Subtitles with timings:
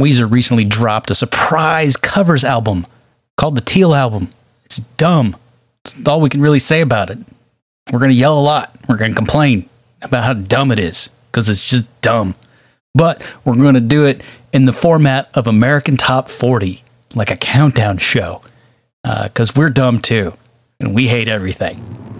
[0.00, 2.86] Weezer recently dropped a surprise covers album
[3.36, 4.30] called the Teal Album.
[4.64, 5.36] It's dumb.
[5.84, 7.18] That's all we can really say about it.
[7.92, 8.74] We're going to yell a lot.
[8.88, 9.68] We're going to complain
[10.02, 12.34] about how dumb it is because it's just dumb.
[12.94, 16.82] But we're going to do it in the format of American Top 40,
[17.14, 18.40] like a countdown show,
[19.04, 20.34] uh, because we're dumb too
[20.80, 22.19] and we hate everything.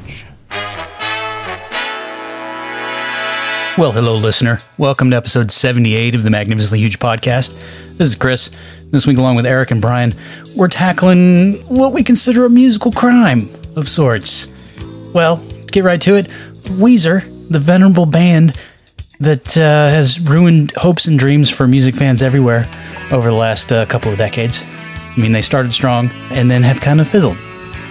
[3.81, 4.59] Well, hello, listener.
[4.77, 7.57] Welcome to episode 78 of the Magnificently Huge Podcast.
[7.97, 8.51] This is Chris.
[8.91, 10.13] This week, along with Eric and Brian,
[10.55, 14.53] we're tackling what we consider a musical crime of sorts.
[15.15, 16.27] Well, to get right to it,
[16.77, 18.53] Weezer, the venerable band
[19.19, 22.69] that uh, has ruined hopes and dreams for music fans everywhere
[23.11, 24.63] over the last uh, couple of decades.
[24.63, 27.37] I mean, they started strong and then have kind of fizzled.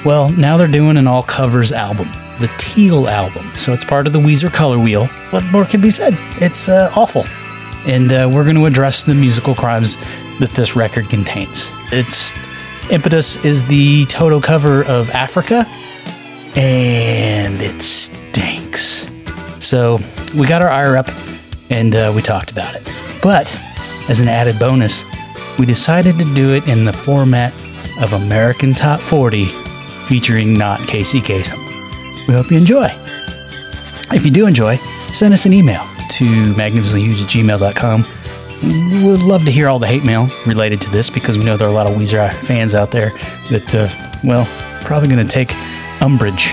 [0.05, 3.47] Well, now they're doing an all covers album, the Teal album.
[3.59, 5.07] So it's part of the Weezer color wheel.
[5.31, 6.15] What more can be said?
[6.41, 7.27] It's uh, awful.
[7.87, 9.99] And uh, we're going to address the musical crimes
[10.39, 11.71] that this record contains.
[11.93, 12.33] Its
[12.91, 15.67] impetus is the Toto cover of Africa,
[16.57, 19.11] and it stinks.
[19.59, 19.99] So
[20.35, 21.09] we got our ire up
[21.69, 22.89] and uh, we talked about it.
[23.23, 23.55] But
[24.09, 25.05] as an added bonus,
[25.59, 27.53] we decided to do it in the format
[28.01, 29.70] of American Top 40
[30.11, 31.57] featuring not Casey Kasem.
[32.27, 32.89] We hope you enjoy.
[34.13, 34.75] If you do enjoy,
[35.13, 35.83] send us an email
[36.17, 38.05] to magnificentlyhuge at gmail.com.
[39.05, 41.69] We'd love to hear all the hate mail related to this because we know there
[41.69, 43.11] are a lot of Weezer fans out there
[43.51, 43.89] that, uh,
[44.25, 44.49] well,
[44.85, 45.55] probably going to take
[46.03, 46.49] umbrage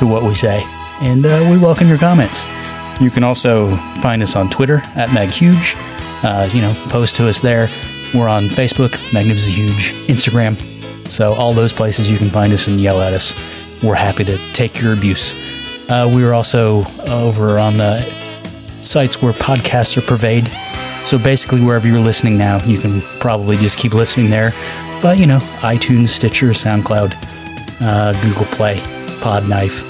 [0.00, 0.60] to what we say.
[1.00, 2.44] And uh, we welcome your comments.
[3.00, 5.76] You can also find us on Twitter at MagHuge.
[6.24, 7.70] Uh, you know, post to us there.
[8.12, 10.75] We're on Facebook, Magnificent Huge, Instagram.
[11.08, 13.34] So all those places you can find us and yell at us.
[13.82, 15.34] We're happy to take your abuse.
[15.88, 18.02] Uh, we are also over on the
[18.82, 20.50] sites where podcasts are purveyed.
[21.04, 24.52] So basically, wherever you're listening now, you can probably just keep listening there.
[25.02, 27.14] But you know, iTunes, Stitcher, SoundCloud,
[27.80, 28.78] uh, Google Play,
[29.20, 29.84] Podknife,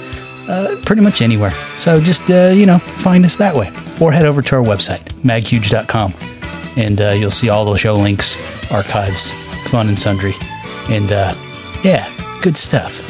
[0.49, 1.51] uh, pretty much anywhere.
[1.77, 5.01] So just uh, you know, find us that way, or head over to our website,
[5.23, 6.13] maghuge.com,
[6.75, 8.37] and uh, you'll see all the show links,
[8.71, 9.33] archives,
[9.69, 10.33] fun and sundry,
[10.89, 11.33] and uh,
[11.83, 12.11] yeah,
[12.41, 13.01] good stuff.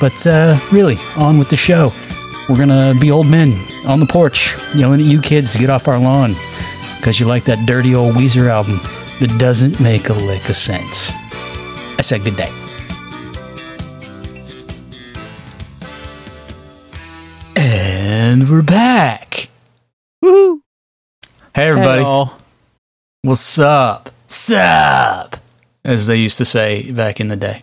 [0.00, 1.92] But uh, really, on with the show.
[2.48, 3.52] We're gonna be old men
[3.86, 6.34] on the porch yelling at you kids to get off our lawn
[6.96, 8.80] because you like that dirty old Weezer album
[9.20, 11.12] that doesn't make a lick of sense.
[11.98, 12.50] I said good day.
[17.56, 19.48] And we're back.
[20.24, 20.60] Woohoo!
[21.54, 22.02] Hey everybody.
[22.02, 22.24] Hey,
[23.22, 24.10] What's up?
[24.28, 25.39] Sup?
[25.84, 27.62] As they used to say back in the day.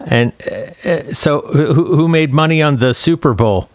[0.00, 3.68] And uh, uh, so, who, who made money on the Super Bowl?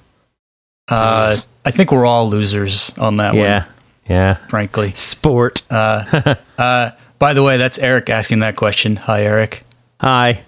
[0.87, 3.65] Uh, I think we're all losers on that yeah, one, yeah.
[4.07, 4.33] Yeah.
[4.47, 4.93] Frankly.
[4.93, 5.61] Sport.
[5.69, 8.97] Uh, uh, by the way, that's Eric asking that question.
[8.97, 9.63] Hi, Eric.
[9.99, 10.43] Hi.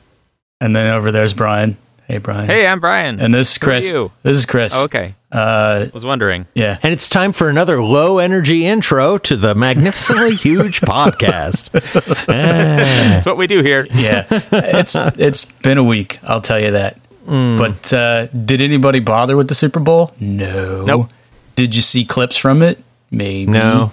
[0.60, 1.78] And then over there's Brian.
[2.08, 2.48] Hey, Brian.
[2.48, 3.20] Hey, I'm Brian.
[3.20, 3.92] And this is Who are Chris.
[3.92, 4.12] you?
[4.24, 4.74] This is Chris.
[4.76, 5.16] Oh, okay.
[5.32, 6.48] Uh, Was wondering.
[6.54, 6.78] yeah.
[6.82, 11.72] And it's time for another low energy intro to the magnificently huge podcast.
[12.28, 13.88] That's what we do here.
[13.94, 14.26] Yeah.
[14.52, 16.98] it's it's been a week, I'll tell you that.
[17.26, 17.58] Mm.
[17.58, 20.14] But uh, did anybody bother with the Super Bowl?
[20.20, 20.86] No.
[20.86, 21.10] Nope.
[21.56, 22.80] Did you see clips from it?
[23.12, 23.52] Maybe.
[23.52, 23.92] No,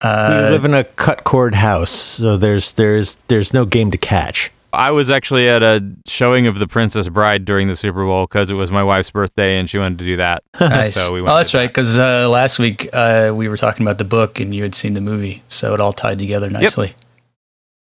[0.00, 3.98] Uh, we live in a cut cord house, so there's there's there's no game to
[3.98, 4.50] catch.
[4.76, 8.50] I was actually at a showing of The Princess Bride during the Super Bowl because
[8.50, 10.42] it was my wife's birthday and she wanted to do that.
[10.66, 10.94] Nice.
[10.94, 11.68] So we went oh, that's right.
[11.68, 14.94] Because uh, last week uh, we were talking about the book, and you had seen
[14.94, 16.94] the movie, so it all tied together nicely.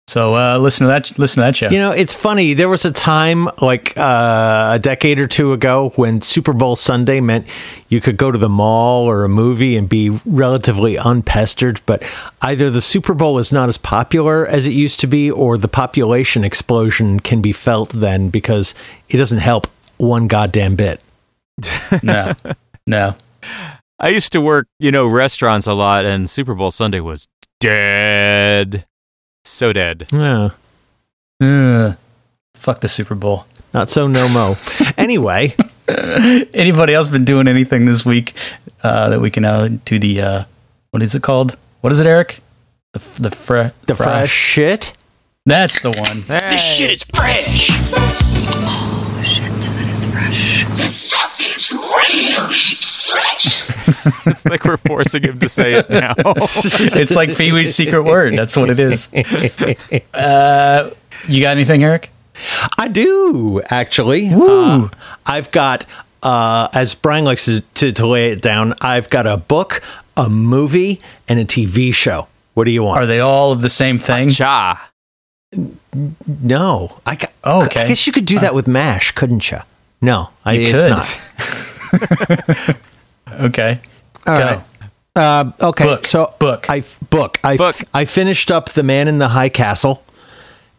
[0.07, 1.17] So uh, listen to that.
[1.17, 1.69] Listen to that show.
[1.69, 2.53] You know, it's funny.
[2.53, 7.19] There was a time like uh, a decade or two ago when Super Bowl Sunday
[7.19, 7.47] meant
[7.89, 11.81] you could go to the mall or a movie and be relatively unpestered.
[11.85, 12.03] But
[12.41, 15.67] either the Super Bowl is not as popular as it used to be, or the
[15.67, 18.75] population explosion can be felt then because
[19.09, 19.67] it doesn't help
[19.97, 21.01] one goddamn bit.
[22.03, 22.33] no,
[22.85, 23.15] no.
[23.99, 27.27] I used to work, you know, restaurants a lot, and Super Bowl Sunday was
[27.59, 28.85] dead.
[29.47, 30.07] So dead.
[30.11, 30.49] Yeah.
[31.39, 31.97] Ugh.
[32.55, 33.45] fuck the Super Bowl.
[33.75, 34.57] Not so no mo.
[34.97, 35.55] anyway,
[35.87, 38.33] Anybody else been doing anything this week
[38.81, 40.43] uh, that we can add to the uh,
[40.89, 41.57] what is it called?
[41.81, 42.39] What is it, Eric?
[42.93, 44.93] The f- the fre- The fresh shit.
[45.45, 46.23] That's the one.
[46.27, 47.69] This shit is fresh.
[47.71, 50.65] Oh Shit, that is fresh.
[50.75, 52.94] This stuff is fresh.
[54.25, 56.13] it's like we're forcing him to say it now.
[56.97, 58.37] It's like Pee Wee's secret word.
[58.37, 59.09] That's what it is.
[60.13, 60.89] Uh,
[61.27, 62.09] you got anything, Eric?
[62.77, 64.29] I do actually.
[64.33, 64.89] Uh,
[65.25, 65.85] I've got,
[66.23, 69.81] uh, as Brian likes to, to, to lay it down, I've got a book,
[70.17, 72.27] a movie, and a TV show.
[72.53, 73.01] What do you want?
[73.01, 74.29] Are they all of the same thing?
[74.29, 74.89] Cha.
[76.41, 77.83] no, I, ca- Oh, okay.
[77.83, 79.59] I guess you could do that with Mash, couldn't you?
[80.01, 80.89] No, I, You it's could.
[82.69, 82.77] not.
[83.31, 83.79] Okay.
[84.27, 84.43] All Go.
[84.43, 84.61] right.
[85.15, 86.05] Uh, okay, Book.
[86.07, 86.69] so Book.
[86.69, 87.39] I book.
[87.43, 87.75] I Book.
[87.93, 90.03] I finished up the Man in the High Castle.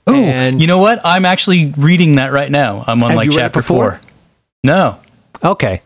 [0.08, 1.00] Ooh, And- you know what?
[1.04, 2.84] I'm actually reading that right now.
[2.86, 4.00] I'm on Have like you read it chapter four.
[4.62, 4.98] No.
[5.42, 5.80] Okay.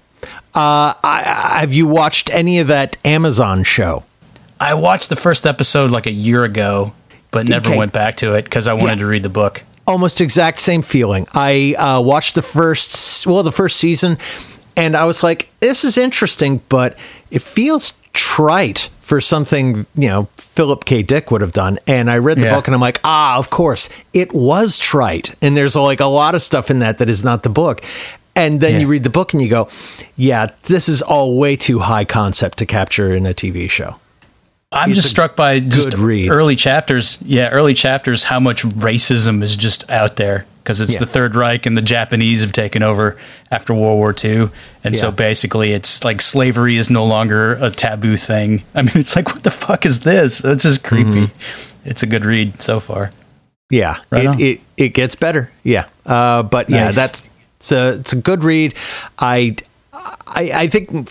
[0.52, 4.04] Uh, I, I, have you watched any of that Amazon show?
[4.60, 6.92] I watched the first episode like a year ago,
[7.30, 7.78] but never Okay.
[7.78, 9.04] went back to it because I wanted Yeah.
[9.04, 9.62] to read the book.
[9.86, 11.26] almost exact same feeling.
[11.34, 14.18] I uh, watched the first, well, the first season,
[14.76, 16.96] and I was like, "This is interesting," but
[17.30, 21.02] it feels trite for something you know Philip K.
[21.02, 21.78] Dick would have done.
[21.86, 22.54] And I read the Yeah.
[22.54, 26.34] book, and I'm like, "Ah, of course, it was trite." And there's like a lot
[26.34, 27.82] of stuff in that that is not the book.
[28.36, 28.78] And then Yeah.
[28.80, 29.68] you read the book and you go,
[30.16, 33.96] "Yeah, this is all way too high concept to capture in a TV show."
[34.72, 36.30] I'm It's just struck by just good read.
[36.30, 37.18] early chapters.
[37.26, 38.24] Yeah, early chapters.
[38.24, 41.00] How much racism is just out there because it's Yeah.
[41.00, 43.16] the Third Reich and the Japanese have taken over
[43.50, 44.50] after World War II,
[44.84, 48.62] and so basically it's like slavery is no longer a taboo thing.
[48.76, 50.44] I mean, it's like what the fuck is this?
[50.44, 51.26] It's just creepy.
[51.26, 51.88] Mm-hmm.
[51.88, 53.10] It's a good read so far.
[53.68, 55.50] Yeah, Right it, it it gets better.
[55.64, 57.24] Yeah, uh, but yeah, that's
[57.56, 58.76] it's a it's a good read.
[59.18, 59.56] I
[59.92, 61.08] I, I think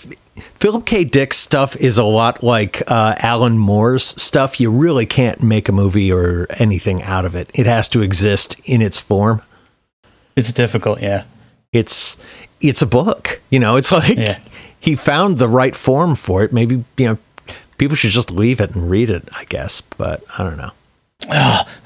[0.56, 1.04] Philip K.
[1.04, 4.60] Dick's stuff is a lot like uh, Alan Moore's stuff.
[4.62, 7.52] You really can't make a movie or anything out of it.
[7.54, 9.42] It has to exist in its form.
[10.40, 11.02] It's difficult.
[11.02, 11.24] Yeah.
[11.72, 12.18] It's
[12.62, 13.42] it's a book.
[13.50, 14.40] You know, it's like Yeah.
[14.80, 16.52] he found the right form for it.
[16.54, 17.18] Maybe you know
[17.78, 19.28] people should just leave it and read it.
[19.36, 20.72] I guess, but I don't know.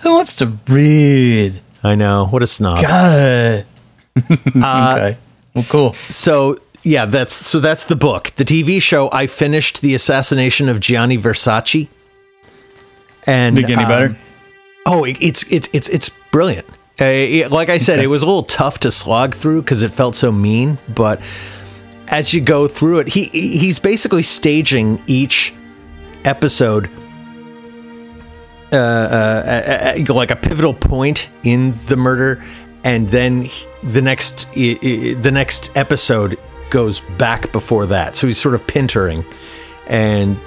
[0.03, 1.59] Who wants to read?
[1.83, 2.81] I know what a snob.
[2.81, 3.65] God.
[4.55, 5.17] Uh, okay.
[5.55, 5.93] Well, cool.
[5.93, 8.31] So yeah, that's so that's the book.
[8.35, 9.09] The TV show.
[9.11, 11.87] I finished the assassination of Gianni Versace,
[13.25, 14.17] and Did it get any um, better?
[14.85, 16.67] Oh, it, it's it's it's it's brilliant.
[17.03, 17.09] Uh,
[17.45, 20.15] it- like I said, it was a little tough to slog through because it felt
[20.15, 20.77] so mean.
[20.87, 21.21] But
[22.07, 25.53] as you go through it, he he's basically staging each
[26.25, 26.89] episode.
[28.71, 32.43] Uh, uh, uh, uh, like a pivotal point in the murder,
[32.83, 33.47] and then
[33.83, 36.39] the next the next episode
[36.71, 38.15] goes back before that.
[38.15, 39.25] So he's sort of pintering
[39.85, 40.37] and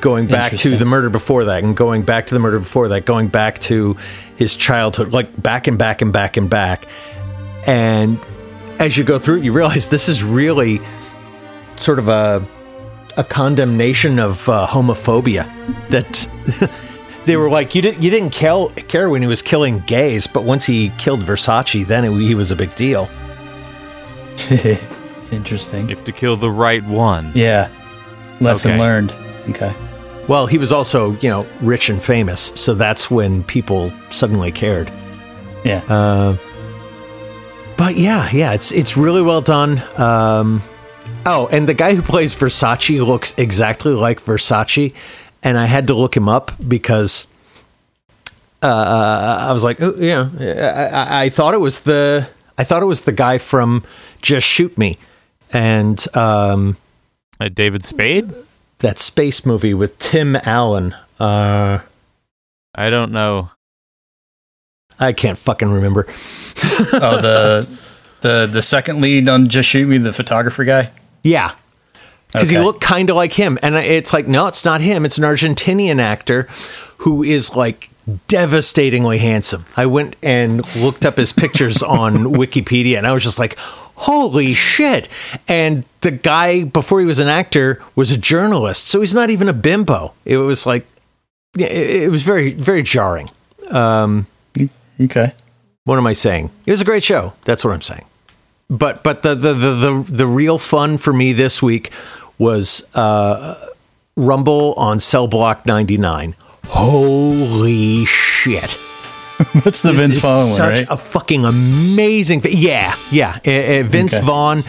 [0.00, 3.04] going back to the murder before that, and going back to the murder before that,
[3.04, 3.96] going back to
[4.40, 6.86] his childhood, like back and back and back and back.
[7.66, 8.18] And
[8.80, 10.80] as you go through it, you realize this is really
[11.76, 12.44] sort of a
[13.16, 15.44] a condemnation of uh, homophobia
[15.90, 16.28] that
[17.26, 20.44] they were like you didn't you didn't care, care when he was killing gays but
[20.44, 23.08] once he killed Versace then it, he was a big deal
[25.32, 25.88] Interesting.
[25.88, 27.32] You have to kill the right one.
[27.34, 27.68] Yeah.
[28.40, 28.80] Lesson Okay.
[28.80, 29.12] learned.
[29.50, 29.72] Okay.
[30.30, 34.90] Well he was also you know rich and famous so that's when people suddenly cared
[35.64, 35.82] Yeah.
[35.88, 36.36] Uh,
[37.76, 40.62] but yeah yeah it's it's really well done um
[41.26, 44.94] oh and the guy who plays Versace looks exactly like Versace
[45.42, 47.26] and I had to look him up because
[48.62, 52.82] uh, I was like, oh, yeah, I, I, I thought it was the, I thought
[52.82, 53.82] it was the guy from
[54.20, 54.98] Just Shoot Me,
[55.50, 56.76] and um,
[57.40, 58.34] Uh, David Spade?
[58.80, 60.94] That space movie with Tim Allen.
[61.18, 61.80] Uh,
[62.74, 63.50] I don't know.
[64.98, 66.06] I can't fucking remember.
[66.92, 67.68] oh, the
[68.20, 70.90] the the second lead on Just Shoot Me, the photographer guy.
[71.22, 71.54] Yeah,
[72.32, 75.04] because he looked kind of like him, and it's like, no, it's not him.
[75.04, 76.48] It's an Argentinian actor
[76.98, 77.90] who is like
[78.28, 79.64] devastatingly handsome.
[79.76, 83.58] I went and looked up his pictures on Wikipedia, and I was just like,
[84.00, 85.08] holy shit!
[85.48, 89.48] And the guy before he was an actor was a journalist, so he's not even
[89.48, 90.12] a bimbo.
[90.24, 90.86] It was like,
[91.56, 93.30] yeah, it, it was very, very jarring.
[93.70, 94.26] Um,
[95.00, 95.32] Okay.
[95.84, 96.50] what am I saying?
[96.66, 97.32] It was a great show.
[97.44, 98.04] That's what I'm saying.
[98.68, 101.90] But but the the the the, the real fun for me this week
[102.38, 103.54] was uh,
[104.16, 106.34] Rumble on Cell Block 99.
[106.66, 108.78] Holy shit!
[109.62, 110.86] What's the This Vince Vaughn one, such right?
[110.90, 112.42] a fucking amazing.
[112.44, 113.38] Yeah, yeah.
[113.46, 114.24] Uh, uh, Vince Okay.
[114.26, 114.64] Vaughn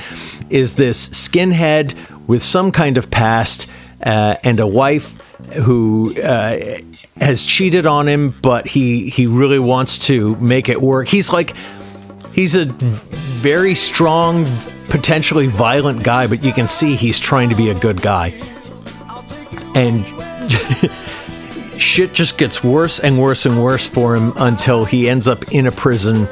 [0.50, 1.96] is this skinhead
[2.28, 3.68] with some kind of past
[4.04, 5.20] uh, and a wife
[5.54, 6.58] who uh,
[7.20, 11.08] has cheated on him, but he he really wants to make it work.
[11.08, 11.54] He's like
[12.34, 14.46] he's a very strong,
[14.90, 18.30] potentially violent guy, but you can see he's trying to be a good guy.
[19.76, 20.06] And
[21.82, 25.68] shit just gets worse and worse and worse for him until he ends up in
[25.68, 26.28] a prison.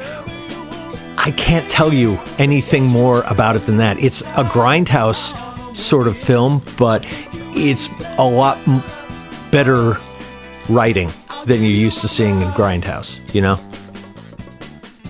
[1.18, 4.02] I can't tell you anything more about it than that.
[4.02, 5.34] It's a grindhouse
[5.76, 7.04] sort of film, but
[7.54, 7.88] it's
[8.18, 8.82] a lot m-
[9.50, 9.98] better
[10.68, 11.10] writing
[11.46, 13.58] than you're used to seeing in Grindhouse, you know?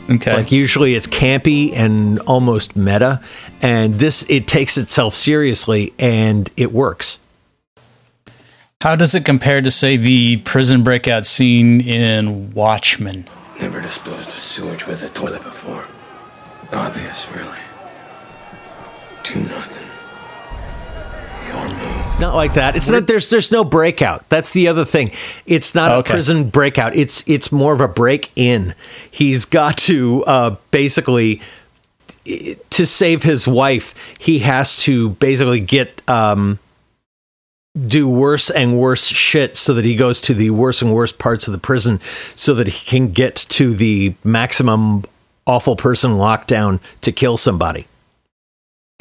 [0.05, 0.15] Okay.
[0.15, 3.21] It's like usually it's campy and almost meta,
[3.63, 7.21] and this it takes itself seriously and it works.
[8.81, 13.27] How does it compare to, say, the prison breakout scene in Watchmen?
[13.61, 15.85] Never disposed of sewage with a toilet before.
[16.73, 17.59] Obvious, really.
[19.23, 19.87] Two nothing.
[21.47, 22.21] Your move.
[22.21, 22.75] Not like that.
[22.75, 24.27] It's not there's there's no breakout.
[24.31, 25.11] That's the other thing.
[25.45, 26.09] It's not Okay.
[26.11, 26.97] a prison breakout.
[26.97, 28.75] It's it's more of a break in.
[29.11, 31.43] He's got to uh, basically
[32.25, 33.95] to save his wife.
[34.19, 36.59] He has to basically get um,
[37.87, 41.47] do worse and worse shit so that he goes to the worse and worse parts
[41.47, 42.00] of the prison
[42.35, 45.05] so that he can get to the maximum
[45.47, 47.87] awful person lockdown to kill somebody.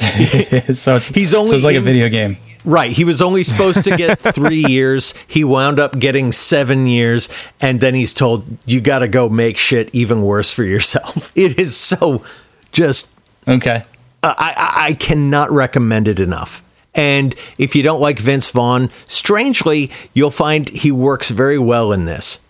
[0.00, 2.36] so it's He's only so it's like a video game.
[2.64, 2.92] Right.
[2.92, 5.14] He was only supposed to get three years.
[5.26, 7.28] He wound up getting seven years.
[7.60, 11.32] And then he's told, you got to go make shit even worse for yourself.
[11.36, 12.22] It is so
[12.70, 13.10] just,
[13.48, 13.84] Okay.
[14.22, 16.62] uh, I, I, I cannot recommend it enough.
[16.94, 22.04] And if you don't like Vince Vaughn, strangely, you'll find he works very well in
[22.04, 22.40] this.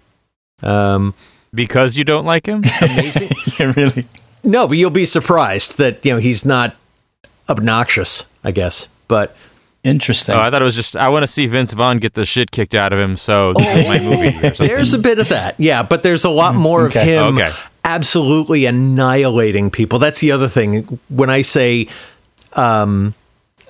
[0.63, 1.15] Um,
[1.55, 2.63] Because you don't like him?
[2.83, 3.31] amazing.
[3.59, 4.07] Yeah, really.
[4.43, 6.75] no, but you'll be surprised that, you know, he's not
[7.49, 8.89] obnoxious, I guess.
[9.09, 9.37] But
[9.83, 10.35] Interesting.
[10.35, 12.51] Oh, I thought it was just I want to see Vince Vaughn get the shit
[12.51, 13.17] kicked out of him.
[13.17, 14.31] So this is my movie.
[14.67, 17.51] There's a bit of that, yeah, but there's a lot more of him Okay.
[17.83, 19.99] absolutely annihilating people.
[19.99, 20.99] That's the other thing.
[21.09, 21.89] When I say
[22.53, 23.15] um,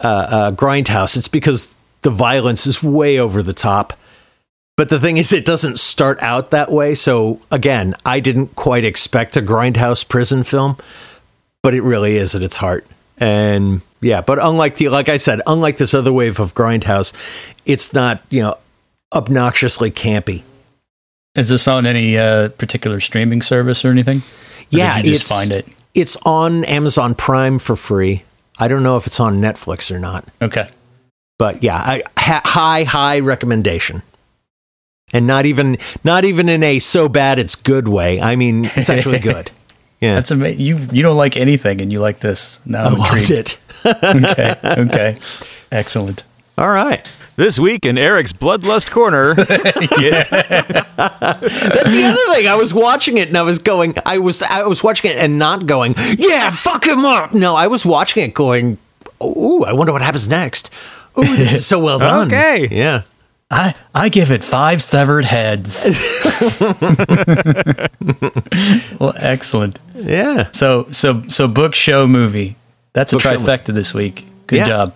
[0.03, 3.93] uh, uh, grindhouse, it's because the violence is way over the top.
[4.77, 6.95] But the thing is, it doesn't start out that way.
[6.95, 10.79] So again, I didn't quite expect a grindhouse prison film,
[11.63, 12.87] but it really is at its heart.
[13.19, 17.13] And yeah, but unlike the like I said, unlike this other wave of grindhouse,
[17.67, 18.57] it's not you know
[19.13, 20.43] obnoxiously campy.
[21.35, 24.17] Is this on any uh, particular streaming service or anything?
[24.19, 24.23] Or
[24.71, 25.67] Yeah, did you just find it.
[25.93, 28.25] It's on Amazon Prime for free.
[28.61, 30.69] I don't know if it's on Netflix or not, Okay.
[31.39, 34.03] but yeah, I, ha, high high recommendation.
[35.13, 38.21] And not even not even in a so bad it's good way.
[38.21, 39.51] I mean, it's actually good.
[40.01, 40.65] Yeah, That's amazing.
[40.65, 42.61] You you don't like anything, and you like this.
[42.65, 43.59] Now I I'm loved intrigued.
[43.85, 43.95] it.
[44.05, 44.57] okay.
[44.65, 45.17] Okay.
[45.73, 46.23] Excellent.
[46.57, 47.07] All right,
[47.41, 49.35] this week in Eric's Bloodlust Corner.
[50.01, 50.25] Yeah.
[50.31, 52.47] that's the other thing.
[52.47, 53.95] I was watching it and I was going.
[54.05, 55.95] I was I was watching it and not going.
[56.19, 57.33] Yeah, fuck him up.
[57.35, 58.77] No, I was watching it going.
[59.23, 60.71] Ooh, I wonder what happens next.
[61.19, 62.27] Ooh, this is so well done.
[62.29, 62.69] Okay.
[62.71, 63.03] yeah.
[63.51, 65.85] I I give it five severed heads.
[69.01, 69.79] well, excellent.
[69.95, 70.51] Yeah.
[70.53, 72.57] So so so book show movie.
[72.93, 74.27] That's a Book show trifecta this week.
[74.47, 74.67] Good Yeah.
[74.69, 74.95] job.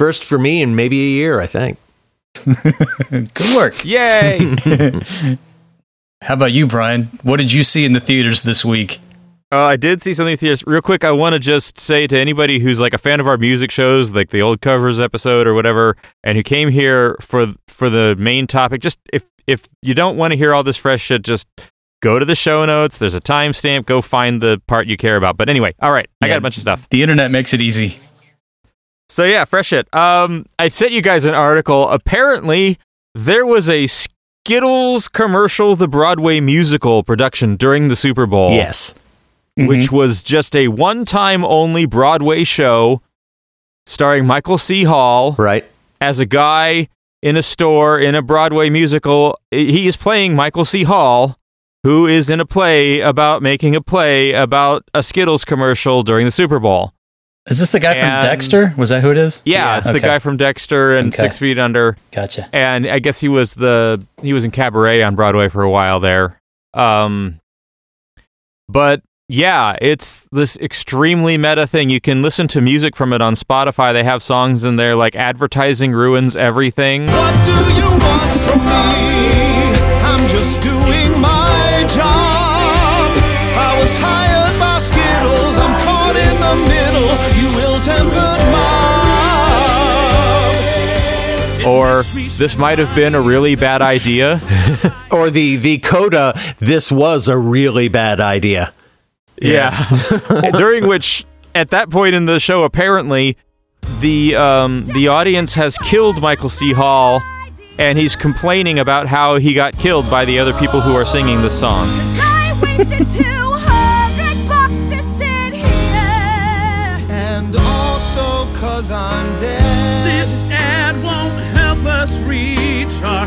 [0.00, 1.76] First for me in maybe a year, I think.
[3.10, 3.84] Good work.
[3.84, 4.38] Yay!
[6.22, 7.02] How about you, Brian?
[7.22, 8.98] What did you see in the theaters this week?
[9.52, 10.64] Uh, I did see something in theaters.
[10.66, 13.36] Real quick, I want to just say to anybody who's like a fan of our
[13.36, 17.90] music shows, like the old covers episode or whatever, and who came here for for
[17.90, 21.20] the main topic, just if if you don't want to hear all this fresh shit,
[21.20, 21.46] just
[22.00, 22.96] go to the show notes.
[22.96, 23.84] There's a timestamp.
[23.84, 25.36] Go find the part you care about.
[25.36, 26.32] But anyway, all right, I Yeah.
[26.32, 26.88] got a bunch of stuff.
[26.88, 27.98] The internet makes it easy.
[29.10, 29.92] So yeah, fresh it.
[29.94, 31.88] Um, I sent you guys an article.
[31.88, 32.78] Apparently,
[33.14, 38.52] there was a Skittles commercial, the Broadway musical production during the Super Bowl.
[38.52, 38.94] Yes.
[39.56, 43.02] which was just a one-time only Broadway show
[43.84, 44.84] starring Michael C.
[44.84, 45.66] Hall Right.
[46.00, 46.88] as a guy
[47.20, 49.38] in a store in a Broadway musical.
[49.50, 50.84] He is playing Michael C.
[50.84, 51.36] Hall,
[51.82, 56.30] who is in a play about making a play about a Skittles commercial during the
[56.30, 56.94] Super Bowl.
[57.50, 58.72] Is this the guy from Dexter?
[58.76, 59.42] Was that who it is?
[59.44, 61.22] Yeah, it's the guy from Dexter and Okay.
[61.24, 61.96] Six Feet Under.
[62.12, 62.48] Gotcha.
[62.52, 65.98] and I guess he was the he was in Cabaret on Broadway for a while
[66.00, 66.40] there.
[66.74, 67.40] Um,
[68.68, 71.90] but yeah, it's this extremely meta thing.
[71.90, 73.92] You can listen to music from it on Spotify.
[73.92, 80.00] They have songs in there like "Advertising Ruins Everything." What do you want from me?
[80.02, 80.79] I'm just doing
[91.66, 94.40] Or this might have been a really bad idea.
[95.12, 96.38] Or the the coda.
[96.60, 98.72] This was a really bad idea.
[99.42, 99.74] Yeah.
[100.56, 103.36] During which, at that point in the show, apparently,
[104.00, 106.72] the um, the audience has killed Michael C.
[106.72, 107.22] Hall,
[107.76, 111.42] and he's complaining about how he got killed by the other people who are singing
[111.42, 111.88] the song.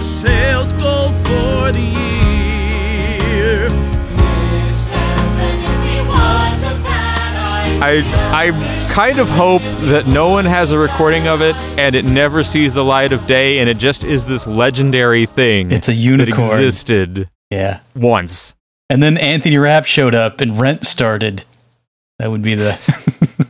[0.03, 3.67] Reach our sales goal for the year.
[7.85, 8.01] I
[8.33, 12.41] I kind of hope that no one has a recording of it and it never
[12.43, 15.71] sees the light of day and it just is this legendary thing.
[15.71, 16.45] It's a that unicorn.
[16.63, 17.79] existed Yeah.
[17.95, 18.55] once.
[18.89, 21.43] And then Anthony Rapp showed up and Rent started.
[22.19, 23.03] That would be the.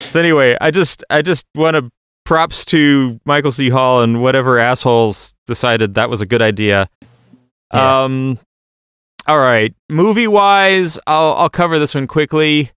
[0.00, 1.88] So anyway, I just I just want to
[2.24, 3.68] props to Michael C.
[3.68, 6.88] Hall and whatever assholes decided that was a good idea.
[7.72, 8.02] Yeah.
[8.04, 8.38] Um,
[9.26, 12.72] all right, movie wise, I'll I'll cover this one quickly.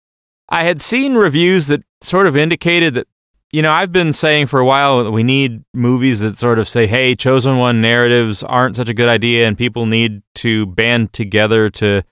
[0.50, 3.08] I had seen reviews that sort of indicated that
[3.52, 6.68] you know I've been saying for a while that we need movies that sort of
[6.68, 11.14] say, hey, chosen one narratives aren't such a good idea, and people need to band
[11.14, 12.04] together to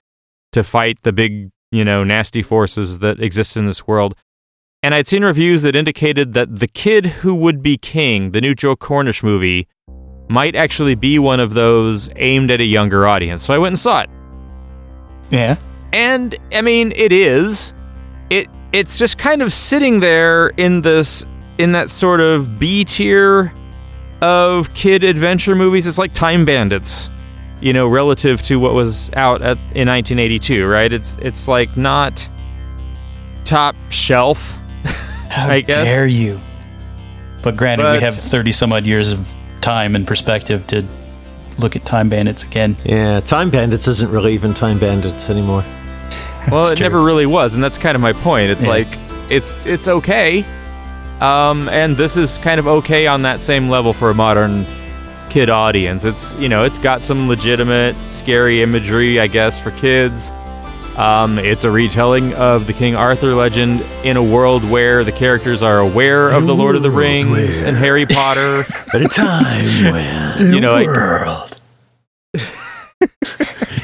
[0.52, 4.14] to fight the big you know nasty forces that exist in this world.
[4.84, 8.52] And I'd seen reviews that indicated that The Kid Who Would Be King, the new
[8.52, 9.68] Joe Cornish movie,
[10.28, 13.46] might actually be one of those aimed at a younger audience.
[13.46, 14.10] So I went and saw it.
[15.30, 15.56] yeah.
[15.92, 17.74] And I mean, it is.
[18.30, 21.26] It it's just kind of sitting there in this
[21.58, 23.52] in that sort of B tier
[24.22, 25.86] of kid adventure movies.
[25.86, 27.10] It's like Time Bandits,
[27.60, 30.90] you know, relative to what was out at in 1982, right?
[30.90, 32.26] It's it's like not
[33.44, 34.58] top shelf.
[35.32, 35.76] How I guess.
[35.76, 36.40] dare you?
[37.42, 40.84] But granted, we have 30 some odd years of time and perspective to
[41.58, 42.76] look at Time Bandits again.
[42.84, 45.64] Yeah, Time Bandits isn't really even Time Bandits anymore.
[46.50, 46.84] Well, it true.
[46.86, 48.50] never really was, and that's kind of my point.
[48.50, 48.70] It's Yeah.
[48.70, 48.88] like
[49.30, 50.44] it's it's okay,
[51.20, 54.66] um, and this is kind of okay on that same level for a modern
[55.30, 56.04] kid audience.
[56.04, 60.32] It's you know it's got some legitimate scary imagery, I guess, for kids.
[60.96, 65.62] Um, it's a retelling of the King Arthur legend in a world where the characters
[65.62, 68.62] are aware of the Lord of the Rings and Harry Potter.
[68.94, 71.60] At a time when you know, like, World.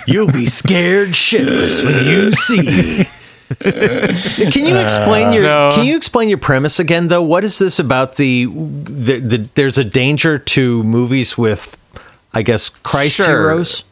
[0.07, 3.05] you'll be scared shitless when you see.
[4.51, 5.71] can you explain your no.
[5.75, 7.23] Can you explain your premise again, though?
[7.23, 11.79] What is this about the, the, the There's a danger to movies with,
[12.35, 13.27] I guess, Christ Sure.
[13.27, 13.85] heroes.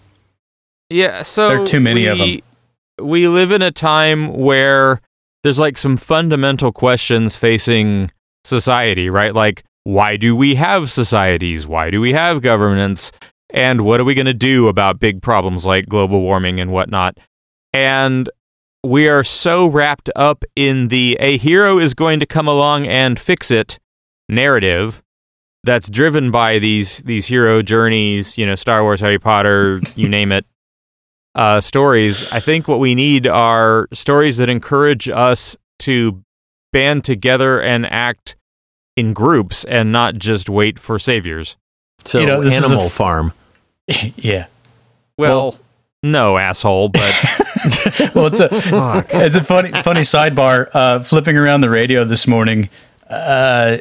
[0.90, 2.42] Yeah, so There are too many of we-
[3.00, 5.00] We live in a time where
[5.42, 8.10] there's like some fundamental questions facing
[8.44, 9.34] society, right?
[9.34, 11.66] Like, why do we have societies?
[11.66, 13.12] Why do we have governments?
[13.50, 17.18] And what are we going to do about big problems like global warming and whatnot?
[17.72, 18.28] And
[18.82, 23.18] we are so wrapped up in the a hero is going to come along and
[23.18, 23.78] fix it
[24.28, 25.02] narrative
[25.64, 30.32] that's driven by these these hero journeys, you know, Star Wars, Harry Potter, you name
[30.32, 30.46] it,
[31.36, 32.32] uh, stories.
[32.32, 36.22] I think what we need are stories that encourage us to
[36.72, 38.34] band together and act
[38.96, 41.56] in groups and not just wait for saviors.
[42.04, 43.32] So You know, this is a Animal f- Farm.
[44.16, 44.46] yeah.
[45.18, 45.58] Well,
[46.02, 47.00] no, asshole, but
[48.14, 48.48] Well, it's a
[49.10, 50.68] it's a funny funny sidebar.
[50.72, 52.68] Uh, flipping around the radio this morning,
[53.08, 53.78] uh,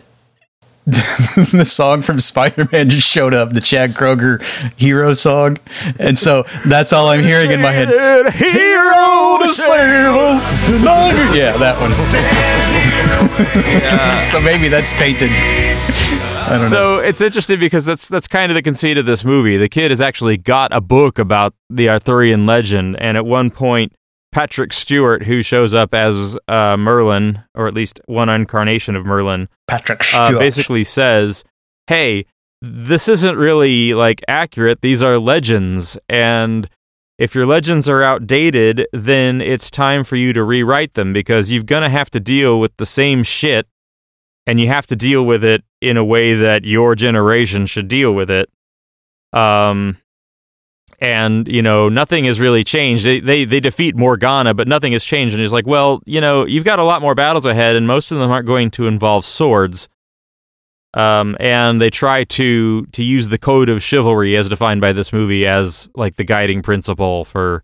[0.85, 4.39] the song from Spider Man just showed up, the Chad Kroeger
[4.77, 5.57] hero song,
[5.99, 7.87] and so that's all I'm hearing in my head.
[8.33, 11.33] Hero to save us tonight.
[11.35, 11.91] Yeah, that one.
[14.31, 15.31] so maybe that's tainted.
[15.31, 16.67] I don't know.
[16.67, 19.57] so it's interesting because that's that's kind of the conceit of this movie.
[19.57, 23.93] The kid has actually got a book about the Arthurian legend, and at one point,
[24.35, 29.47] Patrick Stewart, who shows up as uh, Merlin, or at least one incarnation of Merlin,
[29.65, 30.41] Patrick uh, Stewart.
[30.41, 31.45] basically says,
[31.87, 32.25] "Hey,
[32.61, 34.81] this isn't really like accurate.
[34.81, 36.67] These are legends, and
[37.17, 41.63] if your legends are outdated, then it's time for you to rewrite them because you're
[41.63, 43.69] gonna have to deal with the same shit,
[44.45, 48.13] and you have to deal with it in a way that your generation should deal
[48.13, 48.49] with it."
[49.31, 49.95] Um.
[50.99, 53.05] And you know nothing has really changed.
[53.05, 55.33] They, they they defeat Morgana, but nothing has changed.
[55.35, 58.11] And he's like, well, you know, you've got a lot more battles ahead, and most
[58.11, 59.89] of them aren't going to involve swords
[60.93, 65.11] um, and they try to to use the code of chivalry as defined by this
[65.11, 67.63] movie as like the guiding principle for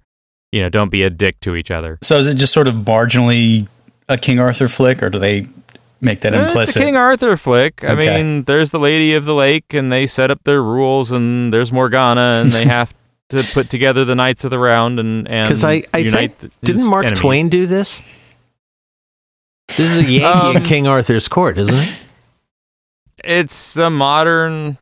[0.52, 1.98] you know don't be a dick to each other.
[2.02, 3.68] So is it just sort of marginally
[4.10, 5.48] a King Arthur flick, or do they
[6.02, 6.82] make that Eh, It's a implicit.
[6.82, 7.84] King Arthur flick.
[7.86, 8.18] I Okay.
[8.22, 11.72] mean, there's the Lady of the Lake, and they set up their rules, and there's
[11.72, 12.94] Morgana, and they have
[13.32, 16.40] to put together the Knights of the Round and and Because I, I unite think
[16.40, 17.20] th- his didn't Mark enemies.
[17.20, 18.04] Twain do this?
[19.70, 21.96] This is a Yankee Um, at King Arthur's court, isn't it?
[23.24, 24.78] It's a modern,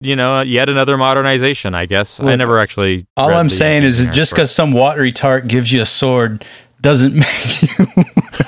[0.00, 1.74] you know, yet another modernization.
[1.74, 3.06] I guess I never actually.
[3.16, 6.44] All I'm the saying is King just because some watery tart gives you a sword
[6.80, 7.68] doesn't make you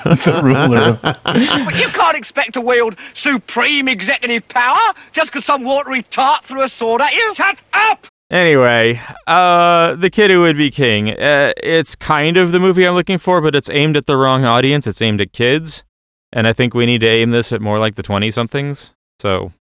[0.01, 0.99] the ruler.
[1.01, 6.61] But you can't expect to wield supreme executive power just because some watery tart threw
[6.63, 7.35] a sword at you.
[7.35, 8.07] Shut up!
[8.29, 11.11] Anyway, uh, the kid who would be king.
[11.11, 14.43] Uh, it's kind of the movie I'm looking for, but it's aimed at the wrong
[14.43, 14.85] audience.
[14.85, 15.85] It's aimed at kids,
[16.33, 18.93] and I think we need to aim this at more like the twenty somethings.
[19.19, 19.53] So,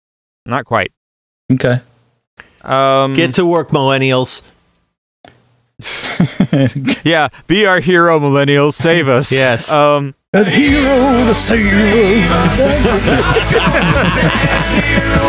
[0.44, 0.90] not quite.
[1.52, 1.80] Okay.
[2.62, 4.42] Um, Get to work, millennials.
[7.04, 8.72] yeah, be our hero, millennials.
[8.72, 9.30] Save us.
[9.30, 9.70] Yes.
[9.72, 12.26] Um, A hero to save.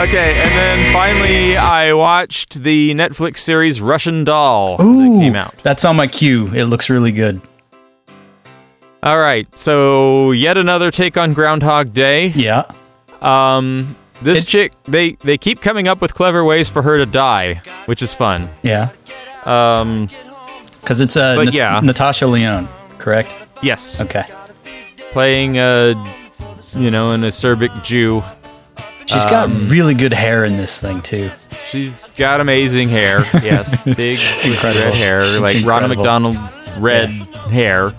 [0.00, 5.54] okay, and then finally, I watched the Netflix series Russian Doll Ooh, that came out.
[5.62, 6.46] that's on my queue.
[6.54, 7.40] It looks really good.
[9.02, 12.28] All right, so yet another take on Groundhog Day.
[12.28, 12.64] Yeah.
[13.22, 17.06] Um, this It- chick, they they keep coming up with clever ways for her to
[17.06, 18.48] die, which is fun.
[18.62, 18.90] Yeah.
[19.44, 20.08] Um,
[20.80, 21.80] Because it's uh, But Nat- yeah.
[21.82, 23.34] Natasha Lyonne, correct?
[23.62, 24.24] yes, Okay.
[25.12, 25.94] playing a
[26.76, 28.22] you know an acerbic Jew.
[29.10, 31.28] She's Um, got really good hair in this thing too.
[31.70, 33.20] She's got amazing hair.
[33.42, 34.84] Yes, big Incredible.
[34.84, 35.96] red hair, like Ronald.
[35.96, 36.36] McDonald
[36.78, 37.08] red
[37.50, 37.92] hair.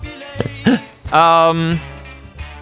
[1.12, 1.78] Um,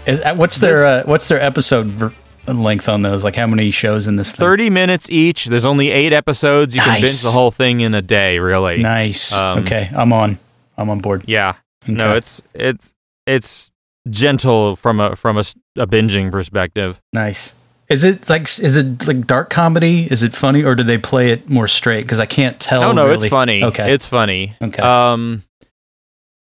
[0.06, 2.12] Is, uh, what's their This- uh, what's their episode
[2.48, 3.22] length on those?
[3.22, 4.40] Like how many shows in this thing?
[4.40, 5.44] thirty minutes each.
[5.46, 6.74] There's only eight episodes.
[6.74, 8.40] You can binge the whole thing in a day.
[8.40, 8.82] Really.
[8.82, 9.32] Nice.
[9.32, 10.36] Um, okay, I'm on.
[10.76, 11.22] I'm on board.
[11.28, 11.54] Yeah.
[11.86, 12.92] No, it's it's
[13.24, 13.70] it's
[14.08, 15.44] gentle from a from a,
[15.76, 17.00] a binging perspective.
[17.12, 17.54] Nice.
[17.90, 20.06] Is it like is it like dark comedy?
[20.10, 22.02] Is it funny or do they play it more straight?
[22.02, 22.84] Because I can't tell.
[22.84, 23.26] Oh no, really.
[23.26, 23.64] it's funny.
[23.64, 23.92] Okay.
[23.92, 24.54] It's funny.
[24.62, 24.80] Okay.
[24.80, 25.42] Um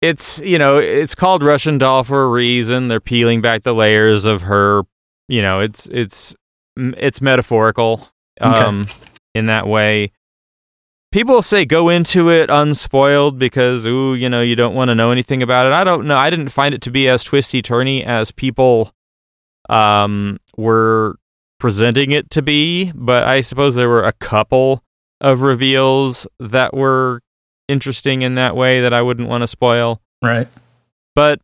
[0.02, 2.90] it's you know, it's called Russian doll for a reason.
[2.90, 4.84] They're peeling back the layers of her,
[5.30, 6.36] you know, it's it's
[6.76, 8.10] it's metaphorical
[8.42, 8.60] Okay.
[8.62, 8.88] um
[9.34, 10.12] in that way.
[11.14, 15.12] People say go into it unspoiled because ooh, you know, you don't want to know
[15.12, 15.72] anything about it.
[15.72, 16.18] I don't know.
[16.18, 18.92] I didn't find it to be as twisty turny as people
[19.70, 21.16] um were
[21.60, 24.84] presenting it to be, but I suppose there were a couple
[25.22, 27.22] of reveals that were
[27.68, 30.02] interesting in that way that I wouldn't want to spoil.
[30.22, 30.48] right.
[31.16, 31.42] But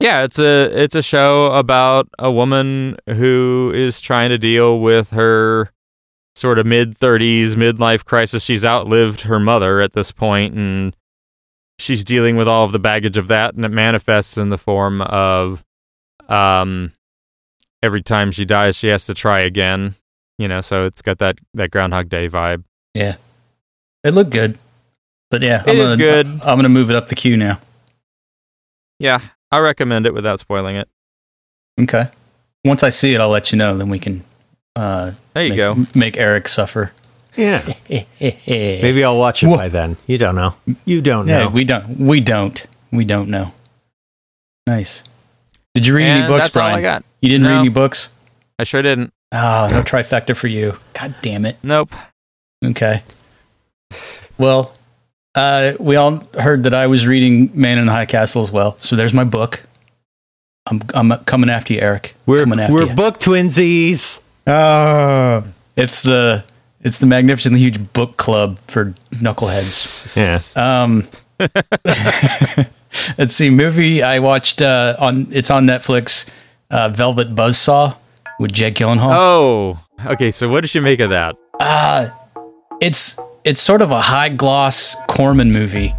[0.00, 5.10] yeah, it's a it's a show about a woman who is trying to deal with
[5.10, 5.70] her
[6.34, 8.42] sort of mid 30s midlife crisis.
[8.42, 10.96] She's outlived her mother at this point and
[11.78, 15.02] she's dealing with all of the baggage of that and it manifests in the form
[15.02, 15.62] of
[16.28, 16.92] um
[17.82, 19.94] every time she dies she has to try again.
[20.38, 22.64] You know, so it's got that that groundhog day vibe.
[22.94, 23.16] Yeah.
[24.04, 24.58] It looked good.
[25.30, 26.26] But yeah, It I'm is gonna, good.
[26.26, 27.58] I'm gonna move it up the queue now.
[28.98, 30.88] Yeah, I recommend it without spoiling it.
[31.80, 32.08] Okay.
[32.64, 33.76] Once I see it, I'll let you know.
[33.76, 34.24] Then we can.
[34.74, 35.74] Uh, There you make, go.
[35.94, 36.92] Make Eric suffer.
[37.36, 37.62] Yeah.
[37.90, 38.06] Maybe
[38.46, 39.96] Maybe I'll watch it Wha- by then.
[40.06, 40.54] You don't know.
[40.84, 41.50] You don't No, know.
[41.50, 41.98] we don't.
[41.98, 42.66] We don't.
[42.92, 43.52] We don't know.
[44.66, 45.02] Nice.
[45.74, 46.78] Did you read And any books, that's all Brian?
[46.78, 47.04] I got.
[47.20, 48.10] You didn't read any books?
[48.58, 49.12] I sure didn't.
[49.32, 50.78] Oh, no trifecta for you.
[50.94, 51.56] God damn it.
[51.62, 51.90] Nope.
[52.64, 53.02] Okay.
[54.38, 54.74] Well,
[55.34, 58.76] uh, we all heard that I was reading Man in the High Castle as well.
[58.78, 59.62] So there's my book.
[60.68, 62.14] I'm I'm coming after you, Eric.
[62.26, 62.94] we're coming after we're you.
[62.94, 64.22] book twinsies.
[64.46, 65.44] Oh,
[65.76, 66.44] it's the
[66.80, 69.96] it's the magnificently huge book club for knuckleheads.
[70.16, 70.38] Yeah.
[70.56, 71.06] Um,
[73.18, 76.28] let's see, movie I watched uh, on it's on Netflix.
[76.70, 77.96] Uh, Velvet Buzzsaw
[78.38, 79.12] with Jake Gyllenhaal.
[79.12, 80.30] Oh, okay.
[80.30, 81.36] So what did you make of that?
[81.60, 82.08] Uh,
[82.80, 85.94] it's it's sort of a high gloss Corman movie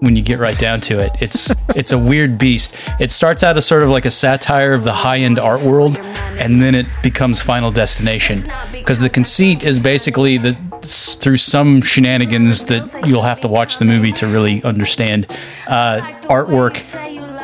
[0.00, 1.12] when you get right down to it.
[1.20, 2.76] It's it's a weird beast.
[3.00, 5.98] It starts out as sort of like a satire of the high end art world,
[6.00, 12.66] and then it becomes Final Destination because the conceit is basically that through some shenanigans
[12.66, 15.26] that you'll have to watch the movie to really understand.
[15.68, 16.76] Uh, artwork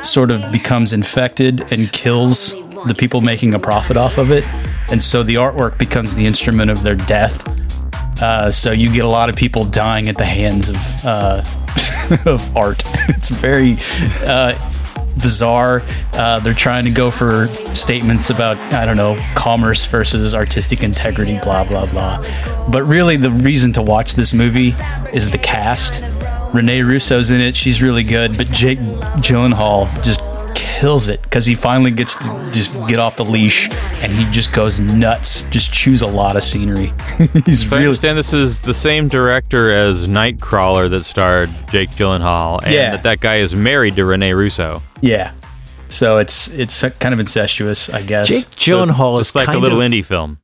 [0.02, 2.54] sort of becomes infected and kills
[2.87, 4.46] the people making a profit off of it.
[4.90, 7.46] And so the artwork becomes the instrument of their death.
[8.20, 11.44] Uh, so you get a lot of people dying at the hands of uh,
[12.26, 12.82] of art.
[13.11, 13.78] It's very
[14.26, 14.54] uh,
[15.20, 15.82] bizarre.
[16.12, 21.38] Uh, they're trying to go for statements about I don't know commerce versus artistic integrity,
[21.42, 22.24] blah blah blah.
[22.70, 24.74] But really, the reason to watch this movie
[25.12, 26.02] is the cast.
[26.52, 28.37] Rene Russo's in it; she's really good.
[28.37, 30.20] But Jake Gyllenhaal just
[30.54, 33.68] kills it because he finally gets to just get off the leash
[34.00, 36.92] and he just goes nuts, just chews a lot of scenery.
[37.44, 42.61] He's So I understand this is the same director as Nightcrawler that starred Jake Gyllenhaal,
[42.62, 42.90] and Yeah.
[42.92, 44.82] that that guy is married to Rene Russo.
[45.00, 45.32] yeah.
[45.90, 48.28] So it's it's kind of incestuous, I guess.
[48.28, 50.38] Jake Gyllenhaal So is it's like a little of- indie film.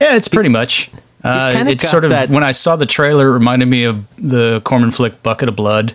[0.00, 0.90] Yeah, it's pretty much.
[1.24, 4.04] Uh, kinda it's sort of that- when I saw the trailer, it reminded me of
[4.16, 5.94] the Corman flick Bucket of Blood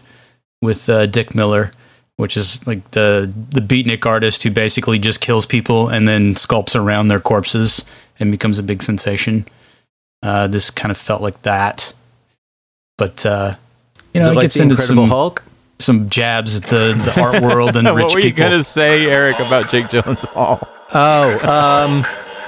[0.61, 1.71] with uh, Dick Miller,
[2.17, 6.75] which is like the the beatnik artist who basically just kills people and then sculpts
[6.79, 7.85] around their corpses
[8.19, 9.45] and becomes a big sensation.
[10.21, 11.93] Uh, this kind of felt like that,
[12.97, 13.55] but uh,
[14.13, 15.43] you know, it it like gets the into Incredible some Hulk?
[15.79, 18.03] some jabs at the the art world and rich people.
[18.05, 18.43] what were you people.
[18.49, 20.65] gonna say, Eric, about Jake Gyllenhaal?
[20.95, 22.05] Oh, um,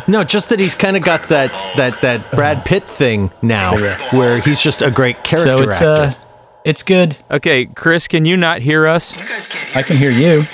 [0.08, 4.16] no, just that he's kind of got that that that Brad Pitt thing now, Yeah.
[4.16, 6.18] where he's just a great character so it's actor.
[6.20, 6.22] uh,
[6.64, 7.18] it's good.
[7.30, 9.14] Okay, Chris, can you not hear us?
[9.14, 9.28] Hear
[9.76, 10.48] I can hear you.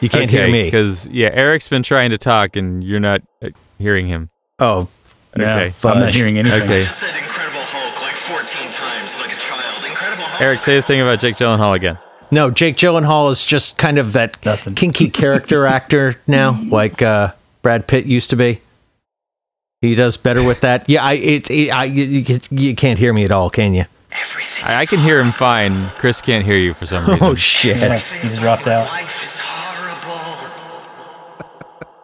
[0.00, 0.64] you can't hear me.
[0.64, 4.30] because yeah, Eric's been trying to talk and you're not uh, hearing him.
[4.58, 4.88] Oh,
[5.36, 6.62] No, Okay, I'm not hearing anything.
[6.62, 9.30] Okay, Hulk like 14 times like.
[9.90, 11.98] Incredible Eric, say the thing about Jake Gyllenhaal again.
[12.30, 14.74] no, Jake Gyllenhaal is just kind of that Nothing.
[14.74, 18.60] kinky character actor now, like uh, Brad Pitt used to be.
[19.80, 20.88] He does better with that.
[20.88, 23.84] Yeah, I it, it I you, you- you can't hear me at all, can you?
[24.10, 25.90] Everything I, I can hear him fine.
[25.98, 27.28] Chris can't hear you for some oh, reason.
[27.28, 28.00] Oh shit!
[28.22, 28.88] He's dropped out.
[28.88, 30.18] life is horrible.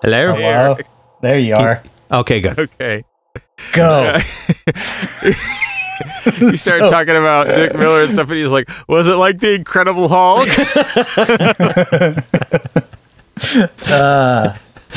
[0.02, 0.34] Hello.
[0.36, 0.76] Hello.
[1.20, 1.82] There you are.
[2.12, 2.58] Okay, good.
[2.58, 3.04] okay.
[3.72, 4.18] Go.
[6.40, 9.52] You started talking about Dick Miller and stuff, and he's like, "Was it like the
[9.52, 10.48] Incredible Hulk?"
[13.88, 14.56] Uh,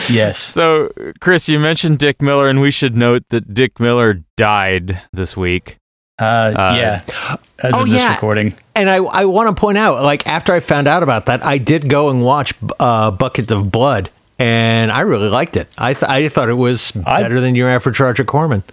[0.10, 0.38] yes.
[0.40, 5.36] so, Chris, you mentioned Dick Miller, and we should note that Dick Miller died this
[5.38, 5.78] week.
[6.20, 7.02] Uh, yeah.
[7.60, 8.14] As Oh, of this yeah.
[8.14, 8.56] recording.
[8.76, 11.58] And I, I want to point out, like after I found out about that, I
[11.60, 15.68] did go and watch uh, Bucket of Blood, and I really liked it.
[15.78, 18.64] I th- I thought it was I- better than your average Roger Corman.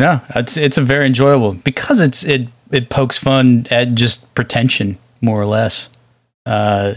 [0.00, 4.96] No, it's it's a very enjoyable because it's it it pokes fun at just pretension
[5.20, 5.90] more or less.
[6.46, 6.94] Uh,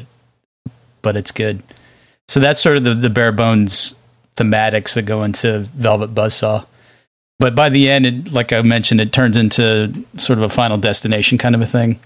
[1.02, 1.64] but it's good.
[2.32, 4.00] So that's sort of the the bare bones
[4.38, 6.66] thematics that go into Velvet Buzzsaw.
[7.40, 10.78] But by the end, it, like I mentioned, it turns into sort of a final
[10.78, 12.00] destination kind of a thing.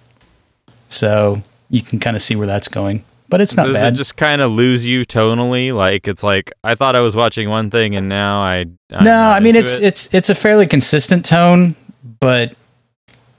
[0.89, 3.03] So you can kind of see where that's going.
[3.29, 3.93] But it's not Does bad.
[3.93, 5.71] it just kind of lose you tonally?
[5.71, 8.65] Like it's like I thought I was watching one thing, and now I.
[8.89, 9.83] I'm no, I mean it's it.
[9.83, 11.75] it's it's a fairly consistent tone,
[12.19, 12.55] but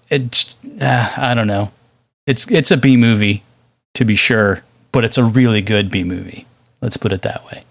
[0.09, 1.73] it's uh, I don't know.
[2.29, 3.43] It's it's a B movie
[3.95, 6.47] to be sure, but it's a really good B movie.
[6.87, 7.65] Let's put it that way.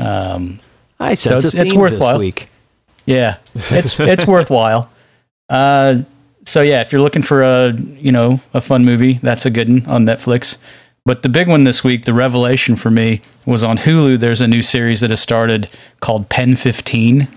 [0.00, 0.58] Um,
[0.98, 2.14] I So it's- a it's worthwhile.
[2.18, 2.48] this week.
[3.06, 4.90] yeah, it's it's worthwhile.
[5.48, 5.98] Uh,
[6.44, 9.68] so yeah, if you're looking for a you know a fun movie, that's a good
[9.68, 10.58] one on Netflix.
[11.04, 14.18] But the big one this week, the revelation for me, was on Hulu.
[14.18, 15.68] There's a new series that has started
[16.00, 17.28] called Pen 15,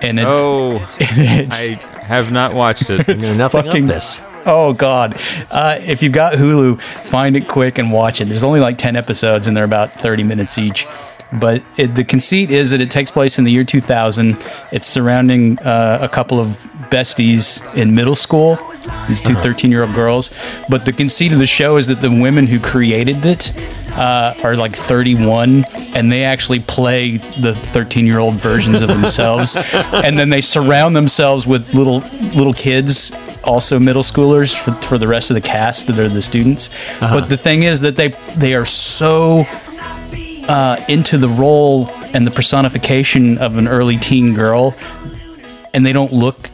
[0.00, 3.00] and it, Oh, it's, I have not watched it.
[3.08, 4.22] I know nothing fucking- of this.
[4.44, 5.20] Oh God!
[5.50, 8.28] Uh, if you've got Hulu, find it quick and watch it.
[8.28, 10.86] There's only like ten episodes, and they're about thirty minutes each.
[11.32, 14.46] But it, the conceit is that it takes place in the year 2000.
[14.70, 16.48] It's surrounding uh, a couple of
[16.90, 18.58] besties in middle school,
[19.08, 20.30] these two 13 year old girls.
[20.68, 23.54] But the conceit of the show is that the women who created it
[23.92, 29.56] uh, are like 31, and they actually play the 13 year old versions of themselves,
[29.72, 32.00] and then they surround themselves with little
[32.34, 33.12] little kids
[33.44, 36.70] also middle schoolers for, for the rest of the cast that are the students.
[37.00, 39.44] But the thing is that they they are so
[40.48, 44.74] uh, into the role and the personification of an early teen girl,
[45.74, 46.50] and they don't look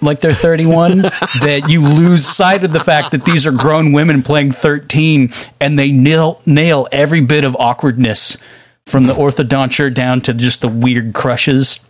[0.00, 1.02] like they're 31
[1.42, 5.78] that you lose sight of the fact that these are grown women playing 13 and
[5.78, 8.36] they nail nail every bit of awkwardness
[8.84, 11.81] from the orthodonture down to just the weird crushes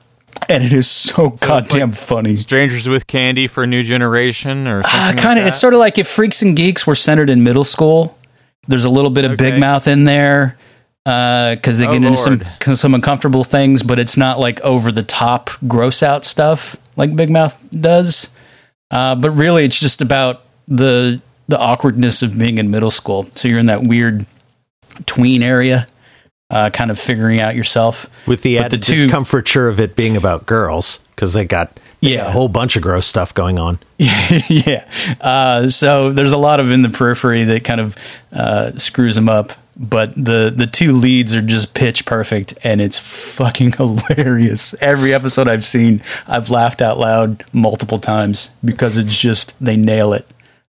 [0.53, 2.37] and it is so, goddamn funny.
[2.37, 5.81] Strangers with Candy for a New Generation, or uh, kind of like it's sort of
[5.81, 8.19] like if freaks and geeks were centered in middle school
[8.69, 10.57] there's a little bit of big mouth in there
[11.05, 12.43] because they Oh, get into some
[12.77, 17.29] some uncomfortable things but it's not like over the top gross out stuff like big
[17.29, 18.31] mouth does.
[18.91, 23.27] Uh, but really it's just about the the awkwardness of being in middle school.
[23.35, 24.27] So you're in that weird
[25.07, 25.89] tween area
[26.53, 30.17] uh, kind of figuring out yourself With the added the two- discomfiture of it being
[30.17, 32.19] about girls, because they got they Yeah.
[32.19, 33.79] got a whole bunch of gross stuff going on.
[33.99, 34.87] yeah.
[35.21, 37.97] Uh, so there's a lot of in the periphery that kind of
[38.33, 39.53] uh, screws them up.
[39.75, 44.75] But the the two leads are just pitch perfect, and it's fucking hilarious.
[44.83, 50.13] Every episode I've seen, I've laughed out loud multiple times because it's just they nail
[50.13, 50.27] it.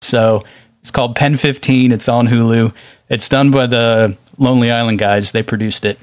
[0.01, 0.41] So
[0.81, 1.91] it's called Pen 15.
[1.91, 2.73] It's on Hulu.
[3.09, 5.31] It's done by the Lonely Island guys.
[5.31, 5.99] They produced it.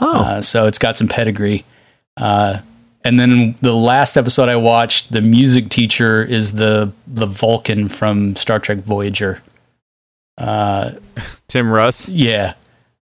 [0.00, 0.24] Oh.
[0.24, 1.64] Uh, so it's got some pedigree.
[2.16, 2.60] Uh,
[3.04, 8.34] and then the last episode I watched, the music teacher is the the Vulcan from
[8.34, 9.42] Star Trek Voyager.
[10.38, 10.92] Uh,
[11.48, 12.08] Tim Russ.
[12.08, 12.54] yeah.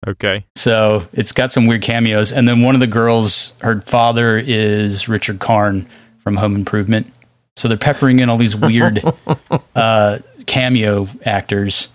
[0.07, 0.45] Okay.
[0.55, 2.31] So it's got some weird cameos.
[2.33, 5.87] And then one of the girls, her father is Richard Karn
[6.23, 7.11] from Home Improvement.
[7.55, 9.03] So they're peppering in all these weird
[9.75, 11.93] uh, cameo actors.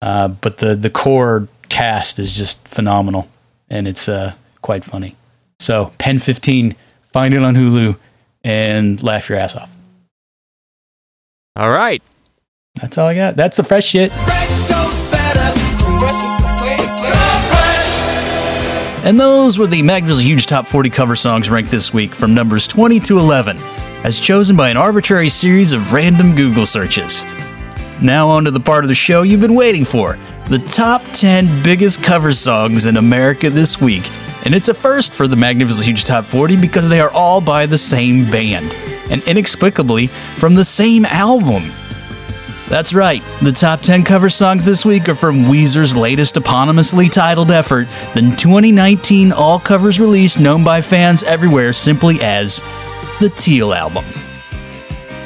[0.00, 1.48] Uh, but the, the core
[1.82, 3.28] cast is just phenomenal.
[3.68, 5.16] And it's uh, quite funny.
[5.58, 7.98] So Pen 15, find it on Hulu
[8.44, 9.70] and laugh your ass off.
[11.56, 12.00] All right.
[12.80, 13.36] That's all I got.
[13.36, 14.12] That's the fresh shit.
[19.04, 22.68] And those were the Magna's Huge Top 40 cover songs ranked this week from numbers
[22.68, 23.56] 20 to 11,
[24.04, 27.24] as chosen by an arbitrary series of random Google searches.
[28.00, 30.16] Now, on to the part of the show you've been waiting for
[30.46, 34.08] the top 10 biggest cover songs in America this week.
[34.44, 37.66] And it's a first for the Magnificent Huge Top 40 because they are all by
[37.66, 38.74] the same band,
[39.10, 41.70] and inexplicably from the same album.
[42.68, 47.50] That's right, the top 10 cover songs this week are from Weezer's latest eponymously titled
[47.50, 52.62] effort, the 2019 all covers release known by fans everywhere simply as
[53.20, 54.04] the Teal Album.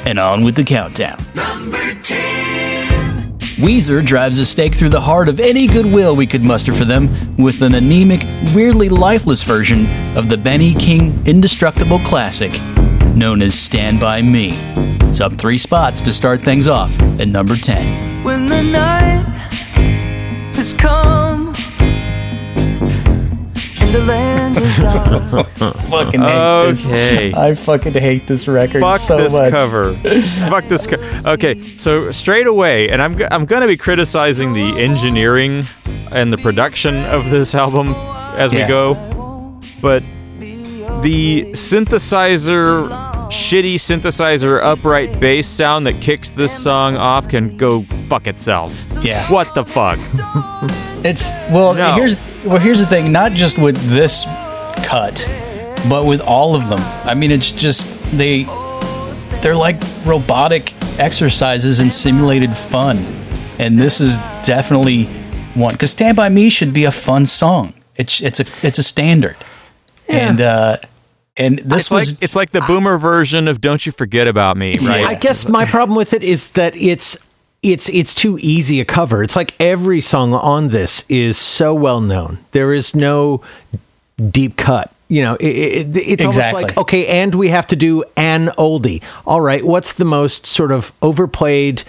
[0.05, 1.17] And on with the countdown.
[3.57, 7.35] Weezer drives a stake through the heart of any goodwill we could muster for them
[7.37, 8.21] with an anemic,
[8.53, 12.53] weirdly lifeless version of the Benny King indestructible classic
[13.15, 14.49] known as Stand By Me.
[15.07, 18.23] It's up three spots to start things off at number 10.
[18.23, 19.25] When the night
[20.53, 21.36] has come
[23.87, 25.47] and the land is dark.
[25.89, 27.33] fucking Okay.
[27.33, 29.51] I fucking hate this record Fuck so this much.
[29.51, 29.95] cover.
[30.49, 30.85] Fuck this.
[30.87, 35.63] Co- okay, so straight away, and I'm g- I'm gonna be criticizing the engineering
[36.11, 37.93] and the production of this album
[38.37, 38.95] as we go,
[39.81, 40.03] but
[41.01, 42.87] the synthesizer,
[43.29, 48.73] shitty synthesizer upright bass sound that kicks this song off can go fuck itself.
[49.01, 49.23] Yeah.
[49.31, 49.99] What the fuck?
[51.03, 51.93] It's well No.
[51.93, 54.25] here's well here's the thing, not just with this
[54.83, 55.25] cut,
[55.89, 56.79] but with all of them.
[57.05, 58.43] I mean it's just they
[59.41, 62.97] they're like robotic exercises and simulated fun.
[63.59, 65.05] And this is definitely
[65.55, 67.73] one cuz Stand by Me should be a fun song.
[67.95, 69.35] It's it's a it's a standard.
[70.09, 70.77] And uh
[71.35, 74.57] and this It's like was it's like the boomer version of "Don't You Forget About
[74.57, 75.05] Me," right?
[75.05, 77.17] I guess my problem with it is that it's
[77.63, 79.23] it's it's too easy a cover.
[79.23, 82.39] It's like every song on this is so well known.
[82.51, 83.41] There is no
[84.31, 84.91] deep cut.
[85.09, 86.55] You know, it, it, it's Exactly.
[86.63, 89.01] almost like okay, and we have to do an oldie.
[89.25, 91.83] All right, what's the most sort of overplayed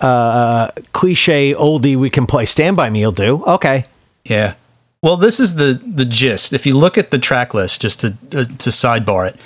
[0.00, 2.46] uh, cliche oldie we can play?
[2.46, 3.44] Stand by Me will do.
[3.44, 3.84] Okay,
[4.24, 4.54] Yeah.
[5.02, 6.52] Well, this is the the gist.
[6.52, 9.36] If you look at the track list, just to uh, to sidebar it,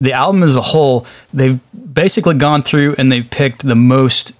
[0.00, 1.60] the album as a whole, they've
[1.94, 4.32] basically gone through and they've picked the most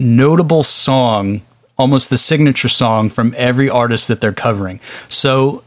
[0.00, 1.42] notable song,
[1.78, 4.80] almost the signature song from every artist that they're covering.
[5.06, 5.62] So,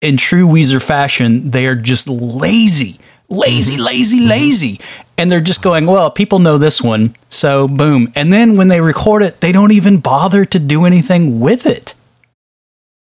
[0.00, 3.84] in true Weezer fashion, they are just lazy, lazy, mm-hmm.
[3.84, 4.28] lazy, mm-hmm.
[4.28, 4.80] lazy.
[5.16, 8.12] And they're just going, well, people know this one, so boom.
[8.14, 11.94] And then when they record it, they don't even bother to do anything with it.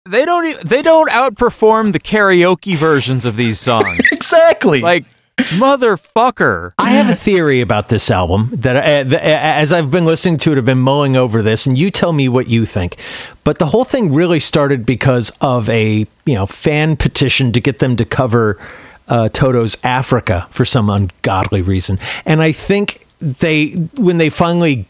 [0.07, 3.99] they don't they don't outperform the karaoke versions of these songs.
[4.13, 4.79] Exactly.
[4.81, 5.05] like
[5.38, 6.73] motherfucker.
[6.78, 10.38] I have a theory about this album that uh, the, uh, as I've been listening
[10.39, 12.97] to it, I've been mulling over this, and you tell me what you think.
[13.43, 17.80] But the whole thing really started because of a you know fan petition to get
[17.80, 18.60] them to cover
[19.08, 24.86] uh, Toto's Africa for some ungodly reason, and I think they when they finally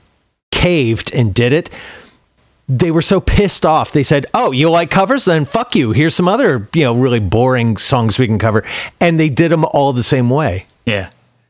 [0.51, 1.69] caved and did it.
[2.69, 3.91] They were so pissed off.
[3.93, 5.25] They said, "Oh, you like covers?
[5.25, 5.91] Then fuck you.
[5.93, 8.63] Here's some other, you know, really boring songs we can cover."
[8.99, 10.65] And they did them all the same way.
[10.85, 11.09] yeah.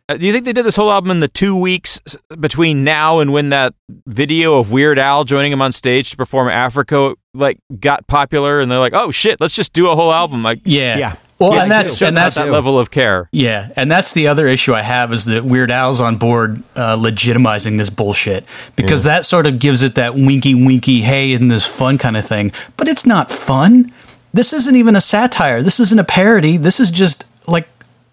[0.10, 2.00] Uh, do you think they did this whole album in the two weeks
[2.40, 3.74] between now and when that
[4.06, 8.62] video of Weird Al joining him on stage to perform Africa like got popular?
[8.62, 10.98] And they're like, "Oh shit, let's just do a whole album." Like, Yeah.
[10.98, 11.16] Yeah.
[11.40, 13.30] Well, Yeah, and that's and that's that level of care.
[13.32, 16.96] yeah, and that's the other issue I have is that Weird Al's on board uh,
[16.98, 18.44] legitimizing this bullshit
[18.76, 22.26] because that sort of gives it that winky winky hey in this fun kind of
[22.26, 23.92] thing, but it's not fun.
[24.34, 25.62] This isn't even a satire.
[25.62, 26.58] This isn't a parody.
[26.58, 27.68] This is just like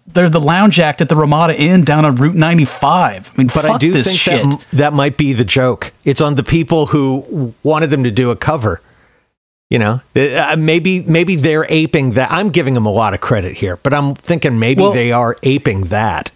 [0.07, 3.31] they're the lounge act at the Ramada Inn down on Route 95.
[3.33, 4.43] I mean, But fuck I do this think shit.
[4.51, 5.91] that that might be the joke.
[6.03, 8.81] It's on the people who wanted them to do a cover.
[9.69, 12.31] You know, Uh, maybe maybe they're aping that.
[12.31, 15.37] I'm giving them a lot of credit here, but I'm thinking maybe Well- they are
[15.43, 16.29] aping that.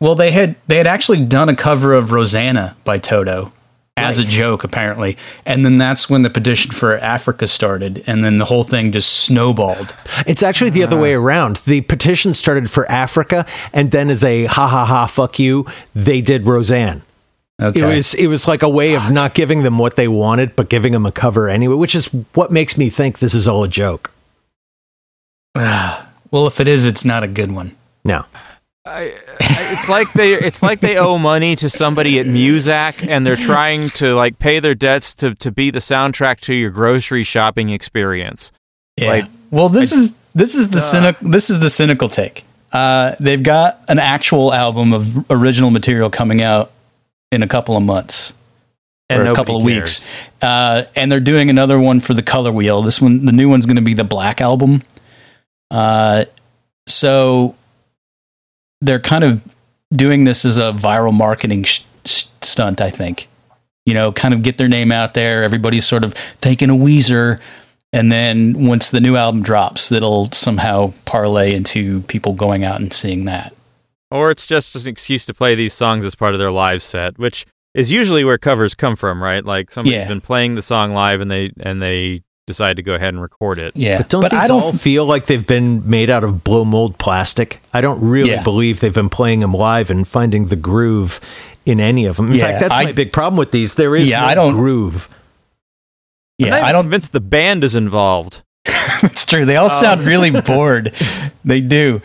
[0.00, 3.52] Well, they had they had actually done a cover of Rosanna by Toto,
[3.96, 5.16] as a joke, apparently.
[5.46, 9.12] And then that's when the petition for Africa started, and then the whole thing just
[9.12, 9.94] snowballed.
[10.26, 11.56] It's actually the other way around.
[11.64, 16.20] The petition started for Africa, and then as a ha ha ha fuck you, they
[16.20, 17.02] did Rosanna.
[17.60, 17.80] Okay.
[17.80, 20.68] It was it was like a way of not giving them what they wanted, but
[20.68, 23.68] giving them a cover anyway, which is what makes me think this is all a
[23.68, 24.12] joke.
[25.54, 27.76] well, if it is, it's not a good one.
[28.04, 28.24] No.
[28.84, 29.14] I, I-
[29.70, 33.90] it's like they it's like they owe money to somebody at Muzak and they're trying
[33.90, 38.50] to like pay their debts to to be the soundtrack to your grocery shopping experience.
[38.96, 39.08] Yeah.
[39.08, 40.80] Like, well, this is this is the Uh.
[40.80, 42.44] cynical this is the cynical take.
[42.72, 46.70] Uh, they've got an actual album of original material coming out
[47.32, 48.32] in a couple of months
[49.10, 49.74] And or a couple of cares.
[50.00, 50.06] weeks,
[50.42, 52.82] uh, and they're doing another one for the Color Wheel.
[52.82, 54.82] This one, the new one's going to be the Black album.
[55.70, 56.24] Uh,
[56.86, 57.54] so
[58.80, 59.42] they're kind of
[59.94, 63.28] doing this as a viral marketing sh- sh- stunt, I think.
[63.84, 65.42] You know, kind of get their name out there.
[65.42, 67.40] Everybody's sort of thinking a Weezer.
[67.92, 72.92] And then once the new album drops, it'll somehow parlay into people going out and
[72.92, 73.54] seeing that.
[74.10, 77.18] Or it's just an excuse to play these songs as part of their live set,
[77.18, 79.44] which is usually where covers come from, right?
[79.44, 80.08] Like somebody's Yeah.
[80.08, 83.58] been playing the song live and they and they decide to go ahead and record
[83.58, 83.76] it.
[83.76, 83.98] Yeah.
[83.98, 86.96] But don't but I don't all feel like they've been made out of blow mold
[86.96, 87.60] plastic?
[87.74, 88.42] I don't really Yeah.
[88.42, 91.20] believe they've been playing them live and finding the groove
[91.66, 92.28] in any of them.
[92.28, 93.74] In Yeah, fact, that's I- my big problem with these.
[93.74, 95.08] There is Yeah, no I don't- groove.
[96.40, 98.42] I'm yeah, not I don't convinced the band is involved.
[98.64, 99.44] it's true.
[99.44, 100.94] They all sound really bored.
[101.44, 102.00] They do.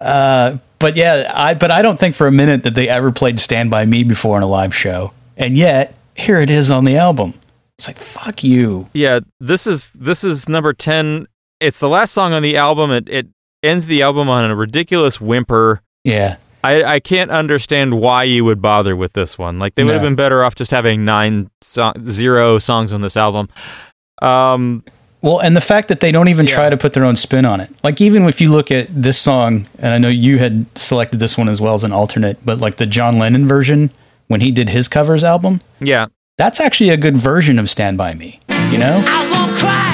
[0.00, 3.40] Uh, but yeah, I but I don't think for a minute that they ever played
[3.40, 6.96] "Stand by Me" before in a live show, and yet here it is on the
[6.96, 7.34] album.
[7.78, 8.88] It's like fuck you.
[8.92, 11.26] Yeah, this is this is number ten.
[11.60, 12.90] It's the last song on the album.
[12.90, 13.26] It it
[13.62, 15.80] ends the album on a ridiculous whimper.
[16.04, 19.58] Yeah, I, I can't understand why you would bother with this one.
[19.58, 23.16] Like they would have been better off just having nine so- zero songs on this
[23.16, 23.48] album.
[24.22, 24.82] Um,
[25.24, 27.58] Well, and the fact that they don't even try to put their own spin on
[27.58, 27.70] it.
[27.82, 31.38] Like even if you look at this song, and I know you had selected this
[31.38, 33.90] one as well as an alternate, but like the John Lennon version
[34.28, 38.12] when he did his covers album, yeah, that's actually a good version of "Stand by
[38.12, 38.38] Me."
[38.70, 39.93] You know?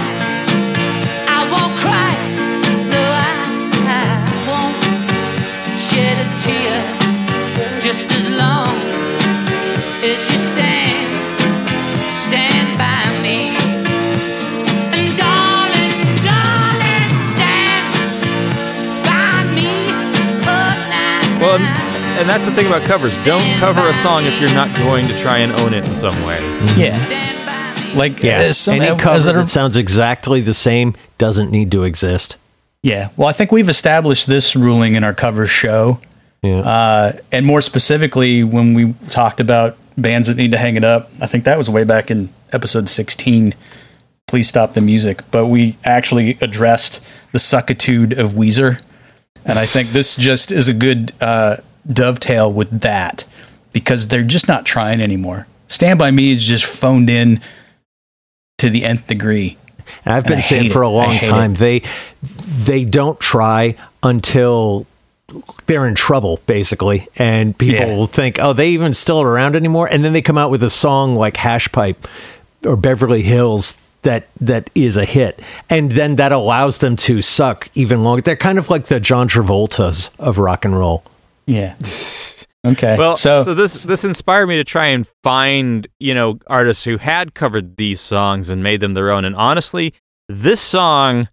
[21.51, 23.17] Well, and, and that's the thing about covers.
[23.25, 26.15] Don't cover a song if you're not going to try and own it in some
[26.25, 26.41] way.
[26.77, 26.97] Yeah.
[26.97, 27.95] Stand by me.
[27.99, 31.51] Like Yeah, uh, some- any uh, cover as it- that sounds exactly the same doesn't
[31.51, 32.37] need to exist.
[32.83, 33.11] Yeah.
[33.17, 35.99] Well, I think we've established this ruling in our cover show.
[36.43, 36.61] Yeah.
[36.61, 41.11] Uh, and more specifically, when we talked about bands that need to hang it up,
[41.21, 43.55] I think that was way back in episode 16.
[44.27, 45.23] Please stop the music.
[45.31, 48.81] But we actually addressed the suckitude of Weezer.
[49.45, 51.57] And I think this just is a good uh,
[51.91, 53.25] dovetail with that
[53.73, 55.47] because they're just not trying anymore.
[55.69, 57.41] Stand By Me is just phoned in
[58.59, 59.57] to the nth degree.
[60.05, 61.83] And I've been I saying for a long time they
[62.65, 64.87] they don't try until
[65.67, 67.97] they're in trouble basically and people Yeah.
[67.97, 70.71] will think oh they even still around anymore and then they come out with a
[70.71, 72.07] song like hash pipe
[72.65, 77.69] or beverly hills that that is a hit and then that allows them to suck
[77.75, 81.05] even longer they're kind of like the john travoltas of rock and roll
[81.47, 81.75] Yeah.
[82.63, 82.99] Okay.
[82.99, 86.99] Well, so, so, this this inspired me to try and find you know artists who
[86.99, 89.25] had covered these songs and made them their own.
[89.25, 89.95] And honestly,
[90.29, 91.29] this song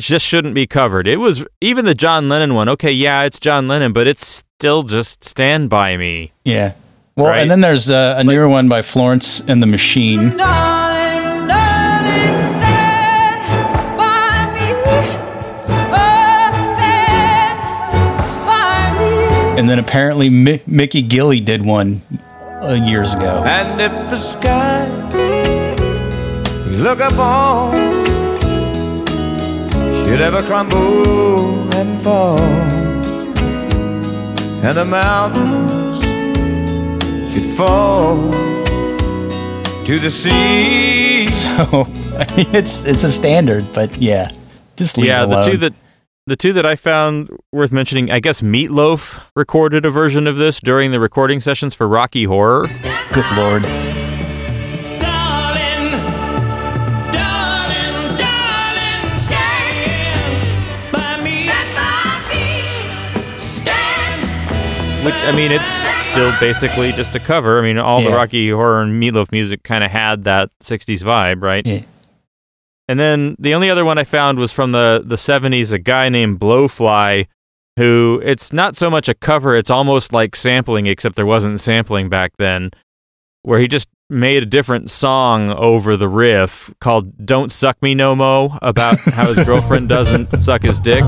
[0.00, 1.06] just shouldn't be covered.
[1.06, 2.68] It was even the John Lennon one.
[2.68, 6.72] Okay, yeah, it's John Lennon, but it's still just "Stand by Me." yeah.
[7.14, 7.38] Well, Right.
[7.42, 10.36] and then there's uh, a newer one by Florence and the Machine.
[10.36, 10.38] Darling,
[19.70, 22.02] then apparently Mi- Mickey Gilley did one
[22.60, 23.44] uh, years ago.
[23.46, 24.86] And if the sky
[26.68, 27.74] you look upon
[30.04, 32.40] should ever crumble and fall,
[34.62, 36.02] and the mountains
[37.32, 38.32] should fall
[39.86, 41.28] to the sea.
[41.30, 41.86] So
[42.18, 44.32] I mean, it's it's a standard, but yeah,
[44.76, 45.74] just leave yeah, it the two that
[46.30, 48.08] the two that I found worth mentioning.
[48.08, 52.68] I guess Meatloaf recorded a version of this during the recording sessions for Rocky Horror.
[53.12, 53.64] Good lord.
[55.00, 55.90] Darling,
[57.10, 61.50] darling, darling, stand by me.
[63.40, 65.68] Stand Which, I mean, it's
[66.00, 67.58] still basically just a cover.
[67.58, 71.42] I mean, all the Rocky Horror and Meatloaf music kind of had that '60s vibe,
[71.42, 71.66] right?
[71.66, 71.82] Yeah.
[72.90, 75.72] And then the only other one I found was from the the '70s.
[75.72, 77.28] A guy named Blowfly,
[77.76, 82.08] who it's not so much a cover; it's almost like sampling, except there wasn't sampling
[82.08, 82.72] back then,
[83.42, 88.16] where he just made a different song over the riff called "Don't Suck Me No
[88.16, 91.04] Mo" about how his girlfriend doesn't suck his dick.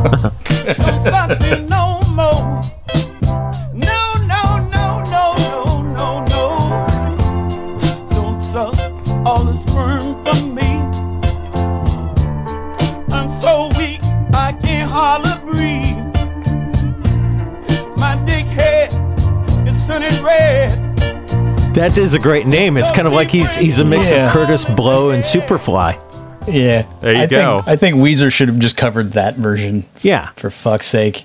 [21.74, 22.76] That is a great name.
[22.76, 24.26] It's kind of like he's he's a mix Yeah.
[24.26, 25.98] of Kurtis Blow and Superfly.
[26.46, 26.86] Yeah.
[27.00, 27.62] There you I go.
[27.62, 29.84] Think, I think Weezer should have just covered that version.
[30.00, 30.30] Yeah.
[30.36, 31.24] For fuck's sake.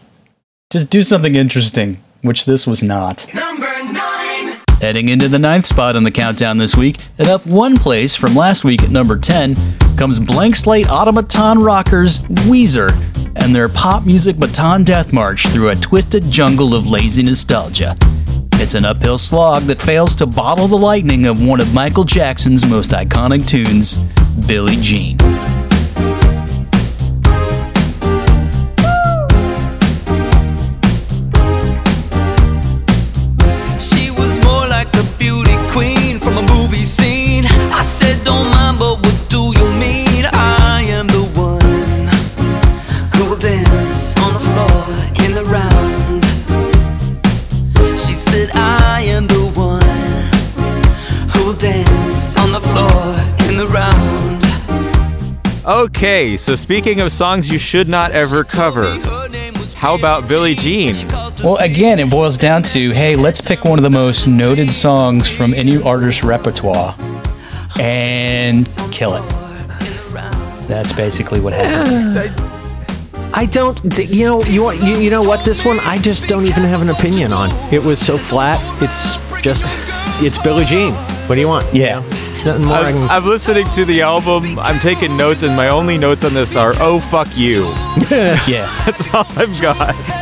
[0.70, 3.32] Just do something interesting, which this was not.
[3.34, 3.96] Number nine.
[4.80, 8.36] Heading into the ninth spot on the countdown this week, and up one place from
[8.36, 9.56] last week at number 10,
[9.98, 12.92] comes Blank Slate Automaton Rockers Weezer
[13.38, 17.96] and their pop music baton death march through a twisted jungle of lazy nostalgia.
[18.54, 22.70] It's an uphill slog that fails to bottle the lightning of one of Michael Jackson's
[22.70, 23.98] most iconic tunes,
[24.48, 25.18] Billie Jean.
[55.98, 58.84] Okay, so speaking of songs you should not ever cover,
[59.76, 60.94] how about Billie Jean?
[61.44, 65.28] Well, again, it boils down to hey, let's pick one of the most noted songs
[65.28, 66.96] from any artist's repertoire
[67.80, 69.28] and kill it.
[70.68, 72.32] That's basically what happened.
[73.34, 73.78] I don't.
[73.92, 74.44] th- You know.
[74.44, 74.84] You want.
[74.84, 75.44] You, you know what?
[75.44, 77.50] This one, I just don't even have an opinion on.
[77.74, 78.60] It was so flat.
[78.84, 79.64] It's just.
[80.24, 80.94] It's Billie Jean.
[81.28, 81.66] What do you want?
[81.74, 82.04] Yeah.
[82.46, 82.76] Nothing more.
[82.78, 84.58] I I'm, can- I'm listening to the album.
[84.60, 87.64] I'm taking notes, and my only notes on this are "Oh fuck you."
[88.48, 88.72] Yeah.
[88.86, 89.78] That's all I've got.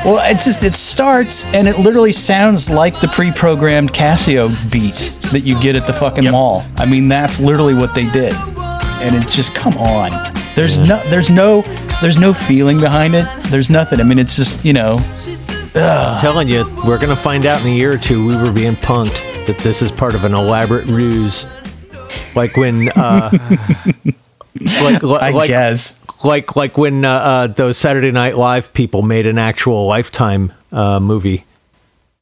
[0.05, 4.95] Well, it's just it starts and it literally sounds like the pre-programmed Casio beat
[5.31, 6.65] that you get at the fucking mall.
[6.77, 8.33] I mean, that's literally what they did.
[8.57, 10.33] And it just come on.
[10.55, 11.61] There's no there's no
[12.01, 13.27] there's no feeling behind it.
[13.49, 13.99] There's nothing.
[13.99, 14.97] I mean, it's just, you know,
[15.75, 18.25] I'm telling you, we're gonna find out in a year or two.
[18.25, 21.45] We were being punked that this is part of an elaborate ruse,
[22.35, 23.29] like when, uh,
[24.81, 25.99] like, li- I like, guess.
[26.23, 30.99] like, like when uh, uh, those Saturday Night Live people made an actual Lifetime uh,
[30.99, 31.45] movie,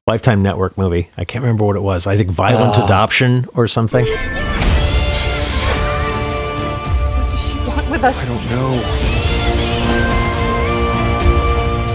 [0.07, 1.09] Lifetime Network movie.
[1.17, 2.05] I can't remember what it was.
[2.07, 2.85] I think Violent Ah.
[2.85, 4.05] Adoption or something.
[4.05, 4.19] What
[7.31, 8.19] does she want with us?
[8.19, 8.81] I don't know.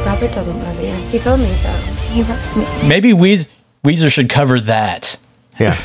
[0.07, 0.93] Robert doesn't love you.
[1.11, 1.69] He told me so.
[2.13, 2.65] He loves me.
[2.89, 3.47] Maybe Weez-
[3.85, 5.17] Weezer should cover that.
[5.61, 5.77] Yeah.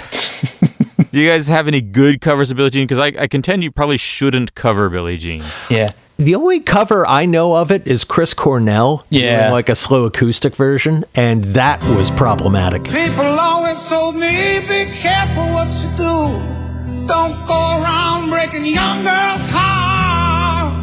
[1.13, 2.87] Do you guys have any good covers of Billie Jean?
[2.87, 5.43] Because I, I contend you probably shouldn't cover Billie Jean.
[5.69, 5.91] Yeah.
[6.17, 9.41] The only cover I know of it is Chris Cornell Yeah.
[9.41, 12.85] doing like a slow acoustic version, and that was problematic.
[12.85, 17.07] People always told me, be careful what you do.
[17.07, 20.73] Don't go around breaking young girls' hearts.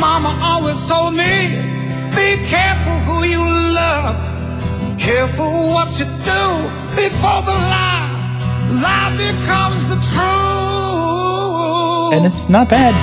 [0.00, 1.56] Mama always told me,
[2.14, 3.42] be careful who you
[3.74, 4.14] love.
[4.96, 8.19] Careful what you do before the lie.
[12.12, 12.94] And it's not bad.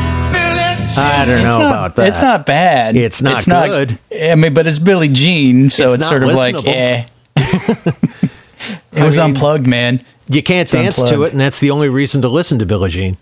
[0.97, 2.07] I don't know it's not, about that.
[2.07, 2.95] It's not bad.
[2.95, 3.99] It's not good.
[4.13, 6.67] I mean, but it's Billie Jean, so It's it's, not sort of like, listenable.
[6.67, 7.05] eh.
[8.93, 10.03] it was mean- unplugged, man.
[10.29, 13.17] You can't dance to it, and that's the only reason to listen to Billie Jean.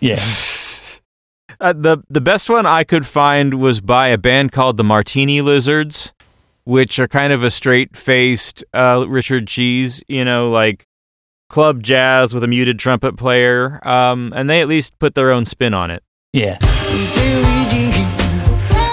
[0.00, 0.16] Yeah.
[1.60, 5.40] Uh, the the best one I could find was by a band called the Martini
[5.40, 6.12] Lizards,
[6.64, 10.88] which are kind of a straight faced uh, Richard Cheese, you know, like
[11.52, 15.44] club jazz with a muted trumpet player, um, and they at least put their own
[15.44, 16.02] spin on it.
[16.32, 16.56] Yeah.
[16.58, 17.92] Billie Jean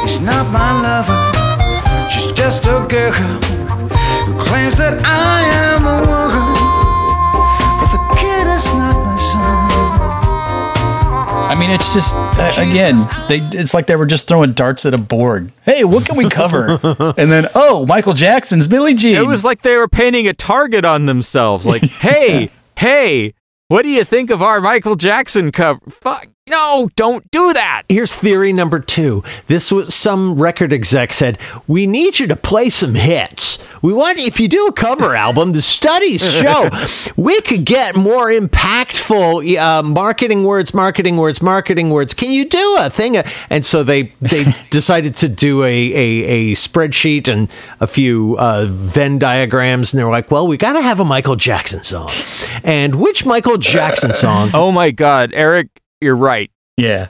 [0.06, 1.18] is not my lover.
[2.12, 5.69] She's just a girl who claims that I am
[11.50, 12.96] I mean, it's just uh, again,
[13.28, 15.52] they it's like they were just throwing darts at a board.
[15.64, 16.80] Hey, what can we cover?
[17.18, 19.16] and then, oh, Michael Jackson's Billie Jean.
[19.16, 21.66] It was like they were painting a target on themselves.
[21.66, 23.34] Like, hey, hey,
[23.68, 25.80] what do you think of our Michael Jackson cover?
[25.90, 27.84] Fuck, no, don't do that.
[27.90, 29.24] Here's theory number two.
[29.48, 31.38] This was some record exec said,
[31.68, 33.60] We need you to play some hits.
[33.82, 36.70] We want, if you do a cover album, the studies show
[37.16, 42.14] we could get more impactful uh, marketing words, marketing words, marketing words.
[42.14, 43.18] Can you do a thing?
[43.50, 48.66] And so they, they decided to do a, a, a spreadsheet and a few uh,
[48.68, 49.94] Venn diagrams.
[49.94, 52.10] And they're like, Well, we got to have a Michael Jackson song.
[52.64, 54.50] And which Michael Jackson song?
[54.60, 55.68] Oh my God, Eric,
[56.02, 56.52] you're right.
[56.78, 57.08] Yeah.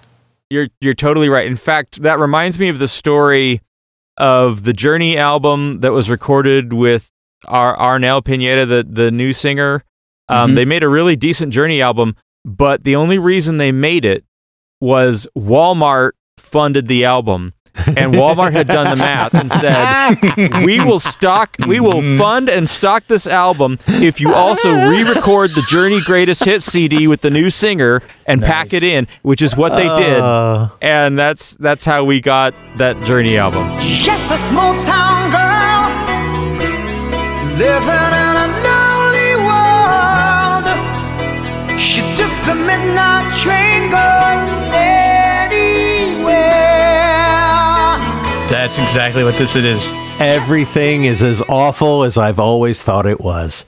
[0.50, 1.46] You're you're totally right.
[1.48, 3.62] In fact, that reminds me of the story
[4.18, 7.10] of the Journey album that was recorded with
[7.46, 9.84] our Arnel Pineda, the the new singer.
[10.28, 10.56] Um, Mhm.
[10.56, 14.24] They made a really decent Journey album, but the only reason they made it
[14.82, 17.54] was Walmart funded the album.
[17.86, 22.70] And Walmart had done the math and said, "We will stock, we will fund and
[22.70, 27.50] stock this album if you also re-record the Journey Greatest Hits CD with the new
[27.50, 30.70] singer and pack it in," which is what they did, Uh.
[30.82, 33.66] and that's that's how we got that Journey album.
[33.82, 35.90] Yes, a small town girl
[37.58, 40.66] living in a lonely world.
[41.80, 44.09] She took the midnight train going
[48.70, 49.92] That's exactly what this it is.
[50.20, 53.66] Everything is as awful as I've always thought it was.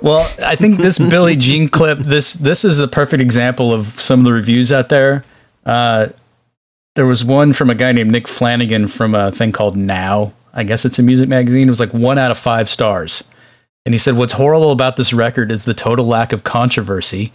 [0.00, 4.20] Well, I think this Billie Jean clip this this is the perfect example of some
[4.20, 5.24] of the reviews out there.
[5.64, 6.10] Uh,
[6.94, 10.32] there was one from a guy named Nick Flanagan from a thing called Now.
[10.54, 11.66] I guess it's a music magazine.
[11.66, 13.24] It was like one out of five stars,
[13.84, 17.32] and he said, "What's horrible about this record is the total lack of controversy,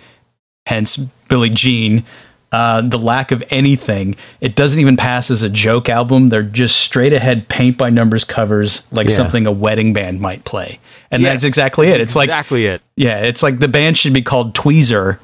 [0.66, 2.05] hence Billie Jean."
[2.52, 4.14] Uh, the lack of anything.
[4.41, 6.28] It doesn't even pass as a joke album.
[6.28, 9.16] They're just straight ahead paint by numbers covers, like Yeah.
[9.16, 10.80] something a wedding band might play.
[11.12, 12.02] And Yes, that's exactly it.
[12.02, 12.82] It's like exactly it.
[12.97, 15.20] yeah, it's like the band should be called Tweezer,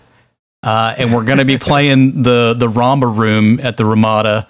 [0.63, 4.47] uh, and we're going to be playing the the Ramba Room at the Ramada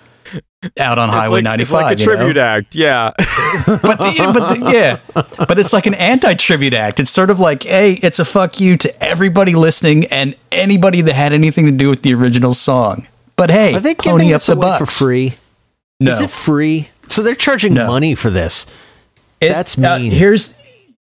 [0.80, 2.76] out on It's Highway like- ninety It's like a tribute act.
[2.76, 3.12] Yeah.
[3.18, 5.00] but the, but the, yeah,
[5.46, 7.00] but it's like an anti tribute act.
[7.00, 11.14] It's sort of like, hey, it's a fuck you to everybody listening and anybody that
[11.14, 13.08] had anything to do with the original song.
[13.36, 15.36] But hey, Are they pony giving up this the bucks for free?
[16.00, 16.90] No, Is it free?
[17.08, 17.88] So they're charging No.
[17.88, 18.66] money for this.
[19.40, 20.12] It- That's uh, mean.
[20.12, 20.56] here's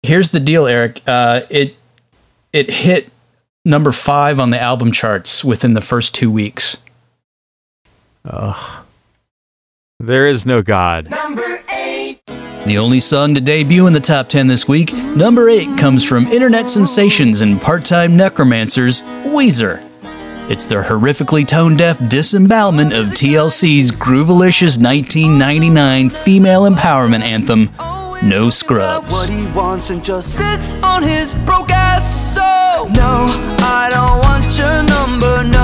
[0.03, 1.01] here's the deal, Eric.
[1.07, 1.77] Uh, it
[2.53, 3.11] it hit
[3.65, 6.79] number five on the album charts within the first two weeks.
[8.25, 8.82] Ugh.
[10.03, 11.09] There is no God.
[11.11, 12.19] Number eight.
[12.67, 16.27] The only song to debut in the top 10 this week, number 8, comes from
[16.27, 19.81] internet sensations and part time necromancers, Weezer.
[20.51, 27.71] It's their horrifically tone deaf disembowelment of TLC's Groovalicious 1999 female empowerment anthem,
[28.27, 29.09] No Scrubs.
[29.13, 32.35] what he wants and just sits on his broke ass.
[32.35, 32.41] So,
[32.93, 33.27] no,
[33.61, 35.45] I don't want your number.
[35.45, 35.62] No,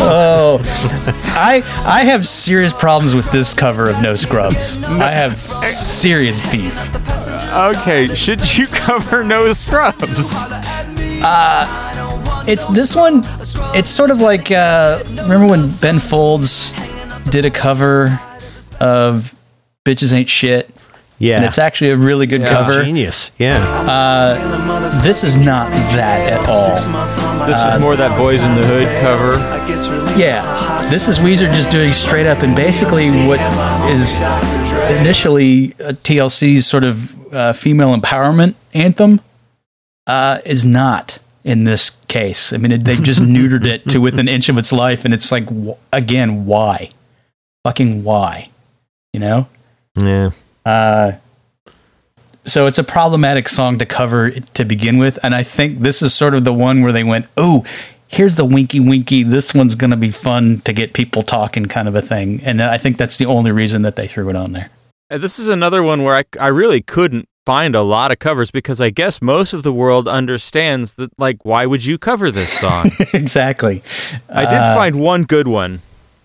[0.00, 0.60] Oh,
[1.36, 4.76] I I have serious problems with this cover of No Scrubs.
[4.84, 6.76] I have serious beef.
[7.52, 10.46] Okay, should you cover No Scrubs?
[11.22, 13.22] Uh, It's this one.
[13.74, 16.72] It's sort of like uh, remember when Ben Folds
[17.30, 18.18] did a cover
[18.80, 19.34] of
[19.84, 20.70] "Bitches Ain't Shit."
[21.20, 21.36] Yeah.
[21.36, 22.46] and it's actually a really good Yeah.
[22.48, 22.84] cover.
[22.84, 23.30] Genius.
[23.38, 23.58] Yeah.
[23.58, 26.76] Uh, this is not that at all.
[27.46, 29.36] This is more that Boys in the Hood cover.
[30.18, 33.40] Yeah, this is Weezer just doing straight up, and basically what
[33.90, 34.20] is
[34.98, 39.20] initially a TLC's sort of uh, female empowerment anthem
[40.06, 42.52] uh, is not in this case.
[42.52, 45.12] I mean, it, they've just neutered it to within an inch of its life, and
[45.12, 46.90] it's like, wh- again, why?
[47.64, 48.50] Fucking why?
[49.12, 49.48] You know?
[49.96, 50.30] Yeah.
[50.68, 51.12] Uh,
[52.44, 56.14] so it's a problematic song to cover to begin with, and I think this is
[56.14, 57.64] sort of the one where they went, "Oh,
[58.06, 59.22] here's the winky winky.
[59.22, 62.62] This one's going to be fun to get people talking, kind of a thing." And
[62.62, 64.70] I think that's the only reason that they threw it on there.
[65.10, 68.78] This is another one where I, I really couldn't find a lot of covers because
[68.80, 72.90] I guess most of the world understands that, like, why would you cover this song?
[73.14, 73.82] exactly.
[74.28, 75.80] I did Uh, find one good one.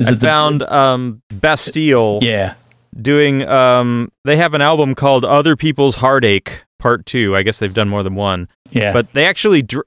[0.06, 2.20] I the- found um, Bastille.
[2.22, 2.56] Yeah.
[3.02, 7.36] Doing, um, they have an album called Other People's Heartache Part 2.
[7.36, 8.48] I guess they've done more than one.
[8.72, 8.94] Yeah.
[8.94, 9.86] But they actually, dr-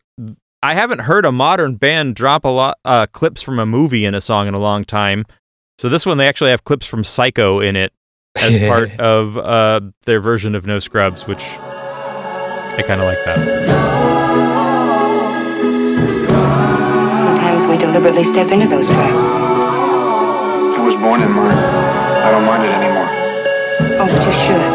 [0.63, 4.15] I haven't heard a modern band drop a lot, uh, clips from a movie in
[4.15, 5.25] a song in a long time.
[5.79, 7.93] So this one, they actually have clips from Psycho in it
[8.37, 14.57] as part of uh, their version of No Scrubs, which I kind of like that.
[16.27, 19.25] Sometimes we deliberately step into those traps.
[20.77, 21.86] I was born in mine.
[22.27, 23.07] I don't mind it anymore.
[24.03, 24.75] Oh, but you should.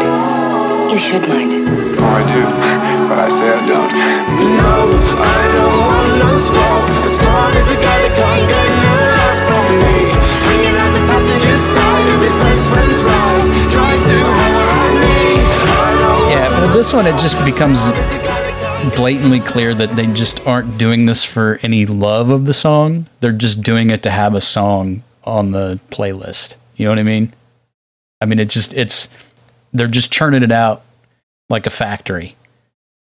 [0.88, 1.68] You should mind it.
[2.00, 2.40] Oh, I do,
[3.12, 3.92] but I say I don't.
[4.56, 4.88] No,
[5.20, 6.80] I don't want no squall.
[6.80, 10.16] A squall is a guy that can't get no love from me.
[10.48, 13.44] Hanging on the passenger side of his best friend's ride.
[13.68, 15.20] Trying to holler at me.
[16.32, 17.84] Yeah, well, this one it just becomes
[18.96, 23.08] blatantly clear that they just aren't doing this for any love of the song.
[23.20, 26.56] They're just doing it to have a song on the playlist.
[26.76, 27.30] You know what I mean?
[28.22, 29.08] I mean, it just it's
[29.72, 30.82] they're just churning it out
[31.50, 32.36] like a factory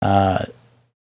[0.01, 0.45] uh,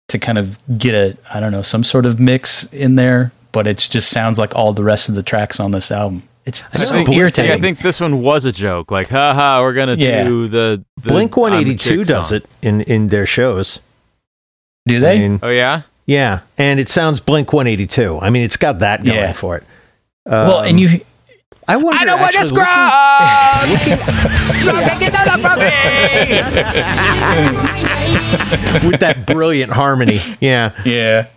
[0.07, 3.67] to kind of get a I don't know some sort of mix in there, but
[3.67, 6.23] it just sounds like all the rest of the tracks on this album.
[6.45, 7.51] It's I so think, irritating.
[7.51, 8.89] I think this one was a joke.
[8.89, 10.23] Like, haha, we're gonna Yeah.
[10.23, 12.37] do the, the Blink 182 does song.
[12.37, 13.79] it in in their shows.
[14.87, 15.15] Do they?
[15.15, 15.81] I mean, Oh yeah.
[16.05, 18.19] yeah, and it sounds Blink 182.
[18.21, 19.33] I mean, it's got that going Yeah.
[19.33, 19.63] for it.
[20.25, 21.01] well, and Um, you
[21.69, 21.99] I wonder.
[22.01, 23.77] I don't want to actually, looking-
[28.89, 30.21] with that brilliant harmony.
[30.39, 30.73] Yeah.
[30.85, 31.27] yeah.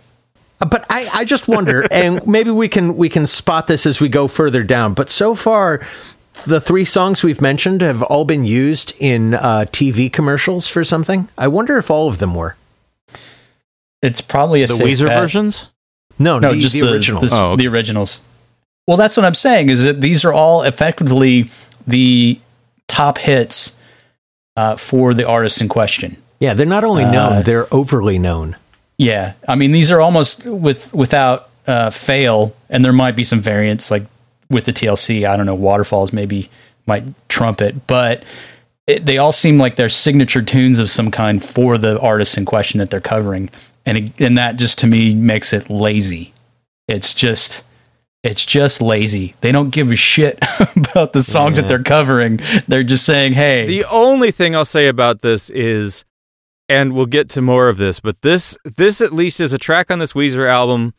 [0.59, 4.09] But I, I just wonder, and maybe we can we can spot this as we
[4.09, 4.93] go further down.
[4.93, 5.85] But so far,
[6.45, 11.29] the three songs we've mentioned have all been used in uh, TV commercials for something.
[11.37, 12.55] I wonder if all of them were.
[14.03, 15.19] It's probably a The safe Weezer bet.
[15.19, 15.67] versions.
[16.19, 17.29] No, No, the, just the, the originals.
[17.31, 17.63] The, Oh, okay.
[17.63, 18.21] the originals.
[18.91, 19.69] Well, that's what I'm saying.
[19.69, 21.49] Is that these are all effectively
[21.87, 22.41] the
[22.89, 23.77] top hits
[24.57, 26.17] uh, for the artists in question.
[26.41, 28.57] yeah, they're not only known; Uh, they're overly known.
[28.97, 33.39] Yeah, I mean these are almost with without uh, fail, and there might be some
[33.39, 34.03] variants like
[34.49, 35.25] with the TLC.
[35.25, 36.49] I don't know, waterfalls maybe
[36.85, 38.25] might trump it, but
[38.87, 42.43] it, they all seem like they're signature tunes of some kind for the artists in
[42.43, 43.51] question that they're covering,
[43.85, 46.33] and it, and that just to me makes it lazy.
[46.89, 47.63] It's just.
[48.23, 49.33] It's just lazy.
[49.41, 50.37] They don't give a shit
[50.75, 52.39] about the songs that they're covering.
[52.67, 56.05] They're just saying, "Hey, The only thing I'll say about this is,
[56.69, 59.89] and we'll get to more of this, but this this at least is a track
[59.89, 60.93] on this Weezer album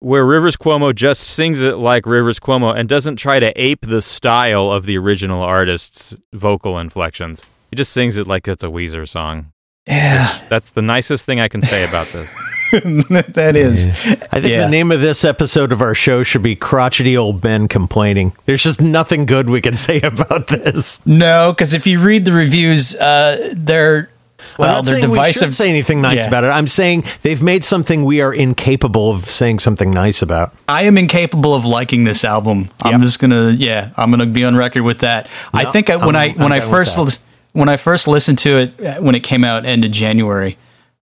[0.00, 4.02] where Rivers Cuomo just sings it like Rivers Cuomo and doesn't try to ape the
[4.02, 7.42] style of the original artist's vocal inflections.
[7.70, 9.52] He just sings it like it's a Weezer song.
[9.86, 12.28] yeah, That's the nicest thing I can say about this.
[13.34, 14.64] that is." I think Yeah.
[14.64, 18.62] the name of this episode of our show should be "Crotchety Old Men Complaining." There's
[18.62, 21.04] just nothing good we can say about this.
[21.06, 24.10] No, because if you read the reviews, uh, they're
[24.58, 25.42] well, they're we divisive.
[25.48, 26.28] should say anything nice Yeah.
[26.28, 26.48] about it.
[26.48, 30.54] I'm saying they've made something we are incapable of saying something nice about.
[30.68, 32.68] I am incapable of liking this album.
[32.82, 35.28] I'm just gonna, yeah, I'm gonna be on record with that.
[35.52, 37.18] I think I, when I'm- I when I'm I first that.
[37.52, 40.56] when I first listened to it uh, when it came out end of January,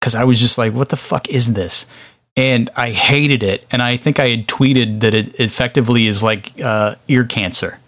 [0.04, 1.86] because I was just like, what the fuck is this?
[2.36, 3.64] And I hated it.
[3.70, 7.78] And I think I had tweeted that it effectively is like uh, ear cancer.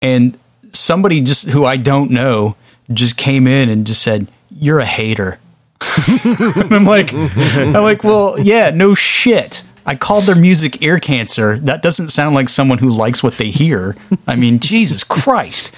[0.00, 0.38] And
[0.70, 2.54] somebody just who I don't know
[2.92, 5.40] just came in and just said, "You're a hater."
[6.24, 9.64] and I'm like, I'm like, well, yeah, no shit.
[9.84, 11.56] I called their music ear cancer.
[11.58, 13.96] That doesn't sound like someone who likes what they hear.
[14.28, 15.72] I mean, Jesus Christ.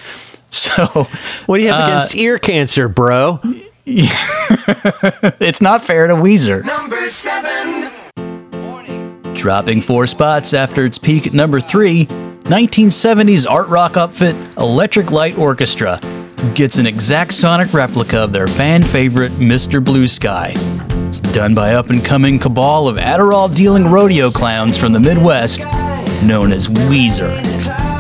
[0.51, 1.09] So,
[1.47, 3.41] What do you have Uh, against ear cancer, bro?
[3.87, 6.65] it's not fair to Weezer.
[6.65, 7.93] Number seven.
[9.35, 12.07] Dropping four spots after its peak at number three,
[12.45, 16.01] 1970s art rock outfit Electric Light Orchestra
[16.55, 19.85] gets an exact sonic replica of their fan favorite Mr.
[19.85, 20.55] Blue Sky.
[21.09, 25.65] It's done by up and coming cabal of Adderall dealing rodeo clowns from the Midwest,
[26.23, 27.94] known as Weezer.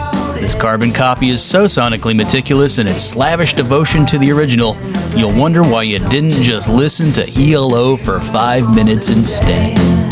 [0.45, 4.77] This carbon copy is so sonically meticulous in its slavish devotion to the original,
[5.17, 10.04] you'll wonder why you didn't just listen to ELO for five minutes instead.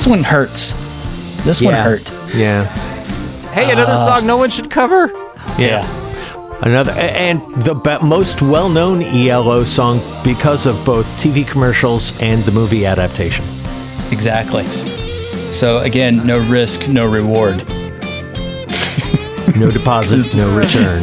[0.00, 0.72] This one hurts.
[1.44, 2.10] This one hurt.
[2.34, 2.64] Yeah.
[3.52, 5.08] Hey, another song no one should cover.
[5.58, 5.84] Yeah.
[6.62, 12.50] Another and the be- most well-known ELO song because of both TV commercials and the
[12.50, 13.44] movie adaptation.
[14.10, 14.64] Exactly.
[15.52, 17.58] So again, no risk, no reward.
[19.54, 21.02] No deposit, no return.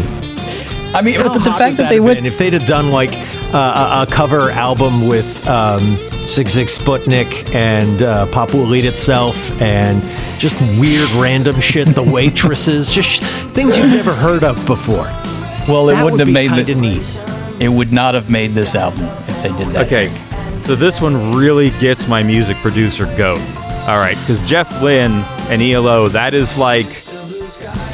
[0.96, 2.26] I mean, How but the fact would that they have went.
[2.26, 3.12] If they'd have done like
[3.54, 8.86] uh, a, a cover album with um, Sigue Sigue Sputnik and uh, Pop Will Eat
[8.86, 10.02] Itself and
[10.40, 13.20] just weird random shit, the waitresses, just sh-
[13.52, 15.06] things you've never heard of before.
[15.68, 17.22] well, it That wouldn't would have be made the neat.
[17.62, 19.86] it would not have made this album if they did that.
[19.88, 20.62] Okay.
[20.62, 23.40] So this one really gets my music producer goat.
[23.88, 26.88] All right, because Jeff Lynne and ELO, that is like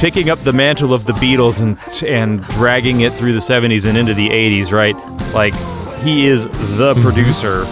[0.00, 1.78] picking up the mantle of the Beatles and
[2.10, 4.96] and dragging it through the 70s and into the 80s, right?
[5.32, 5.54] Like
[6.02, 7.64] he is the producer.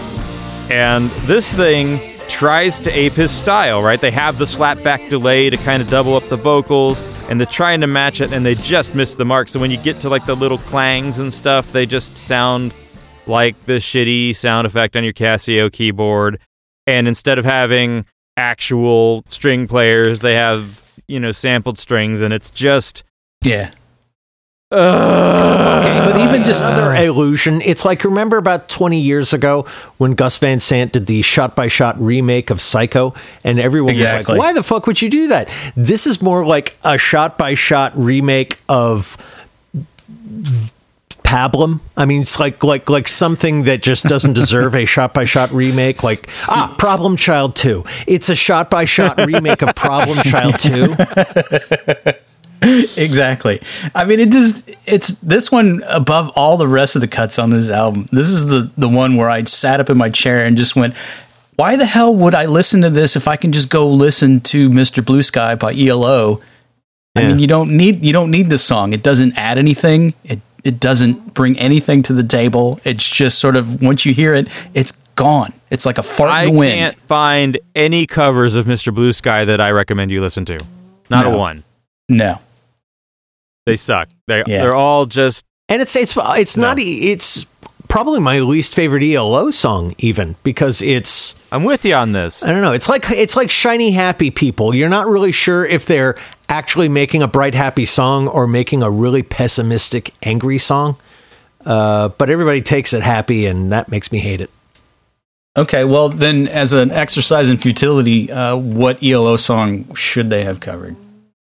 [0.69, 1.99] And this thing
[2.29, 3.99] tries to ape his style, right?
[3.99, 7.81] They have the slapback delay to kind of double up the vocals and they're trying
[7.81, 9.47] to match it and they just miss the mark.
[9.49, 12.73] So when you get to like the little clangs and stuff, they just sound
[13.27, 16.39] like the shitty sound effect on your Casio keyboard.
[16.87, 18.05] And instead of having
[18.35, 23.03] actual string players, they have, you know, sampled strings and it's just
[23.43, 23.71] Yeah.
[24.73, 27.61] Okay, but even just another illusion.
[27.61, 29.65] It's like remember about 20 years ago
[29.97, 33.13] when Gus Van Sant did the shot by shot remake of Psycho,
[33.43, 36.75] and everyone was like, "Why the fuck would you do that?" This is more like
[36.83, 39.15] a shot by shot remake of
[41.23, 41.79] Pablum.
[41.95, 45.51] I mean, it's like like like something that just doesn't deserve a shot by shot
[45.51, 45.97] remake.
[46.03, 47.85] Like ah, Problem Child Two.
[48.07, 50.95] It's a shot by shot remake of Problem Child Two.
[52.97, 53.61] exactly.
[53.93, 57.49] I mean, it just it's this one above all the rest of the cuts on
[57.49, 58.05] this album.
[58.11, 60.95] This is the the one where I sat up in my chair and just went,
[61.55, 64.69] "Why the hell would I listen to this if I can just go listen to
[64.69, 65.03] Mr.
[65.03, 66.41] Blue Sky by ELO?"
[67.15, 68.91] I mean, you don't need you don't need this song.
[68.93, 70.13] It doesn't add anything.
[70.23, 72.79] It it doesn't bring anything to the table.
[72.83, 75.53] It's just sort of once you hear it, it's gone.
[75.69, 76.73] It's like a fart I in the wind.
[76.73, 78.93] I can't find any covers of Mr.
[78.93, 80.59] Blue Sky that I recommend you listen to.
[81.09, 81.35] Not No.
[81.35, 81.63] a one.
[82.09, 82.39] No.
[83.65, 84.09] They suck.
[84.27, 84.61] They Yeah.
[84.63, 87.45] they're all just And it's it's it's not e- it's
[87.87, 92.43] probably my least favorite ELO song even because it's I'm with you on this.
[92.43, 92.73] I don't know.
[92.73, 94.73] It's like it's like shiny happy people.
[94.75, 96.15] You're not really sure if they're
[96.49, 100.97] actually making a bright happy song or making a really pessimistic angry song.
[101.65, 104.49] Uh, but everybody takes it happy and that makes me hate it.
[105.55, 110.59] Okay, well then, as an exercise in futility, uh, what ELO song should they have
[110.59, 110.95] covered?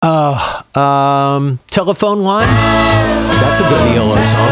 [0.03, 2.47] Uh, um, telephone line.
[2.47, 4.49] That's a good ELO song.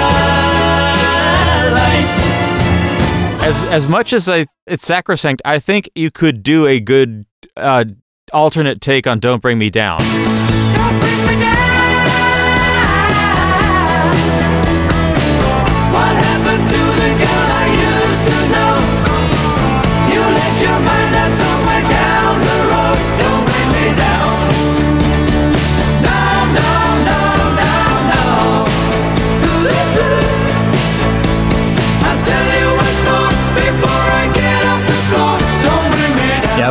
[3.43, 5.43] as as much as I it's sacrosanct.
[5.45, 7.27] I think you could do a good
[7.57, 7.85] uh,
[8.33, 9.99] alternate take on "Don't Bring Me Down."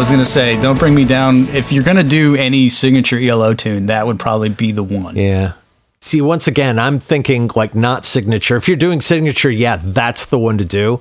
[0.10, 1.46] Was gonna say, don't bring me down.
[1.50, 5.16] If you're gonna do any signature ELO tune, that would probably be the one.
[5.16, 5.54] Yeah.
[6.02, 8.56] See, once again, I'm thinking like not signature.
[8.56, 11.00] If you're doing signature, yeah, that's the one to do.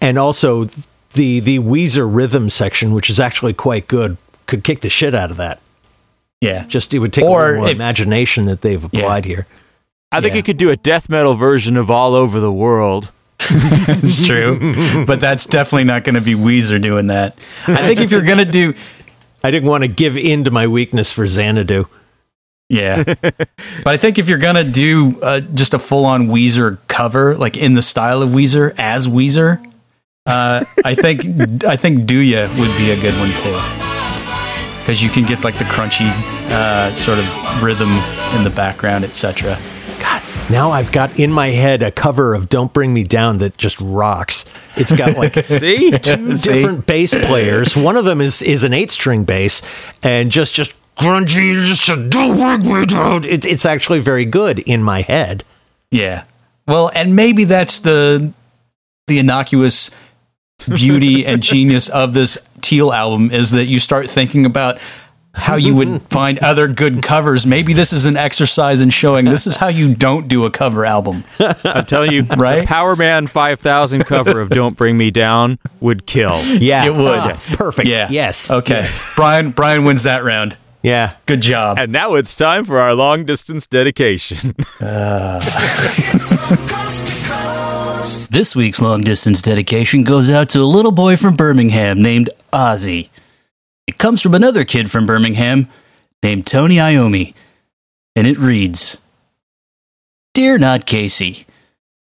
[0.00, 0.64] And also
[1.12, 5.30] the the Weezer rhythm section, which is actually quite good, could kick the shit out
[5.30, 5.60] of that.
[6.40, 6.64] Yeah.
[6.66, 9.46] Just it would take Or a little more if- imagination that they've applied here.
[10.12, 10.36] I think Yeah.
[10.38, 13.12] you could do a death metal version of "All Over the World."
[13.48, 17.38] it's true, but that's definitely not going to be Weezer doing that.
[17.66, 18.74] I think if you're gonna do,
[19.44, 21.86] I didn't want to give in to my weakness for Xanadu.
[22.68, 27.36] yeah, but I think if you're gonna do uh, just a full on Weezer cover,
[27.36, 29.62] like in the style of Weezer as Weezer,
[30.26, 33.60] uh, I think I think Do Ya would be a good one too,
[34.80, 36.10] because you can get like the crunchy
[36.50, 37.90] uh, sort of rhythm
[38.34, 39.58] in the background, etc.
[40.48, 43.80] Now I've got in my head a cover of "Don't Bring Me Down" that just
[43.80, 44.44] rocks.
[44.76, 46.52] It's got like See, two See?
[46.52, 47.76] different bass players.
[47.76, 49.62] One of them is is an eight string bass,
[50.02, 53.24] and just just grungy, just a don't bring me down.
[53.24, 55.42] It's it's actually very good in my head.
[55.90, 56.24] Yeah.
[56.68, 58.32] Well, and maybe that's the
[59.08, 59.90] the innocuous
[60.68, 64.78] beauty and genius of this Teal album is that you start thinking about
[65.36, 67.46] how you would find other good covers.
[67.46, 70.84] Maybe this is an exercise in showing this is how you don't do a cover
[70.84, 71.24] album.
[71.38, 72.60] I'm telling you, Right?
[72.66, 76.42] the Powerman 5000 cover of "Don't Bring Me Down" would kill.
[76.44, 77.18] Yeah, It would.
[77.18, 77.88] Ah, perfect.
[77.88, 78.08] Yeah.
[78.10, 78.50] Yes.
[78.50, 78.80] Okay.
[78.80, 79.12] Yes.
[79.16, 80.56] Brian Brian wins that round.
[80.82, 81.14] Yeah.
[81.26, 81.78] Good job.
[81.78, 84.54] And now it's time for our long distance dedication.
[88.30, 93.08] This week's long distance dedication goes out to a little boy from Birmingham named Ozzy.
[93.86, 95.68] It comes from another kid from Birmingham
[96.22, 97.34] named Tony Iommi,
[98.16, 98.98] and it reads
[100.34, 101.46] Dear Not Casey,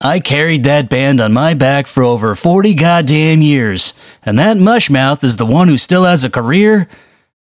[0.05, 3.95] I carried that band on my back for over 40 goddamn years,
[4.25, 6.89] and that mushmouth is the one who still has a career?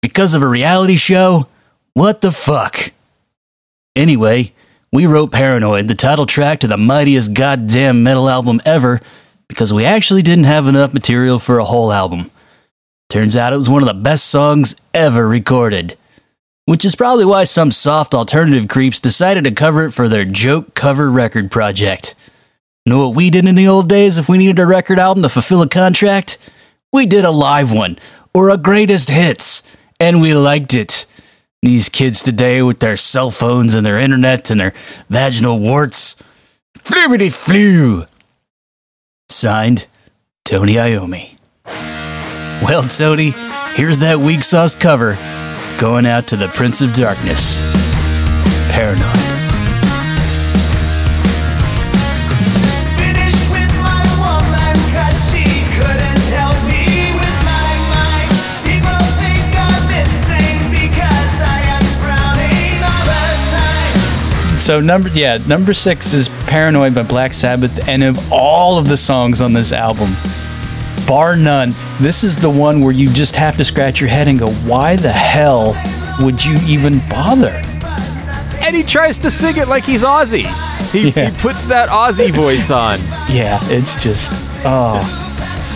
[0.00, 1.48] Because of a reality show?
[1.94, 2.92] What the fuck?
[3.96, 4.52] Anyway,
[4.92, 9.00] we wrote Paranoid, the title track to the mightiest goddamn metal album ever,
[9.48, 12.30] because we actually didn't have enough material for a whole album.
[13.08, 15.96] Turns out it was one of the best songs ever recorded.
[16.64, 20.74] Which is probably why some soft alternative creeps decided to cover it for their joke
[20.74, 22.16] cover record project.
[22.84, 25.28] Know what we did in the old days if we needed a record album to
[25.28, 26.38] fulfill a contract?
[26.92, 27.98] We did a live one,
[28.34, 29.62] or a greatest hits,
[30.00, 31.06] and we liked it.
[31.62, 34.72] These kids today with their cell phones and their internet and their
[35.08, 36.16] vaginal warts.
[36.78, 38.06] Flibbity flew!
[39.28, 39.86] Signed,
[40.44, 41.36] Tony Iommi.
[42.62, 43.30] Well, Tony,
[43.74, 45.16] here's that weak sauce cover
[45.78, 47.56] going out to the Prince of Darkness.
[48.70, 49.06] Paranoid.
[52.98, 55.44] Finished with my woman 'cause she
[55.78, 58.30] couldn't help me with my mind.
[58.64, 64.58] People think I'm insane because I am frowning all the time.
[64.58, 68.96] So number yeah, number six is Paranoid by Black Sabbath, and of all of the
[68.96, 70.16] songs on this album,
[71.06, 74.38] bar none, this is the one where you just have to scratch your head and
[74.38, 75.74] go, why the hell
[76.20, 77.62] would you even bother?
[78.60, 80.46] And he tries to sing it like he's Aussie.
[80.90, 81.30] He, Yeah.
[81.30, 82.98] he puts that Aussie voice on.
[83.28, 84.30] Yeah, it's just
[84.64, 85.00] oh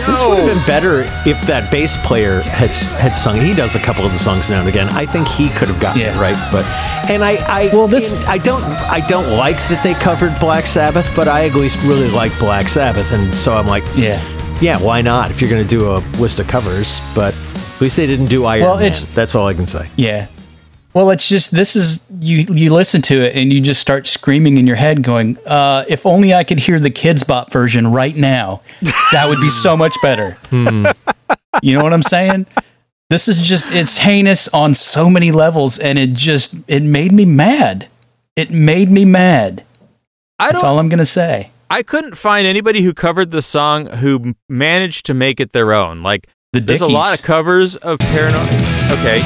[0.06, 3.38] This would have been better if that bass player had had sung.
[3.38, 4.88] He does a couple of the songs now and again.
[4.90, 6.16] I think he could have gotten Yeah.
[6.16, 6.64] it right, but
[7.10, 11.10] and I, I well this I don't I don't like that they covered Black Sabbath,
[11.14, 14.18] but I at least really like Black Sabbath, and so I'm like, yeah.
[14.60, 15.30] Yeah, why not?
[15.30, 18.44] If you're going to do a list of covers, but at least they didn't do
[18.44, 18.84] Iron Well, Man.
[18.86, 19.88] it's- that's all I can say.
[19.96, 20.26] Yeah.
[20.92, 24.56] Well, it's just this is you you listen to it and you just start screaming
[24.56, 28.14] in your head going, uh, if only I could hear the Kidz Bop version right
[28.16, 28.60] now.
[29.12, 30.36] That would be so much better.
[31.62, 32.46] You know what I'm saying?
[33.08, 37.24] This is just it's heinous on so many levels and it just it made me
[37.24, 37.86] mad.
[38.34, 39.62] It made me mad.
[40.40, 40.70] I That's don't.
[40.72, 41.49] all I'm going to say.
[41.70, 46.02] I couldn't find anybody who covered the song who managed to make it their own.
[46.02, 48.50] Like The there's a lot of covers of Paranoid.
[48.90, 49.22] Okay,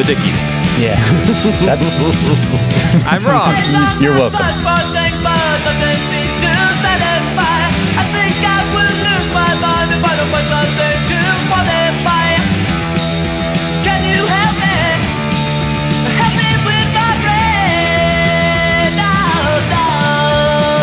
[0.00, 0.32] the Dickies.
[0.80, 0.96] Yeah.
[1.68, 1.84] That's
[3.12, 3.52] I'm wrong.
[4.00, 4.40] You're welcome.
[4.40, 7.68] Search for things, but nothing seems to satisfy.
[8.00, 11.05] I think I will lose my mind if I don't find something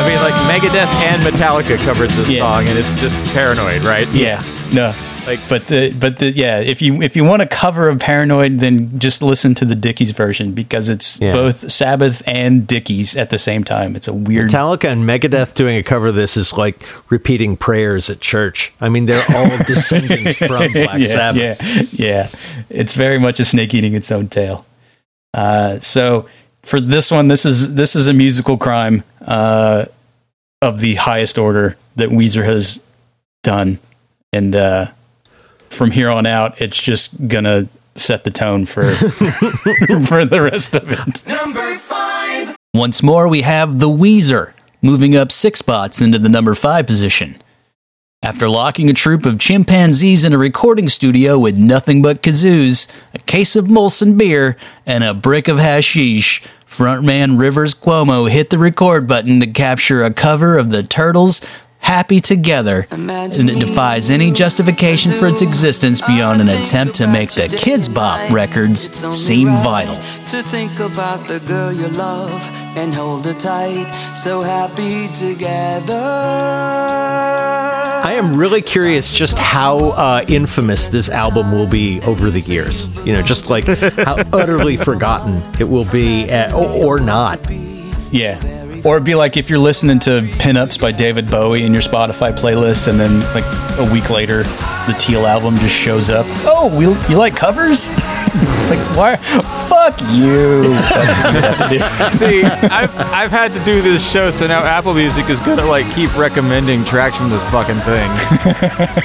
[0.04, 2.39] I mean, like Megadeth and Metallica covered this Yeah.
[2.39, 4.08] song, and it's just Paranoid, right?
[4.10, 4.43] Yeah.
[4.74, 4.93] No.
[5.26, 8.60] Like- but the but the yeah, if you if you want a cover of Paranoid,
[8.60, 11.32] then just listen to the Dickies version because it's Yeah.
[11.32, 13.95] both Sabbath and Dickies at the same time.
[13.95, 18.10] It's a weird Metallica and Megadeth doing a cover of this is like repeating prayers
[18.10, 18.74] at church.
[18.82, 21.93] I mean, they're all descendants from Black yeah, Sabbath.
[21.97, 22.28] Yeah, yeah.
[22.70, 24.66] It's very much a snake eating its own tail.
[25.34, 26.26] Uh, so
[26.64, 29.86] for this one, this is this is a musical crime uh,
[30.61, 32.84] of the highest order that Weezer has
[33.43, 33.80] done,
[34.32, 34.88] and uh,
[35.70, 40.91] from here on out, it's just gonna set the tone for for the rest of
[40.91, 41.28] it.
[41.28, 42.55] Number five.
[42.74, 47.41] Once more, we have the Weezer moving up six spots into the number five position.
[48.24, 53.19] After locking a troop of chimpanzees in a recording studio with nothing but kazoos, a
[53.19, 54.55] case of Molson beer,
[54.86, 60.13] and a brick of hashish, frontman Rivers Cuomo hit the record button to capture a
[60.13, 61.45] cover of the Turtles'
[61.84, 63.12] Happy Together, and
[63.50, 68.32] it defies any justification for its existence beyond an attempt to make the Kidz Bop
[68.32, 69.94] records seem vital.
[69.96, 72.42] To think about the girl you love
[72.78, 76.00] and hold her tight, so happy together.
[78.06, 82.88] I am really curious just how uh, infamous this album will be over the years.
[83.06, 87.40] You know, just like how utterly forgotten it will be, uh, or, or not.
[88.12, 88.62] Yeah.
[88.86, 92.36] Or it'd be like if you're listening to Pinups by David Bowie in your Spotify
[92.38, 93.46] playlist, and then like
[93.80, 96.26] a week later, the Teal album just shows up.
[96.46, 97.88] Oh, we, you like covers?
[97.90, 99.16] it's like, why?
[99.70, 100.64] Fuck you.
[100.64, 102.18] You have to do.
[102.18, 105.90] See, I've, I've had to do this show, so now Apple Music is gonna like
[105.96, 108.10] keep recommending tracks from this fucking thing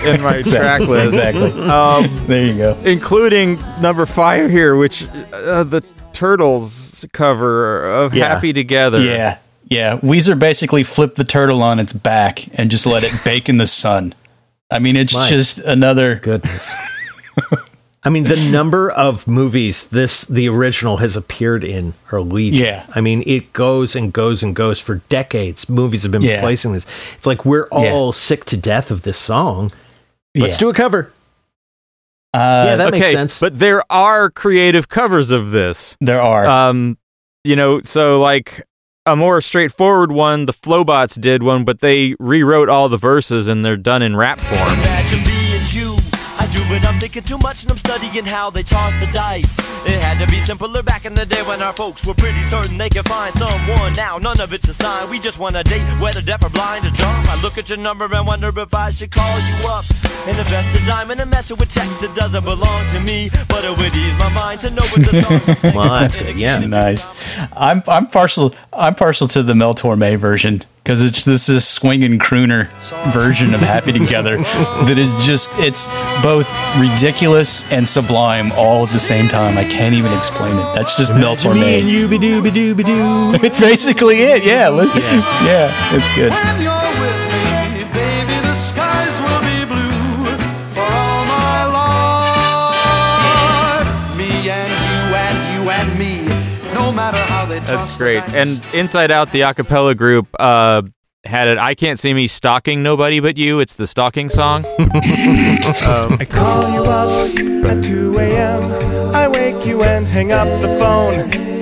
[0.13, 1.17] in my track list.
[1.19, 1.53] Exactly.
[1.71, 2.77] Um, There you go.
[2.85, 8.35] including number five here, which uh, the Turtles cover of Yeah.
[8.35, 9.39] "Happy Together." Yeah.
[9.69, 9.99] Yeah.
[9.99, 13.67] Weezer basically flipped the turtle on its back and just let it bake in the
[13.67, 14.15] sun.
[14.71, 16.17] I mean, it's My just another.
[16.17, 16.73] Goodness.
[18.05, 22.65] I mean, the number of movies this the original has appeared in are legion.
[22.65, 22.87] Yeah.
[22.95, 25.69] I mean, it goes and goes and goes for decades.
[25.69, 26.37] Movies have been Yeah.
[26.37, 26.87] replacing this.
[27.17, 29.71] It's like we're all sick to death of this song.
[30.35, 30.61] Let's Yeah.
[30.61, 31.13] do a cover.
[32.35, 33.41] Uh, yeah, that makes sense.
[33.41, 35.97] but there are creative covers of this.
[36.01, 36.47] there are.
[36.47, 36.99] Um,
[37.45, 38.63] you know, so like
[39.13, 43.65] a more straightforward one, the Flobots did one, but they rewrote all the verses and
[43.65, 45.28] they're done in rap form.
[46.69, 49.59] But I'm thinking too much and I'm studying how they toss the dice.
[49.87, 52.77] It had to be simpler back in the day when our folks were pretty certain
[52.79, 53.93] they could find someone.
[53.95, 55.09] Now none of it's a sign.
[55.11, 57.25] We just want a date, whether deaf or blind or dumb.
[57.29, 59.85] I look at your number and wonder if I should call you up
[60.27, 63.31] and invest a dime in a message with text that doesn't belong to me.
[63.49, 65.77] But it would ease my mind to know what the songs I'm singing.
[65.77, 66.37] Well, that's good.
[66.37, 66.59] Yeah.
[66.61, 67.07] nice.
[67.57, 72.19] I'm I'm partial I'm partial to the Mel Torme version because it's this is swinging
[72.19, 72.67] crooner
[73.13, 74.39] version of Happy Together
[74.89, 75.87] that it just it's
[76.23, 76.49] both
[76.81, 79.59] ridiculous and sublime all at the same time.
[79.59, 80.75] I can't even explain it.
[80.75, 83.43] That's just Melt Imagine me and Torme.
[83.45, 84.45] It's basically it.
[84.45, 87.18] Yeah, look- yeah, it's good.
[97.69, 98.23] That's great.
[98.31, 100.83] And Inside Out, the acapella group, uh,
[101.25, 101.59] had it.
[101.59, 103.61] I can't see me stalking nobody but you.
[103.61, 104.65] It's the stalking song.
[104.79, 109.15] um, I call you up at 2 a.m.
[109.15, 111.15] I wake you and hang up the phone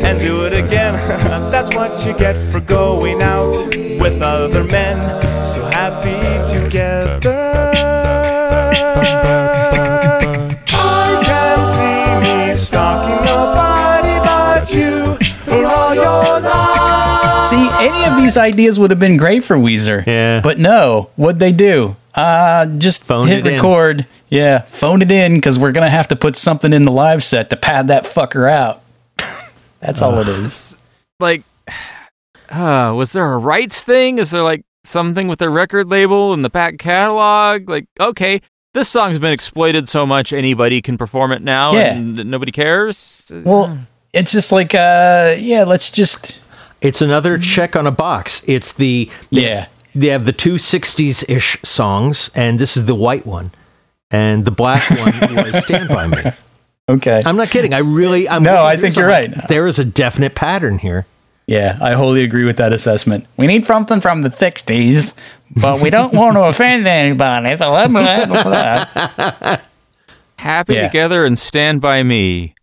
[0.04, 0.94] and do it again.
[1.50, 3.57] That's what you get for going out
[4.00, 5.02] with other men.
[5.44, 7.95] So happy together.
[18.11, 20.07] Of these ideas would have been great for Weezer.
[20.07, 20.40] Yeah.
[20.40, 21.96] But no, what'd they do?
[22.14, 23.54] Uh, just Phoned hit it in.
[23.57, 24.07] record.
[24.28, 27.50] Yeah, phone it in because we're gonna have to put something in the live set
[27.50, 28.82] to pad that fucker out.
[29.80, 30.76] That's all it is.
[31.20, 31.42] like,
[32.50, 34.18] uh, was there a rights thing?
[34.18, 37.68] Is there like something with the record label and the back catalog?
[37.68, 38.40] Like, okay,
[38.72, 41.94] this song's been exploited so much, anybody can perform it now, Yeah.
[41.94, 43.30] and nobody cares.
[43.44, 43.78] Well,
[44.12, 46.40] it's just like, uh, yeah, let's just.
[46.81, 48.43] It's another check on a box.
[48.47, 49.66] It's the they, Yeah.
[49.95, 53.51] They have the two '60s ish songs, and this is the white one,
[54.11, 56.18] and the black one was "Stand by Me."
[56.89, 57.22] Okay.
[57.24, 57.72] I'm not kidding.
[57.72, 58.29] I really.
[58.29, 59.49] I'm No, I think this, you're I'm like, right.
[59.49, 61.07] There is a definite pattern here.
[61.47, 63.27] Yeah, I wholly agree with that assessment.
[63.37, 65.14] We need something from the 60s,
[65.55, 67.57] but we don't want to offend anybody.
[67.57, 69.57] So blah, blah, blah.
[70.39, 70.87] Happy Yeah.
[70.89, 72.55] together and stand by me.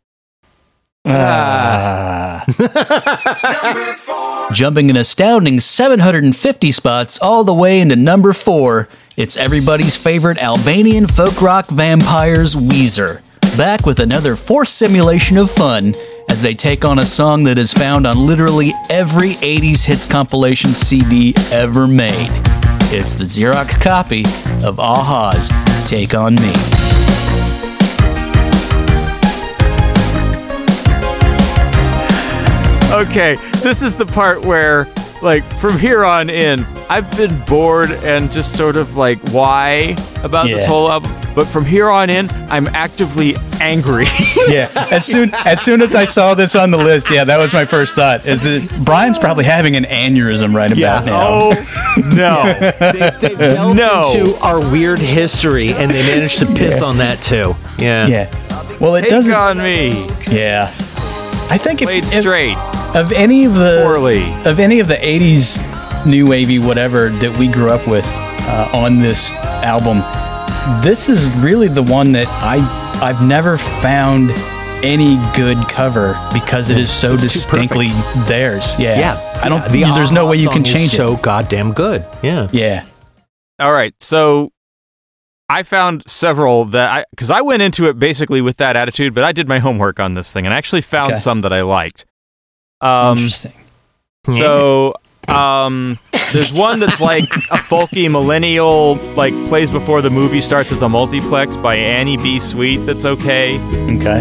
[1.06, 2.46] Ah.
[4.54, 8.88] Jumping an astounding 750 spots all the way into number four,
[9.18, 13.22] it's everybody's favorite Albanian folk rock vampires, Weezer.
[13.58, 15.94] Back with another forced simulation of fun
[16.30, 20.74] as they take on a song that is found on literally every 80s hits compilation
[20.74, 22.30] CD ever made.
[22.96, 24.24] It's the Xerox copy
[24.66, 25.52] of A-ha's
[25.88, 26.93] Take On Me.
[32.94, 34.88] Okay, this is the part where,
[35.24, 40.46] like, from here on in, I've been bored and just sort of like, why about
[40.46, 41.12] this whole album?
[41.34, 44.06] But from here on in, I'm actively angry.
[44.48, 44.70] yeah.
[44.92, 47.66] As soon as soon as I saw this on the list, yeah, that was my
[47.66, 48.24] first thought.
[48.28, 51.28] Is that Brian's probably having an aneurysm right about now.
[51.28, 52.44] Oh no!
[52.92, 54.12] They've, they've delved No.
[54.16, 57.56] into our weird history, and they managed to piss on that too.
[57.80, 58.06] Yeah.
[58.06, 58.78] Yeah.
[58.80, 59.34] Well, it Take doesn't.
[59.34, 60.06] on me.
[60.30, 60.68] Yeah.
[61.50, 62.58] I think if, Played if- straight.
[62.96, 64.24] Of any of the Poorly.
[64.46, 69.00] of any of the '80s new wavy whatever that we grew up with uh, on
[69.00, 69.34] this
[69.64, 70.00] album,
[70.84, 72.58] this is really the one that I
[73.02, 74.30] I've never found
[74.84, 77.88] any good cover because it is so It's distinctly
[78.28, 78.78] theirs.
[78.78, 79.00] Yeah.
[79.00, 79.40] Yeah.
[79.44, 79.64] I don't.
[79.72, 81.22] The there's no way you can song is change So it.
[81.22, 82.06] goddamn good.
[82.22, 82.48] Yeah.
[82.52, 82.86] Yeah.
[83.60, 84.52] All right, so
[85.48, 89.24] I found several that I because I went into it basically with that attitude, but
[89.24, 91.20] I did my homework on this thing and I actually found Okay.
[91.22, 92.06] some that I liked.
[92.84, 93.54] Um, Interesting.
[94.30, 94.94] So,
[95.30, 95.98] um,
[96.34, 100.90] there's one that's like a folky millennial, like plays before the movie starts at the
[100.90, 102.40] multiplex by Annie B.
[102.40, 102.86] Sweet.
[102.86, 103.58] That's okay.
[103.96, 104.20] Okay.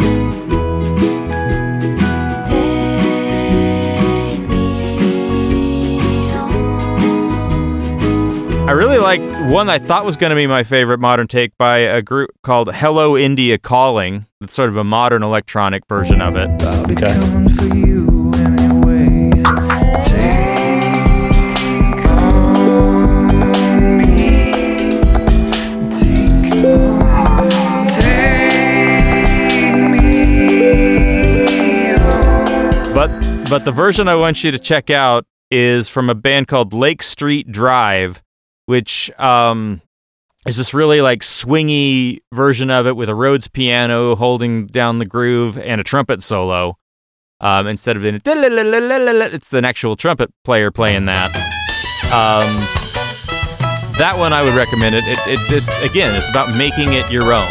[8.65, 9.21] I really like
[9.51, 12.73] one I thought was going to be my favorite modern take by a group called
[12.73, 14.27] Hello India Calling.
[14.41, 16.49] It's sort of a modern electronic version of it.
[16.91, 17.92] Okay.
[32.95, 33.09] But
[33.49, 37.03] but the version I want you to check out is from a band called Lake
[37.03, 38.23] Street Dive,
[38.67, 39.81] which um,
[40.47, 45.07] is this really like swingy version of it with a Rhodes piano holding down the
[45.07, 46.77] groove and a trumpet solo.
[47.41, 51.35] Um, instead of it's an actual trumpet player playing that.
[52.07, 52.61] Um,
[53.99, 55.05] that one I would recommend it.
[55.07, 57.49] It, it this again, it's about making it your own.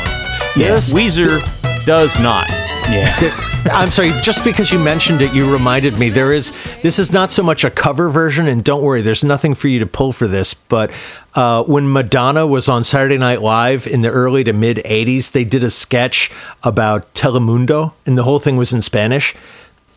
[0.55, 0.93] Yes.
[0.93, 1.41] Weezer
[1.85, 2.61] does not.
[2.91, 3.51] Yeah.
[3.72, 6.51] I'm sorry, just because you mentioned it, you reminded me there is
[6.81, 9.80] this is not so much a cover version, and don't worry, there's nothing for you
[9.80, 10.53] to pull for this.
[10.53, 10.91] But
[11.35, 15.43] uh, when Madonna was on Saturday Night Live in the early to mid 80s, they
[15.45, 16.31] did a sketch
[16.63, 19.35] about Telemundo, and the whole thing was in Spanish.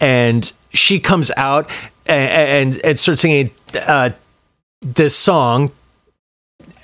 [0.01, 1.71] And she comes out
[2.07, 3.51] and, and, and starts singing
[3.87, 4.11] uh,
[4.83, 5.73] this song,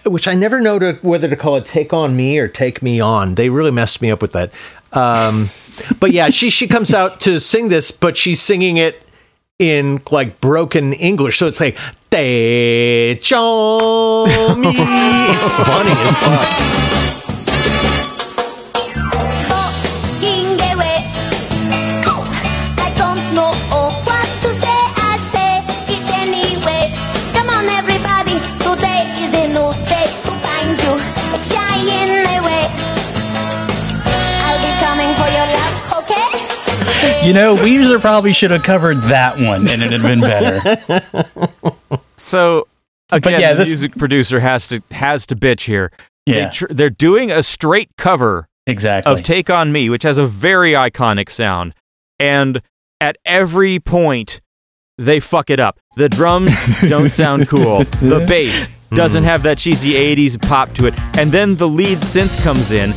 [0.06, 3.00] which I never know to, whether to call it "Take on Me" or "Take Me
[3.00, 4.50] On." They really messed me up with that.
[4.92, 5.44] Um,
[6.00, 9.02] but yeah, she she comes out to sing this, but she's singing it
[9.58, 11.76] in like broken English, so it's like
[12.10, 17.19] "Take on Me." It's funny as fuck.
[37.22, 42.00] You know, Weezer probably should have covered that one and it'd have been better.
[42.20, 42.68] So
[43.10, 45.90] again, yeah, the this- music producer has to has to bitch here.
[46.26, 46.44] Yeah.
[46.44, 49.12] They tr- they're doing a straight cover Exactly.
[49.12, 51.74] of "Take on Me," which has a very iconic sound,
[52.18, 52.60] and
[53.00, 54.40] at every point
[54.98, 55.80] they fuck it up.
[55.96, 57.84] The drums don't sound cool.
[57.84, 59.28] The bass doesn't hmm.
[59.28, 62.92] have that cheesy '80s pop to it, and then the lead synth comes in.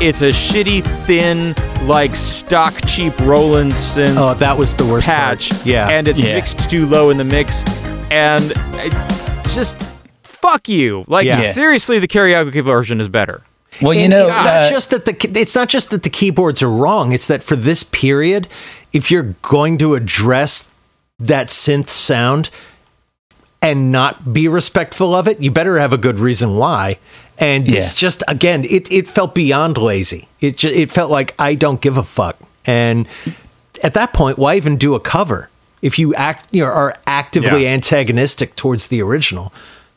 [0.00, 1.54] It's a shitty, thin,
[1.86, 5.50] like stock cheap Roland synth Oh, that was the worst patch.
[5.50, 5.66] part.
[5.66, 5.88] Yeah.
[5.88, 6.34] and it's Yeah.
[6.36, 7.64] mixed too low in the mix,
[8.10, 8.52] and
[9.52, 9.76] just
[10.22, 11.04] fuck you.
[11.06, 11.52] Like Yeah.
[11.52, 13.42] seriously, the karaoke version is better.
[13.82, 16.10] well, you And know, it's uh, not just that the it's not just that the
[16.10, 17.12] keyboards are wrong.
[17.12, 18.48] It's that for this period,
[18.94, 20.64] if you're going to address
[21.18, 22.48] that synth sound
[23.62, 26.98] and not be respectful of it, you better have a good reason why.
[27.38, 30.28] And it's just again, it it felt beyond lazy.
[30.40, 32.36] It ju- it felt like I don't give a fuck.
[32.66, 33.06] And
[33.82, 35.48] at that point, why even do a cover
[35.80, 37.70] if you act you know, are actively Yeah.
[37.70, 39.52] antagonistic towards the original?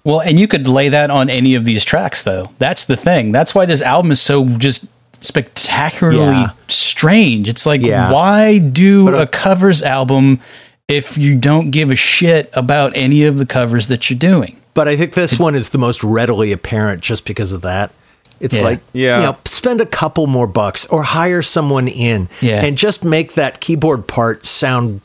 [0.06, 2.52] Well, and you could lay that on any of these tracks, though.
[2.60, 3.32] That's the thing.
[3.34, 4.88] That's why this album is so just
[5.22, 6.50] spectacularly Yeah.
[6.68, 7.48] strange.
[7.50, 8.12] It's like, Yeah.
[8.12, 10.40] why do uh, a covers album
[10.88, 14.58] if you don't give a shit about any of the covers that you're doing?
[14.74, 17.92] But I think this one is the most readily apparent just because of that.
[18.40, 18.64] It's Yeah.
[18.64, 19.18] like, Yeah.
[19.18, 22.64] you know, spend a couple more bucks or hire someone in Yeah.
[22.66, 25.02] and just make that keyboard part sound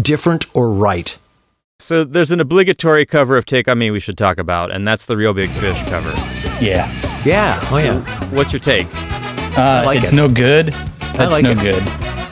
[0.00, 1.16] different or right.
[1.80, 5.04] So there's an obligatory cover of "Take on Me" we should talk about, and that's
[5.06, 6.12] the Reel Big Fish cover.
[6.60, 6.88] Yeah.
[7.24, 7.58] Yeah.
[7.72, 7.98] Oh, yeah.
[8.30, 8.86] What's your take?
[9.58, 10.16] Uh, like it's it.
[10.16, 10.68] no good.
[11.16, 11.58] That's like no it.
[11.58, 11.82] good.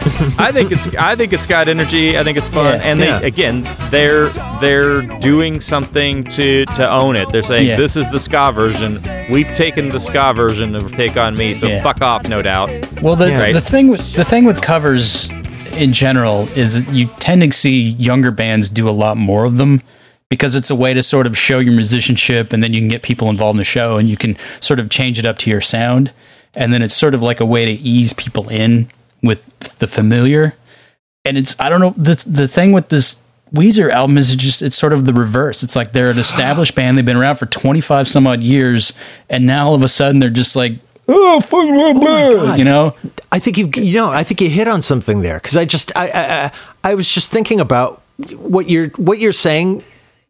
[0.39, 2.19] I think it's I think it's got energy.
[2.19, 2.85] I think it's fun, Yeah.
[2.85, 3.21] and they Yeah.
[3.21, 4.29] again they're
[4.61, 7.29] they're doing something to to own it.
[7.31, 7.77] They're saying Yeah.
[7.77, 8.99] this is the ska version.
[9.31, 12.71] We've taken the ska version of "Take on Me," so fuck off, no doubt.
[13.03, 13.53] Well, the Right.
[13.53, 15.31] the thing with the thing with covers
[15.77, 19.83] in general is you tend to see younger bands do a lot more of them
[20.29, 23.03] because it's a way to sort of show your musicianship, and then you can get
[23.03, 25.61] people involved in the show, and you can sort of change it up to your
[25.61, 26.11] sound,
[26.57, 28.89] and then it's sort of like a way to ease people in
[29.23, 29.43] with
[29.81, 30.55] the familiar.
[31.25, 34.77] And it's I don't know the the thing with this Weezer album is just it's
[34.77, 35.63] sort of the reverse.
[35.63, 36.97] It's like they're an established band.
[36.97, 38.97] They've been around for twenty five some odd years,
[39.29, 40.75] and now all of a sudden they're just like,
[41.09, 42.59] oh fuck, blah, oh blah," God.
[42.59, 42.95] you know.
[43.33, 45.93] I think you've you know I think you hit on something there because I just
[45.97, 46.53] I, I I
[46.85, 48.01] I was just thinking about
[48.37, 49.83] what you're what you're saying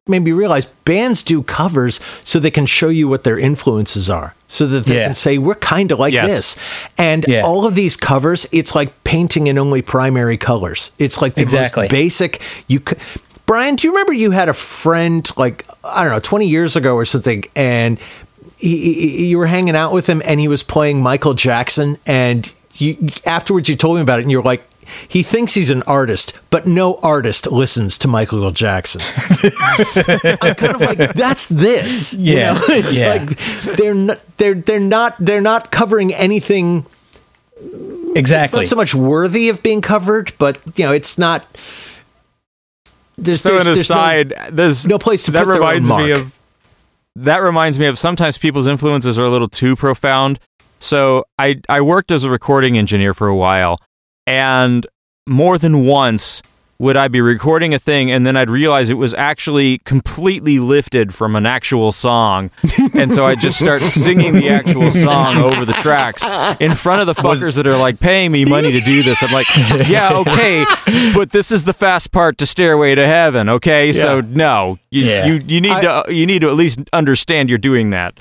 [0.08, 4.34] made me realize bands do covers so they can show you what their influences are
[4.46, 5.06] so that they Yeah.
[5.06, 6.30] can say we're kind of like Yes.
[6.30, 6.56] this
[6.96, 7.42] and Yeah.
[7.42, 11.82] all of these covers it's like painting in only primary colors it's like the Exactly.
[11.84, 12.96] most basic you c-
[13.44, 16.94] Brian do you remember you had a friend like I don't know 20 years ago
[16.94, 17.98] or something and
[18.56, 22.52] he, he- you were hanging out with him and he was playing Michael Jackson and
[22.74, 22.96] you
[23.26, 24.64] afterwards you told me about it and you're like
[25.08, 29.00] he thinks he's an artist, but no artist listens to Michael Jackson.
[30.42, 32.14] I'm kind of like that's this.
[32.14, 32.60] you Yeah, know?
[32.68, 33.08] it's yeah.
[33.14, 33.38] like
[33.76, 36.86] they're not they're they're not they're not covering anything.
[37.62, 38.60] It's Exactly.
[38.60, 41.46] not so much worthy of being covered, but you know, it's not.
[43.16, 45.90] There's, So there's, an there's no- there's no place to that put their own reminds
[45.90, 46.38] me of
[47.16, 50.38] that reminds me of sometimes people's influences are a little too profound.
[50.78, 53.78] So I I worked as a recording engineer for a while,
[54.30, 54.86] and
[55.26, 56.42] more than once
[56.78, 61.12] would I be recording a thing and then I'd realize it was actually completely lifted
[61.12, 62.50] from an actual song.
[62.94, 66.24] and so I'd just start singing the actual song over the tracks
[66.58, 69.22] in front of the fuckers that are like paying me money to do this.
[69.22, 69.46] I'm like,
[69.90, 70.64] yeah, okay,
[71.14, 73.92] but this is the fast part to Stairway to Heaven, okay?
[73.92, 75.26] So no, you, Yeah.
[75.26, 78.14] you, you need to you need to at least understand you're doing that.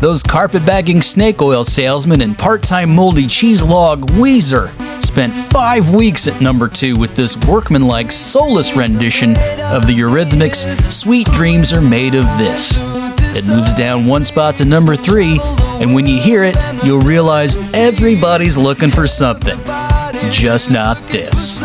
[0.00, 4.70] Those carpetbagging snake oil salesmen and part time moldy cheese log Weezer
[5.02, 11.26] spent five weeks at number two with this workmanlike, soulless rendition of the Eurythmics' Sweet
[11.32, 12.78] Dreams Are Made of This.
[13.36, 17.74] It moves down one spot to number three, and when you hear it, you'll realize
[17.74, 19.58] everybody's looking for something.
[20.30, 21.60] Just not this.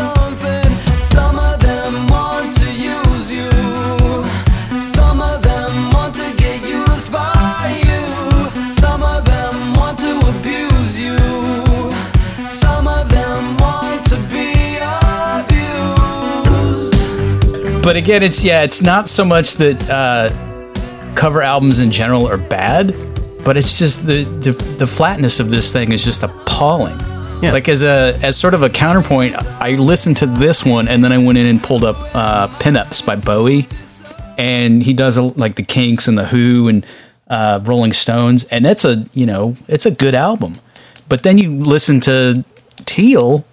[17.84, 20.30] But again, it's yeah, it's not so much that uh,
[21.16, 22.96] cover albums in general are bad,
[23.44, 26.98] but it's just the, the the flatness of this thing is just appalling.
[27.52, 31.12] Like as a as sort of a counterpoint, I listened to this one and then
[31.12, 33.68] I went in and pulled up uh, pinups by Bowie,
[34.38, 36.86] and he does a, like the Kinks and the Who and
[37.28, 40.54] uh, Rolling Stones, and that's a you know it's a good album.
[41.10, 42.46] But then you listen to
[42.86, 43.44] Teal,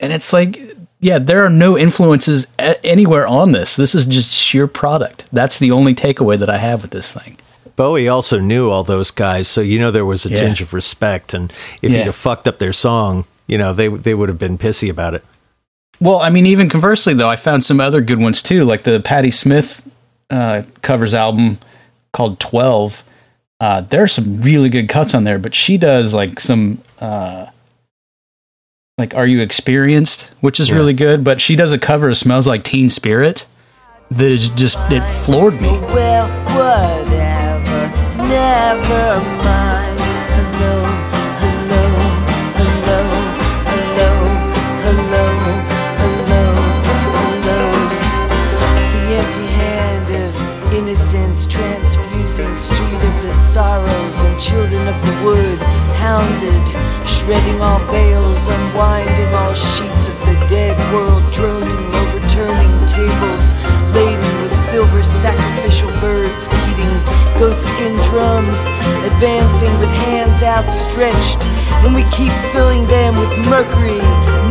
[0.00, 0.58] and it's like
[1.06, 2.48] yeah, there are no influences
[2.82, 3.76] anywhere on this.
[3.76, 5.24] This is just sheer product.
[5.32, 7.36] That's the only takeaway that I have with this thing.
[7.76, 10.40] Bowie also knew all those guys, so you know there was a Yeah.
[10.40, 11.32] tinge of respect.
[11.32, 11.98] And if Yeah.
[11.98, 15.14] he'd have fucked up their song, you know they they would have been pissy about
[15.14, 15.24] it.
[16.00, 18.98] Well, I mean, even conversely, though, I found some other good ones too, like the
[19.00, 19.88] Patti Smith
[20.30, 21.58] uh, covers album
[22.12, 23.04] called Twelve.
[23.60, 27.46] Uh, there are some really good cuts on there, but she does like some uh,
[28.98, 30.76] like "Are You Experienced," which is Yeah.
[30.76, 31.22] really good.
[31.22, 33.44] But she does a cover of "Smells Like Teen Spirit"
[34.10, 35.68] that is just it floored me.
[35.92, 40.00] Well, whatever, never mind.
[40.32, 40.80] Hello,
[41.44, 41.84] hello,
[42.56, 43.00] hello,
[43.68, 44.24] hello,
[44.80, 45.24] hello,
[46.00, 46.42] hello,
[47.20, 47.60] hello.
[48.94, 55.58] The empty hand of innocence transfusing street of the sorrows and children of the wood,
[56.00, 56.64] hounded,
[57.26, 63.50] shredding all veils, unwinding all sheets of the dead world, droning, overturning tables
[63.90, 66.94] laden with silver sacrificial birds beating
[67.34, 68.70] goatskin drums,
[69.10, 71.42] advancing with hands outstretched,
[71.82, 73.98] and we keep filling them with mercury,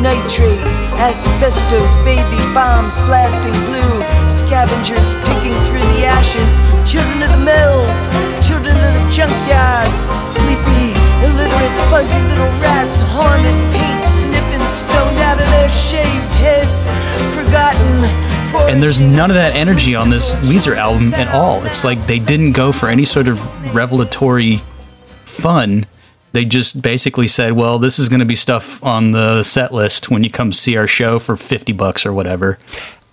[0.03, 0.60] nitrate,
[0.99, 3.95] asbestos, baby bombs blasting blue,
[4.27, 8.11] scavengers picking through the ashes, children of the mills,
[8.43, 15.47] children of the junkyards, sleepy, illiterate, fuzzy little rats, haunted, paint sniffing, stoned out of
[15.49, 16.88] their shaved heads,
[17.34, 18.03] forgotten.
[18.49, 21.65] For And there's none of that energy on this Weezer album at all.
[21.65, 23.39] It's like they didn't go for any sort of
[23.76, 24.61] revelatory
[25.26, 25.85] fun.
[26.31, 30.11] They just basically said, "Well, this is going to be stuff on the set list
[30.11, 32.60] when you come see our show for fifty bucks or whatever."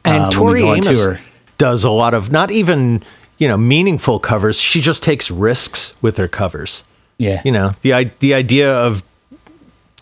[0.05, 1.21] And uh, Tori Amos tour.
[1.57, 3.03] does a lot of not even
[3.39, 4.59] you know meaningful covers.
[4.59, 6.83] She just takes risks with her covers.
[7.23, 9.05] Yeah, you know the the idea of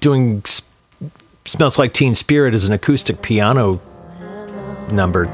[0.01, 0.63] doing s-
[1.45, 3.79] "Smells Like Teen Spirit" as an acoustic piano
[4.91, 5.25] number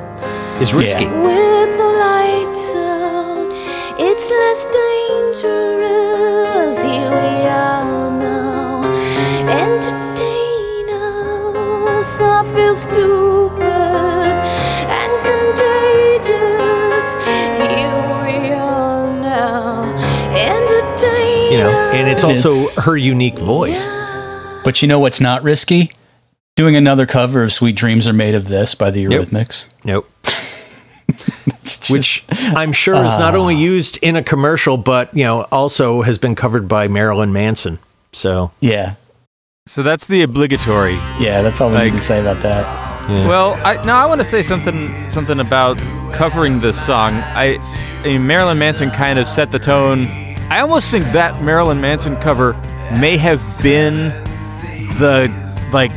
[0.60, 1.06] is risky.
[1.06, 3.46] With the lights out,
[4.08, 6.82] it's less dangerous.
[6.82, 8.82] Here we are now.
[9.62, 12.20] Entertain us.
[12.20, 13.35] I feel stupid
[21.96, 22.46] and it's It is.
[22.46, 23.86] also her unique voice.
[24.64, 25.90] But you know what's not risky?
[26.56, 29.66] Doing another cover of "Sweet Dreams Are Made of This" by the Eurythmics.
[29.84, 30.10] Nope.
[31.90, 33.38] Which I'm sure is not Ah.
[33.38, 37.78] only used in a commercial, but you know also has been covered by Marilyn Manson.
[38.12, 38.94] So yeah,
[39.66, 40.94] So that's the obligatory.
[41.20, 42.84] Yeah, that's all we need to say about that.
[43.28, 45.78] Well, I, now I want to say something something about
[46.12, 47.12] covering this song.
[47.14, 47.58] I,
[48.02, 50.06] I mean, Marilyn Manson kind of set the tone.
[50.50, 52.52] I almost think that Marilyn Manson cover
[53.00, 54.08] may have been
[54.98, 55.32] the
[55.72, 55.92] like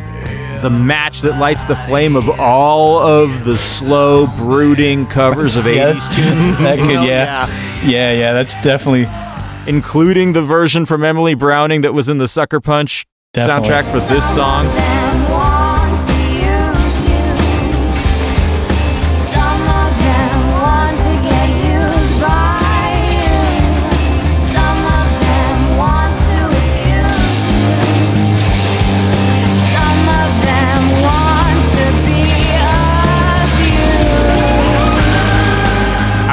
[0.61, 5.93] the match that lights the flame of all of the slow, brooding covers of Yeah,
[5.93, 6.57] 80s tunes.
[6.59, 7.47] that could- yeah.
[7.85, 9.07] yeah, yeah, that's definitely
[9.67, 13.69] including the version from Emily Browning that was in the Sucker Punch Definitely.
[13.69, 14.65] soundtrack for this song.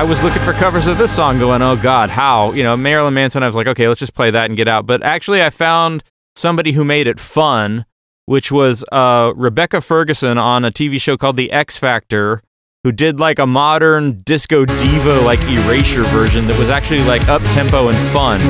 [0.06, 3.42] Was looking for covers of this song, going, "Oh God, how?" You know, Marilyn Manson.
[3.42, 6.04] I was like, "Okay, let's just play that and get out." But actually, I found
[6.36, 7.84] somebody who made it fun,
[8.26, 12.42] which was uh, Rebecca Ferguson on a TV show called The X Factor,
[12.84, 17.42] who did like a modern disco diva like erasure version that was actually like up
[17.52, 18.40] tempo and fun.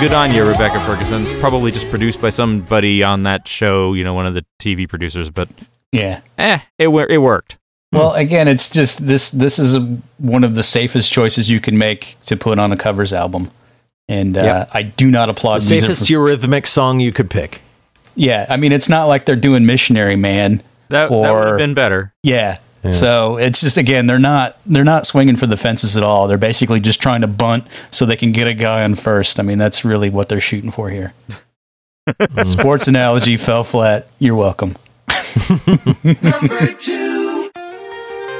[0.00, 1.22] Good on you, Rebecca Ferguson.
[1.22, 4.88] It's probably just produced by somebody on that show, you know, one of the TV
[4.88, 5.48] producers, but
[5.92, 6.20] Yeah.
[6.38, 7.56] eh, it it worked.
[7.92, 9.30] Well, again, it's just this.
[9.30, 9.80] This is a,
[10.18, 13.50] one of the safest choices you can make to put on a covers album,
[14.08, 14.70] and uh, Yep.
[14.74, 15.62] I do not applaud.
[15.62, 17.62] The music safest for- eurythmic song you could pick.
[18.14, 21.74] yeah, I mean, it's not like they're doing "Missionary Man." That, that would have been
[21.74, 22.12] better.
[22.22, 22.58] yeah.
[22.90, 26.28] So it's just again, they're not they're not swinging for the fences at all.
[26.28, 29.38] They're basically just trying to bunt so they can get a guy on first.
[29.38, 31.12] I mean, that's really what they're shooting for here.
[32.08, 32.46] Mm.
[32.46, 34.08] Sports analogy fell flat.
[34.18, 34.76] You're welcome.
[36.02, 37.50] number two.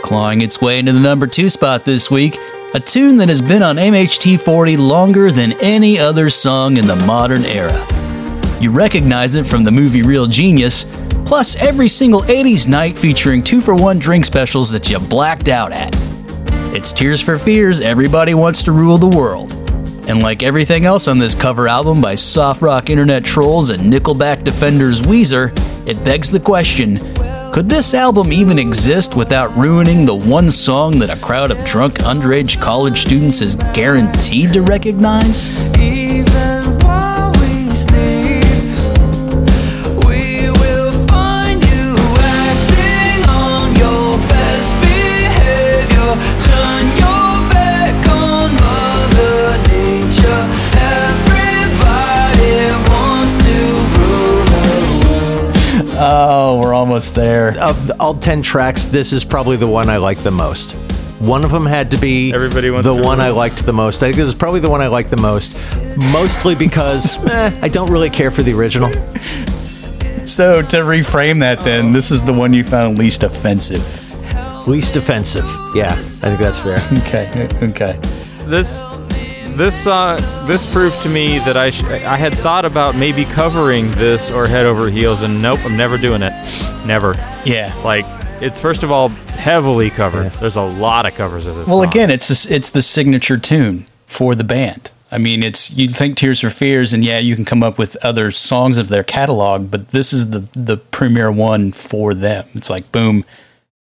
[0.02, 2.38] Clawing its way into the number two spot this week,
[2.72, 7.44] a tune that has been on MHT40 longer than any other song in the modern
[7.44, 7.86] era.
[8.58, 10.84] You recognize it from the movie Real Genius,
[11.28, 15.72] plus every single 80s night featuring two for one drink specials that you blacked out
[15.72, 15.94] at.
[16.74, 19.52] It's Tears for Fears Everybody Wants to Rule the World.
[20.08, 24.42] And like everything else on this cover album by soft rock internet trolls and Nickelback
[24.42, 25.50] defenders Weezer,
[25.86, 26.96] it begs the question
[27.52, 31.94] could this album even exist without ruining the one song that a crowd of drunk
[31.94, 35.50] underage college students is guaranteed to recognize?
[56.00, 57.58] Oh, we're almost there.
[57.60, 60.72] Of all 10 tracks, this is probably the one I like the most.
[61.18, 63.26] One of them had to be Everybody wants the to one rule.
[63.26, 64.04] I liked the most.
[64.04, 65.56] I think this is probably the one I liked the most,
[66.12, 68.92] mostly because eh, I don't really care for the original.
[70.24, 74.04] So to reframe that, then this is the one you found least offensive.
[74.68, 75.46] Least offensive.
[75.74, 76.78] Yeah, I think that's fair.
[76.98, 77.98] Okay, okay.
[78.44, 78.84] This
[79.58, 80.16] this uh
[80.46, 84.46] this proved to me that I sh- I had thought about maybe covering this or
[84.46, 86.32] Head Over Heels, and nope, I'm never doing it.
[86.86, 87.14] Never.
[87.44, 87.74] Yeah.
[87.84, 88.06] Like
[88.40, 90.32] it's first of all heavily covered.
[90.34, 91.66] There's a lot of covers of this.
[91.66, 91.88] Well, song.
[91.88, 94.92] again, it's this, it's the signature tune for the band.
[95.10, 97.96] I mean, it's you think Tears for Fears, and yeah, you can come up with
[98.04, 102.46] other songs of their catalog, but this is the the premier one for them.
[102.54, 103.24] It's like boom,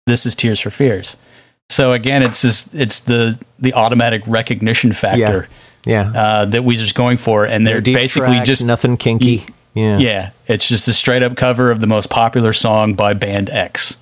[0.08, 1.18] this is Tears for Fears.
[1.70, 5.58] So again, it's just it's the the automatic recognition factor Yeah.
[5.88, 9.46] Uh, that Weezer's going for, and they're No deep basically tracks, just nothing kinky.
[9.74, 9.98] Yeah.
[10.00, 13.98] yeah, it's just a straight up cover of the most popular song by band X.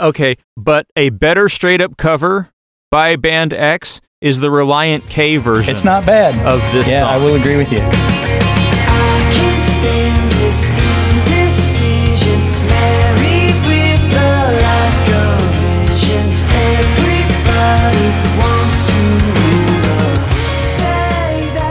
[0.00, 2.48] okay, but a better straight up cover
[2.90, 5.72] by Band X is the Relient K version.
[5.74, 7.08] It's not bad of this Yeah, song.
[7.10, 8.09] I will agree with you.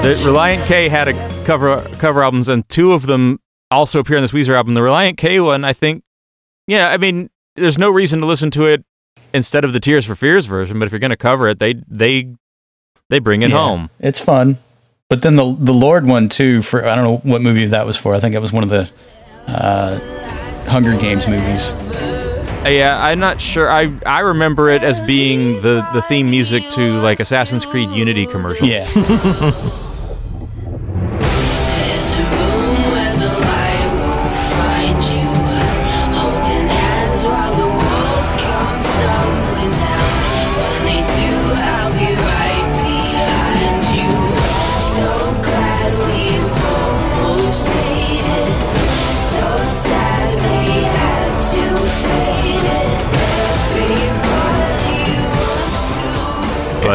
[0.01, 3.39] The Relient K had a cover cover albums, and two of them
[3.69, 4.73] also appear on this Weezer album.
[4.73, 6.03] The Relient K one, I think,
[6.67, 8.85] yeah, I mean, there's no reason to listen to it
[9.33, 10.79] instead of the Tears for Fears version.
[10.79, 12.33] But if you're going to cover it, they they
[13.09, 13.89] they bring it Yeah, home.
[13.99, 14.57] It's fun.
[15.09, 17.97] But then the the Lorde one too for I don't know what movie that was
[17.97, 18.15] for.
[18.15, 18.89] I think it was one of the
[19.47, 19.99] uh,
[20.69, 21.73] Hunger Games movies.
[21.73, 23.69] Uh, Yeah, I'm not sure.
[23.69, 28.25] I I remember it as being the the theme music to like Assassin's Creed Unity
[28.25, 28.65] commercial.
[28.65, 28.87] Yeah.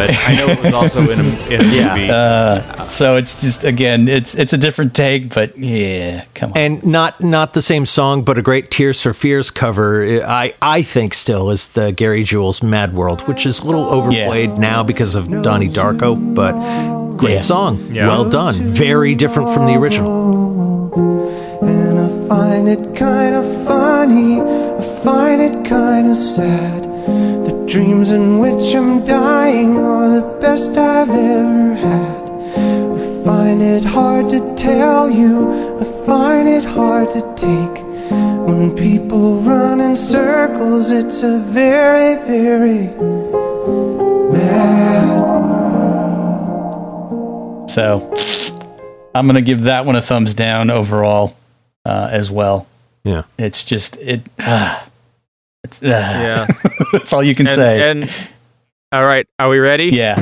[0.06, 1.64] but I know it was also in a, in a
[1.94, 2.10] movie.
[2.10, 6.58] Uh, so it's just again, it's it's a different take, but yeah, come on.
[6.58, 10.22] And not not the same song, but a great Tears for Fears cover.
[10.24, 14.58] I I think still is the Gary Jules Mad World, which is a little overplayed
[14.58, 16.52] now because of Donnie Darko, but
[17.16, 17.40] great Yeah.
[17.40, 17.78] song.
[17.92, 18.06] Yeah.
[18.06, 18.54] Well done.
[18.54, 20.34] Very different from the original.
[21.62, 26.84] And I find it kind of funny, I find it kind of sad.
[27.46, 29.93] The dreams in which I'm dying are
[30.24, 32.24] the best I've ever had.
[32.56, 37.84] I find it hard to tell you, I find it hard to take.
[38.46, 42.88] When people run in circles, it's a very, very
[44.32, 45.24] mad
[47.70, 48.12] So
[49.14, 51.34] I'm gonna give that one a thumbs down overall
[51.84, 52.66] uh, as well.
[53.04, 54.22] Yeah, it's just it.
[54.38, 54.80] Uh,
[55.64, 56.46] it's uh, Yeah.
[56.92, 57.90] that's all you can And- say.
[57.90, 58.10] And
[58.94, 59.86] all right, are we ready?
[59.86, 60.14] Yeah.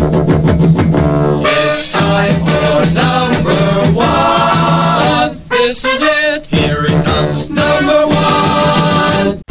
[1.44, 5.38] It's time for number one.
[5.50, 6.46] This is it.
[6.46, 9.42] Here it comes, number one.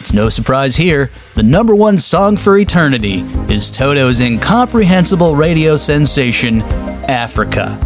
[0.00, 1.10] It's no surprise here.
[1.34, 3.20] The number one song for eternity
[3.52, 7.78] is Toto's incomprehensible radio sensation, Africa.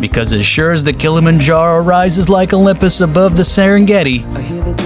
[0.00, 4.24] Because as sure as the Kilimanjaro rises like Olympus above the Serengeti,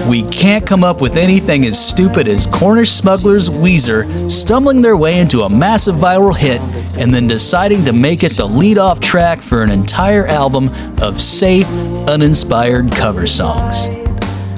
[0.07, 5.19] we can't come up with anything as stupid as Cornish smugglers Weezer stumbling their way
[5.19, 6.59] into a massive viral hit
[6.99, 10.69] and then deciding to make it the lead off track for an entire album
[11.01, 11.67] of safe,
[12.07, 13.87] uninspired cover songs.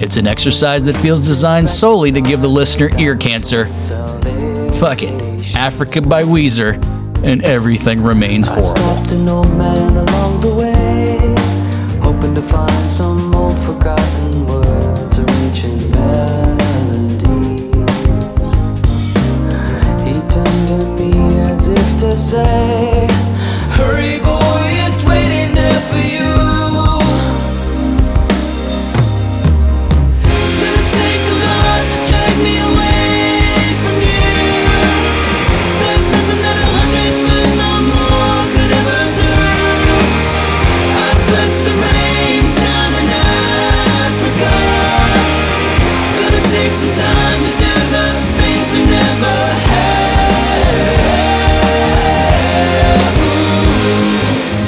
[0.01, 3.65] It's an exercise that feels designed solely to give the listener ear cancer.
[4.73, 5.55] Fuck it.
[5.55, 6.84] Africa by Weezer,
[7.23, 8.73] and everything remains horrible.
[22.26, 23.14] Say,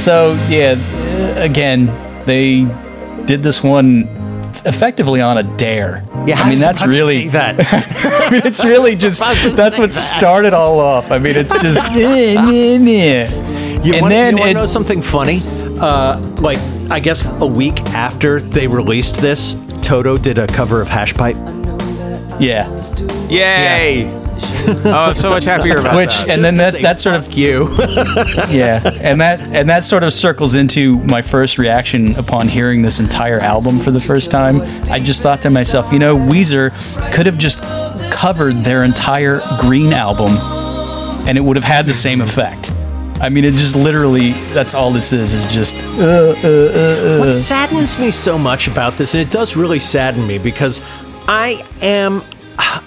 [0.08, 0.76] So, yeah,
[1.38, 1.88] uh, again,
[2.26, 2.62] they
[3.26, 4.04] did this one
[4.64, 6.02] effectively on a dare.
[6.26, 7.56] Yeah, I I mean was that's really that.
[8.24, 11.12] I mean it's really just that's what started all off.
[11.12, 13.84] I mean it's just eh, meh, meh.
[13.84, 15.40] You and wanna, then you wanna know something funny?
[15.78, 16.60] Uh, like,
[16.90, 21.36] I guess a week after they released this, Toto did a cover of Hash Pipe.
[22.40, 22.74] yeah,
[23.28, 24.27] Yay!
[24.86, 26.30] oh, I'm so much happier about which that.
[26.30, 27.70] and then that that sort of you.
[28.50, 33.00] yeah, and that and that sort of circles into my first reaction upon hearing this
[33.00, 34.62] entire album for the first time.
[34.92, 36.72] I just thought to myself, you know, Weezer
[37.14, 37.64] could have just
[38.12, 40.38] covered their entire Green album,
[41.28, 42.72] and it would have had the same effect.
[43.20, 47.30] I mean, it just literally that's all this is is just uh, uh, uh, What
[47.30, 47.32] uh.
[47.32, 50.84] saddens me so much about this, and it does really sadden me because
[51.28, 52.22] I am.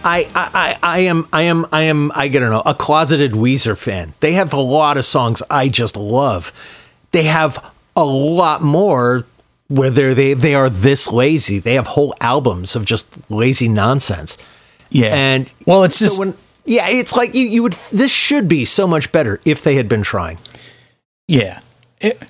[0.05, 3.77] I, I, I I am I am I am I don't know a closeted Weezer
[3.77, 4.15] fan.
[4.21, 6.53] They have a lot of songs I just love.
[7.13, 9.25] They have a lot more
[9.69, 11.59] where they're, they they are this lazy.
[11.59, 14.37] They have whole albums of just lazy nonsense.
[14.91, 15.15] Yeah.
[15.15, 16.35] and well, it's so just when,
[16.65, 19.89] yeah, it's like you you would this should be so much better if they had
[19.89, 20.39] been trying.
[21.29, 21.61] yeah.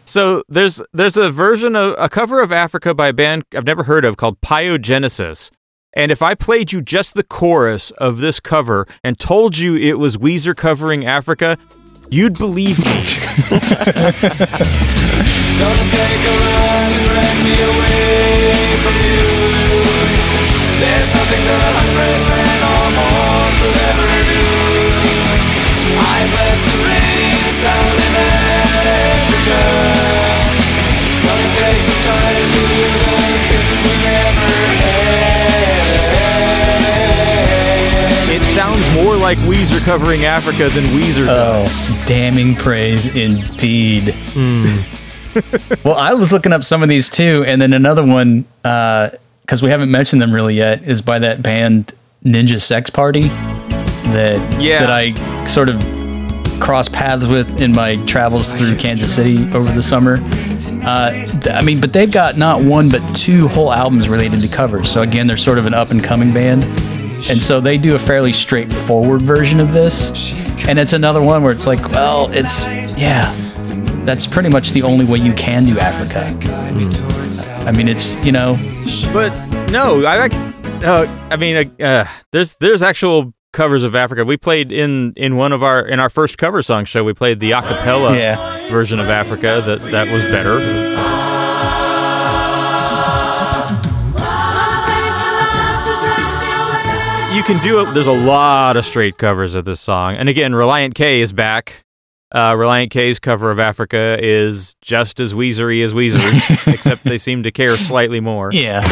[0.05, 3.85] So there's there's a version of a cover of Africa by a band I've never
[3.85, 5.51] heard of called Pyogenesis.
[5.93, 9.99] And if I played you just the chorus of this cover and told you it
[9.99, 11.59] was Weezer covering Africa,
[12.11, 13.05] you'd believe me.
[15.21, 19.29] It's gonna take a lot to drag me away from you.
[20.81, 24.41] There's nothing that a hundred men or more could ever do.
[26.01, 29.61] I bless the rains down in Africa.
[31.13, 33.20] It's gonna take some time to do
[38.55, 41.69] sounds more like Weezer covering Africa than Weezer does.
[41.69, 44.15] Oh, damning praise indeed.
[45.85, 49.71] well, I was looking up some of these too, and then another one because we
[49.71, 51.93] haven't mentioned them really yet is by that band
[52.25, 53.29] Ninja Sex Party
[54.13, 54.81] that Yeah.
[54.81, 55.15] that I
[55.47, 55.81] sort of
[56.61, 60.19] crossed paths with in my travels through Kansas City over the summer.
[60.85, 61.11] Uh,
[61.41, 64.91] th- I mean, but they've got not one but two whole albums related to covers.
[64.91, 66.65] So again, they're sort of an up and coming band.
[67.29, 70.11] And so they do a fairly straightforward version of this.
[70.69, 72.67] And it's another one where it's like, well, it's,
[72.99, 73.33] yeah,
[74.05, 76.27] that's pretty much the only way you can do Africa.
[77.67, 78.57] I mean, it's, you know,
[79.13, 79.31] But
[79.71, 80.29] no, I.
[80.83, 84.25] Uh, I mean, uh, uh, there's there's actual covers of Africa.
[84.25, 87.05] We played in in one of our in our first cover song show.
[87.05, 88.69] We played the acapella Yeah.
[88.71, 89.63] version of Africa.
[89.67, 90.59] That that was better.
[97.51, 97.93] Can do it.
[97.95, 101.83] There's a lot of straight covers of this song, and again, Relient K is back
[102.31, 107.43] Uh, Relient K's cover of Africa is just as Weezery as Weezer, except they seem
[107.43, 108.51] to care slightly more.
[108.53, 108.83] Yeah.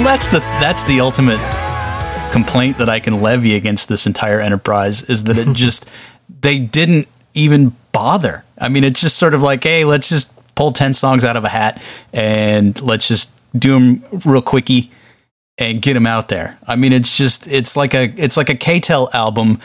[0.00, 1.36] Well, that's the that's the ultimate
[2.32, 5.90] complaint that I can levy against this entire enterprise is that it just
[6.40, 8.46] they didn't even bother.
[8.56, 11.44] I mean, it's just sort of like, hey, let's just pull ten songs out of
[11.44, 11.82] a hat
[12.14, 14.90] and let's just do them real quickie
[15.58, 16.58] and get them out there.
[16.66, 19.60] I mean, it's just it's like a it's like a K-tel album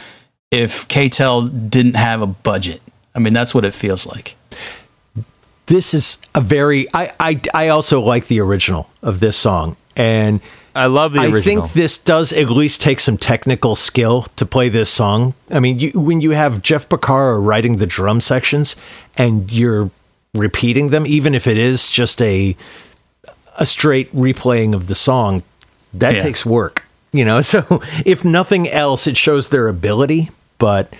[0.51, 2.81] if K-tel didn't have a budget.
[3.15, 4.35] I mean, that's what it feels like.
[5.67, 10.41] this is a very I, I I also like the original of this song and
[10.75, 14.67] I love the I think this does at least take some technical skill to play
[14.67, 15.33] this song.
[15.49, 18.75] I mean, you, when you have Jeff Porcaro writing the drum sections
[19.17, 19.89] and you're
[20.33, 22.55] repeating them, even if it is just a
[23.57, 25.43] a straight replaying of the song,
[25.93, 26.21] that Yeah.
[26.23, 26.83] takes work.
[27.13, 30.29] You know, so if nothing else, it shows their ability.
[30.57, 30.91] But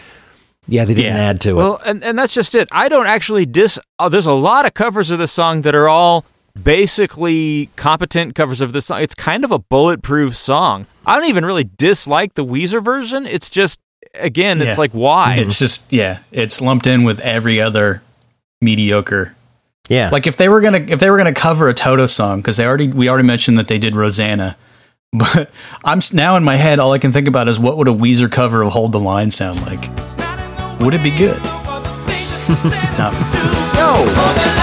[0.68, 1.54] yeah, they didn't add to it.
[1.56, 2.70] Well, and, and that's just it.
[2.72, 3.78] I don't actually dis.
[4.00, 6.24] Oh, there's a lot of covers of this song that are all
[6.62, 9.02] basically competent covers of this song.
[9.02, 10.88] It's kind of a bulletproof song.
[11.06, 13.26] I don't even really dislike the Weezer version.
[13.26, 13.80] It's just,
[14.16, 14.76] again, it's Yeah.
[14.78, 15.36] like, why?
[15.36, 18.02] It's just yeah, it's lumped in with every other
[18.62, 19.36] mediocre.
[19.90, 20.10] Yeah.
[20.10, 22.66] Like if they were gonna if they were gonna cover a Toto song because they
[22.66, 24.58] already we already mentioned that they did Rosanna,
[25.14, 25.52] but
[25.84, 28.32] I'm now in my head all I can think about is what would a Weezer
[28.32, 29.82] cover of Hold the Line sound like?
[30.82, 31.38] Would it be good?
[32.98, 33.12] no.
[33.76, 34.55] No,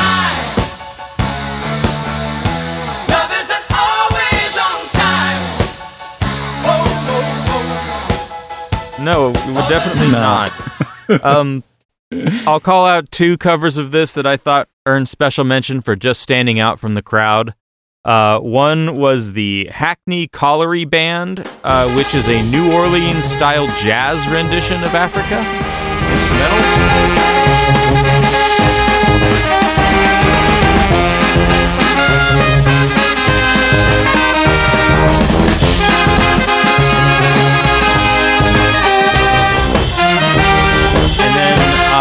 [9.47, 11.25] we would definitely not.
[11.25, 11.63] um,
[12.47, 16.21] I'll call out two covers of this that I thought earned special mention for just
[16.21, 17.55] standing out from the crowd.
[18.05, 24.27] Uh, one was the Hackney Colliery Band, uh, which is a New Orleans style jazz
[24.29, 25.39] rendition of Africa.
[26.13, 27.83] Instrumental.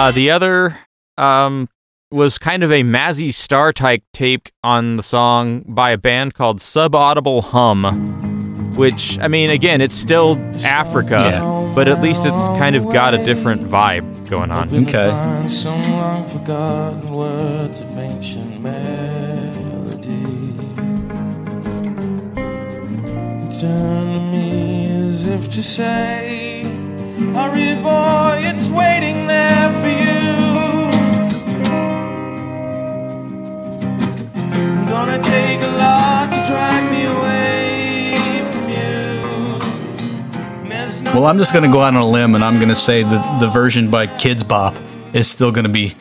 [0.02, 0.80] Uh, the other
[1.20, 1.70] um,
[2.10, 6.58] was kind of a Mazzy Star type take on the song by a band called
[6.58, 12.86] Subaudible Hum, which, I mean, again, it's still Africa, but at least it's kind of
[12.86, 14.74] got a different vibe going on.
[14.86, 15.48] Okay.
[15.48, 20.24] some long forgotten words of ancient melody.
[23.62, 26.61] Turn to me as if to say,
[27.30, 30.90] Hurry, boy, it's waiting there for you.
[34.90, 39.60] Gonna take a lot to drag me away from you.
[40.68, 43.04] There's no Well, I'm just gonna go out on a limb and I'm gonna say
[43.04, 44.76] that the version by Kidz Bop
[45.14, 45.94] is still gonna be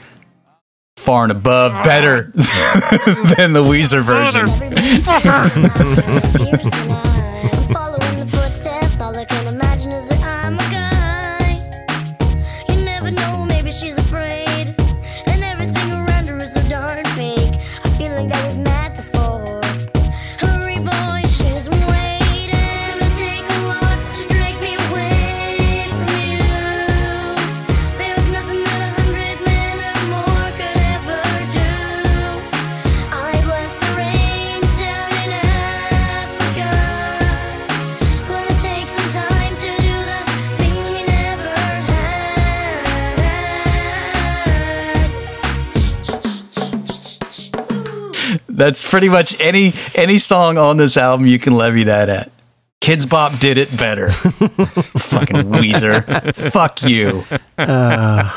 [0.96, 2.32] far and above better
[3.36, 4.48] than the Weezer version.
[48.60, 52.30] That's pretty much any any song on this album you can levy that at.
[52.82, 54.10] Kidz Bop did it better.
[54.10, 56.34] Fucking Weezer.
[56.52, 57.24] Fuck you.
[57.56, 58.30] Uh.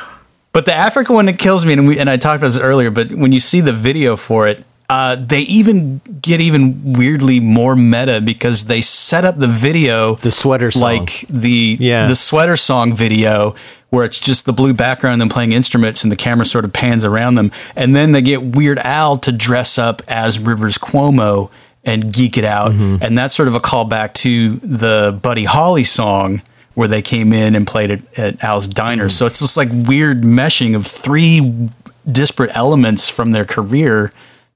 [0.54, 2.90] but the Africa one that kills me, and we and I talked about this earlier,
[2.90, 7.76] but when you see the video for it, uh, they even get even weirdly more
[7.76, 10.82] meta because they set up the video the sweater song.
[10.82, 12.06] like the Yeah.
[12.06, 13.56] the sweater song video
[13.90, 16.74] where it's just the blue background and them playing instruments and the camera sort of
[16.74, 21.50] pans around them and then they get Weird Al to dress up as Rivers Cuomo
[21.86, 23.04] and geek it out Mm-hmm.
[23.04, 26.42] and that's sort of a callback to the Buddy Holly song
[26.76, 29.12] where they came in and played it at Al's Diner Mm.
[29.12, 31.70] so it's just like weird meshing of three
[32.12, 34.12] disparate elements from their career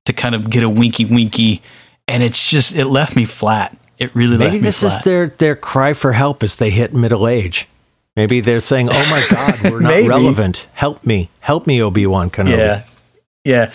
[0.07, 1.61] to kind of get a winky winky
[2.07, 4.53] and it's just it left me flat it really left me flat.
[4.53, 4.97] Maybe this flat.
[4.97, 7.67] is their their cry for help as they hit middle age.
[8.15, 10.67] Maybe they're saying, "Oh my God, we're not relevant.
[10.73, 12.83] Help me, help me, Obi Wan Kenobi." Yeah,
[13.43, 13.71] yeah.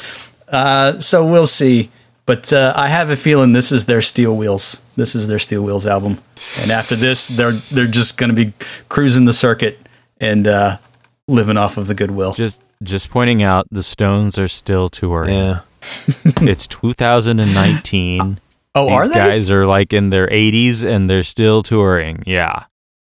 [0.49, 1.91] Uh, so we'll see.
[2.25, 4.83] But uh, I have a feeling this is their Steel Wheels.
[4.95, 6.19] This is their Steel Wheels album,
[6.63, 8.53] and after this, they're they're just going to be
[8.89, 9.89] cruising the circuit
[10.21, 10.79] and uh,
[11.27, 12.35] living off of the goodwill.
[12.35, 15.35] Just just pointing out the Stones are still touring.
[15.35, 15.61] Yeah.
[16.43, 18.41] it's 2019.
[18.75, 19.15] Oh, These are they?
[19.15, 22.23] guys are like in their 80s and they're still touring.
[22.27, 22.65] Yeah.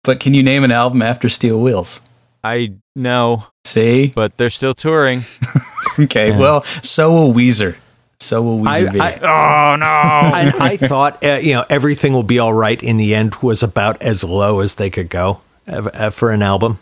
[0.05, 2.01] But can you name an album after Steel Wheels?
[2.43, 3.47] I know.
[3.65, 4.13] See?
[4.15, 5.25] But they're still touring.
[5.99, 6.39] Okay, Yeah.
[6.39, 7.77] well, so will Weezer.
[8.19, 9.01] So will I, Weezer be.
[9.01, 9.85] I, oh no!
[9.87, 13.63] I, I thought uh, you know everything will be all right in the end was
[13.63, 16.79] about as low as they could go uh, uh, for an album.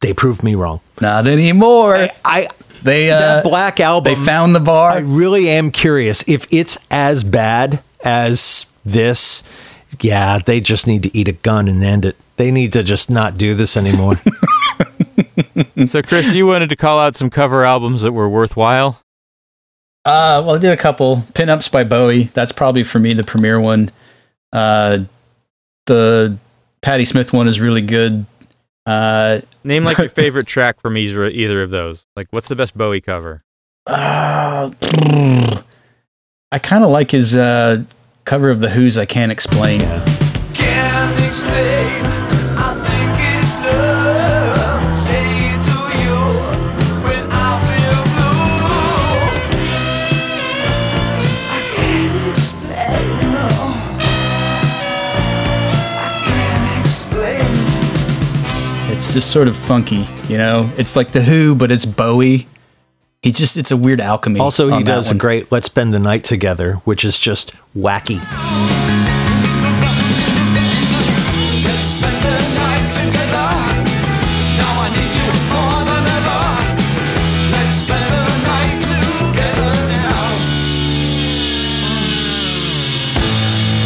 [0.00, 0.80] They proved me wrong.
[1.00, 2.08] Not anymore.
[2.22, 2.48] I
[2.84, 4.12] they uh, that black album.
[4.12, 4.90] they found the bar.
[4.90, 9.42] I really am curious if it's as bad as this.
[10.00, 12.16] Yeah, they just need to eat a gun and end it.
[12.36, 14.16] They need to just not do this anymore.
[15.86, 19.00] so, Chris, you wanted to call out some cover albums that were worthwhile.
[20.04, 22.24] Uh, well, I did a couple pinups by Bowie.
[22.34, 23.90] That's probably for me the premier one.
[24.52, 25.04] Uh,
[25.86, 26.36] the
[26.82, 28.26] Patti Smith one is really good.
[28.86, 32.06] Uh, Name like your favorite track from either either of those.
[32.16, 33.42] Like, what's the best Bowie cover?
[33.86, 34.70] uh,
[36.52, 37.84] I kind of like his uh,
[38.24, 41.73] cover of the Who's "I Can't Explain." Can't explain.
[59.14, 60.68] Just sort of funky, you know.
[60.76, 62.48] It's like the Who, but it's Bowie.
[63.22, 64.40] He just it's a weird alchemy.
[64.40, 68.18] also, he does a great "Let's Spend the Night Together," which is just wacky.
[71.62, 73.48] Let's spend the night together.
[74.58, 76.42] Now I need you more than ever.
[77.54, 80.26] Let's spend the night together now.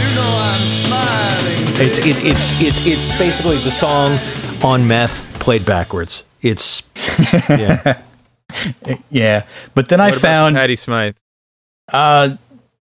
[0.00, 1.62] You know I'm smiling.
[1.84, 4.16] It's it, it's it's it's basically the song
[4.64, 6.24] on meth played backwards.
[6.42, 6.82] It's
[7.48, 8.00] yeah.
[9.10, 9.44] Yeah,
[9.74, 11.16] but then I What about found Patti Smith.
[11.92, 12.36] uh,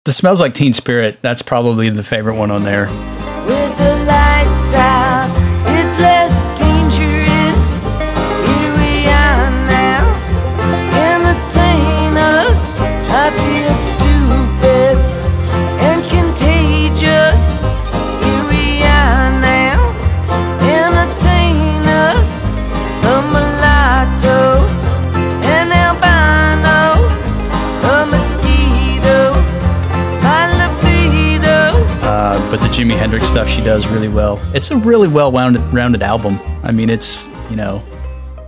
[0.05, 1.19] the smells like Teen Spirit.
[1.21, 2.87] That's probably the favorite one on there.
[33.07, 34.37] Hendrix stuff she does really well.
[34.53, 36.41] It's a really well rounded rounded album.
[36.61, 37.81] I mean, it's you know,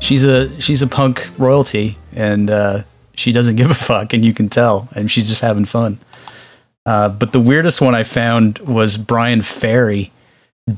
[0.01, 2.83] she's a she's a punk royalty, and uh,
[3.15, 5.97] she doesn't give a fuck, and you can tell, and she's just having fun.
[6.85, 10.11] Uh, but the weirdest one I found was Bryan Ferry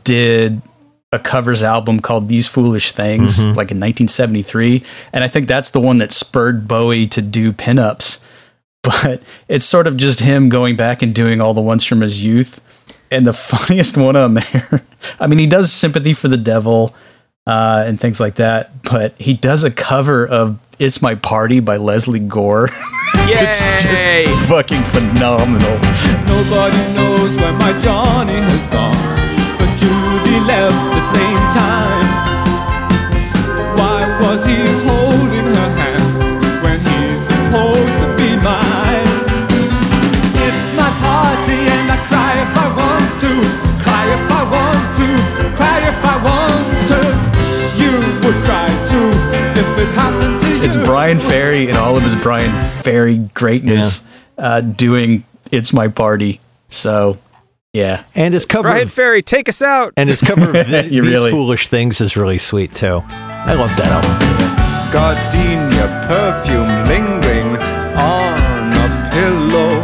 [0.04, 0.62] did
[1.12, 3.56] a covers album called These Foolish Things, Mhm.
[3.56, 8.20] like in 1973, and I think that's the one that spurred Bowie to do pinups.
[8.84, 12.24] But it's sort of just him going back and doing all the ones from his
[12.24, 12.60] youth.
[13.12, 14.84] And the funniest one on there,
[15.20, 16.96] I mean, he does Sympathy for the Devil
[17.46, 21.78] uh, and things like that, but he does a cover of It's My Party by
[21.78, 22.70] Lesley Gore.
[23.14, 25.78] it's just fucking phenomenal.
[26.26, 28.96] Nobody knows where my Johnny has gone,
[29.58, 32.08] but Judy left the same time.
[33.78, 34.56] Why was he
[34.88, 35.01] holding
[50.64, 52.52] It's Bryan Ferry and all of his Bryan
[52.84, 54.04] Ferry greatness
[54.38, 56.40] uh, doing It's My Party.
[56.70, 57.18] So,
[57.74, 58.04] yeah.
[58.16, 59.94] And his cover Brian of, Ferry, take us out.
[59.98, 63.02] and his cover of the, these really- foolish things is really sweet too.
[63.10, 64.18] I love that album.
[64.94, 67.58] Gardenia perfume lingering
[67.98, 69.80] on a pillow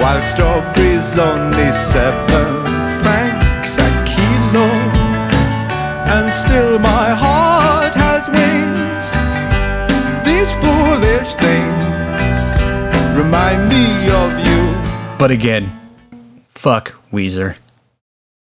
[0.00, 2.64] While strawberries only seven
[3.02, 4.70] francs a kilo
[6.14, 7.09] And still my
[13.30, 15.70] remind me of you But again,
[16.48, 17.56] fuck Weezer.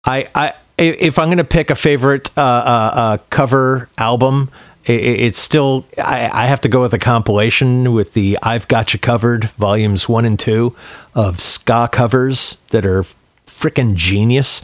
[0.06, 4.50] I, I if I'm to pick a favorite uh, uh, uh, cover album,
[4.88, 8.68] i i- it's still I, I have to go with a compilation with the "I've
[8.70, 10.74] Got You Covered" volumes one and two
[11.14, 13.04] of ska covers that are
[13.48, 14.62] freaking genius.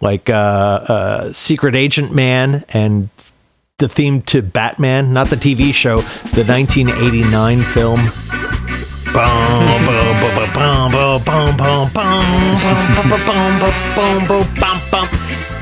[0.00, 3.08] like uh, uh, Secret Agent Man and
[3.78, 6.00] the theme to Batman, not the TV show,
[6.34, 8.00] the 1989 film.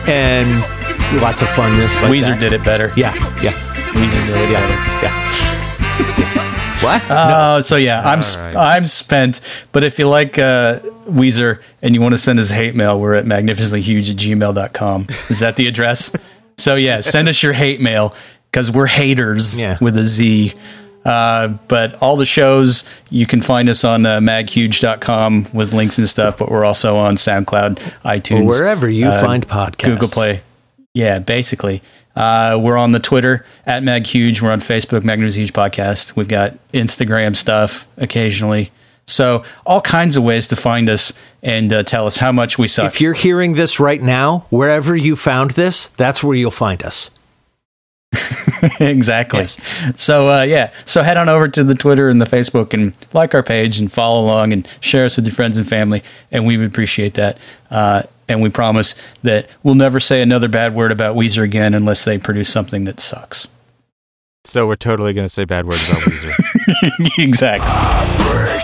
[0.09, 0.49] And
[1.23, 2.01] lots of funness.
[2.03, 2.41] Like Weezer that.
[2.41, 2.91] did it better.
[2.97, 3.53] Yeah, yeah.
[3.93, 5.07] Weezer did it Yeah, better.
[5.07, 5.19] yeah.
[6.83, 7.03] What?
[7.11, 9.41] Oh, so yeah, I'm sp- I'm spent.
[9.70, 13.15] But if you like uh, Weezer and you want to send us hate mail, we're
[13.15, 15.07] at magnificentlyhuge at gmail.com.
[15.31, 16.15] Is that the address?
[16.57, 18.15] so yeah, send us your hate mail
[18.51, 19.79] because we're haters Yeah.
[19.81, 20.55] with a Z.
[21.05, 26.09] Uh, but all the shows you can find us on uh, maghuge.com with links and
[26.09, 26.39] stuff.
[26.39, 29.85] But we're also on SoundCloud, iTunes, Or wherever you uh, find podcasts.
[29.85, 30.43] Google Play.
[30.95, 31.83] Yeah, basically.
[32.15, 34.41] Uh, we're on the Twitter at MagHuge.
[34.43, 36.15] We're on Facebook, Magnus Huge Podcast.
[36.15, 38.70] We've got Instagram stuff occasionally.
[39.07, 41.12] So all kinds of ways to find us
[41.43, 42.87] and uh, tell us how much we suck.
[42.87, 47.11] If you're hearing this right now, wherever you found this, that's where you'll find us.
[48.81, 49.47] exactly.
[49.97, 53.35] So uh, yeah, so head on over to the Twitter and the Facebook and like
[53.35, 56.57] our page and follow along and share us with your friends and family, and we
[56.57, 57.39] would appreciate that.
[57.71, 62.05] Uh, and we promise that we'll never say another bad word about Weezer again unless
[62.05, 63.49] they produce something that sucks.
[64.45, 67.19] So we're totally going to say bad words about Weezer.
[67.19, 68.62] exactly.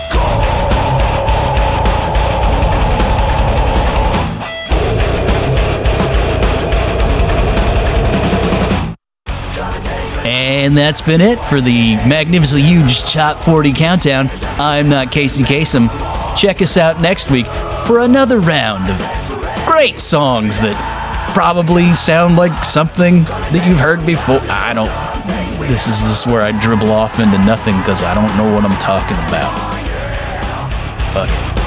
[10.29, 14.29] And that's been it for the magnificently huge Top 40 countdown.
[14.59, 15.89] I'm not Casey Kasem.
[16.37, 17.47] Check us out next week
[17.87, 20.75] for another round of great songs that
[21.33, 24.39] probably sound like something that you've heard before.
[24.43, 25.67] I don't.
[25.67, 28.63] This is this is where I dribble off into nothing because I don't know what
[28.63, 29.51] I'm talking about.
[31.11, 31.58] Fuck it.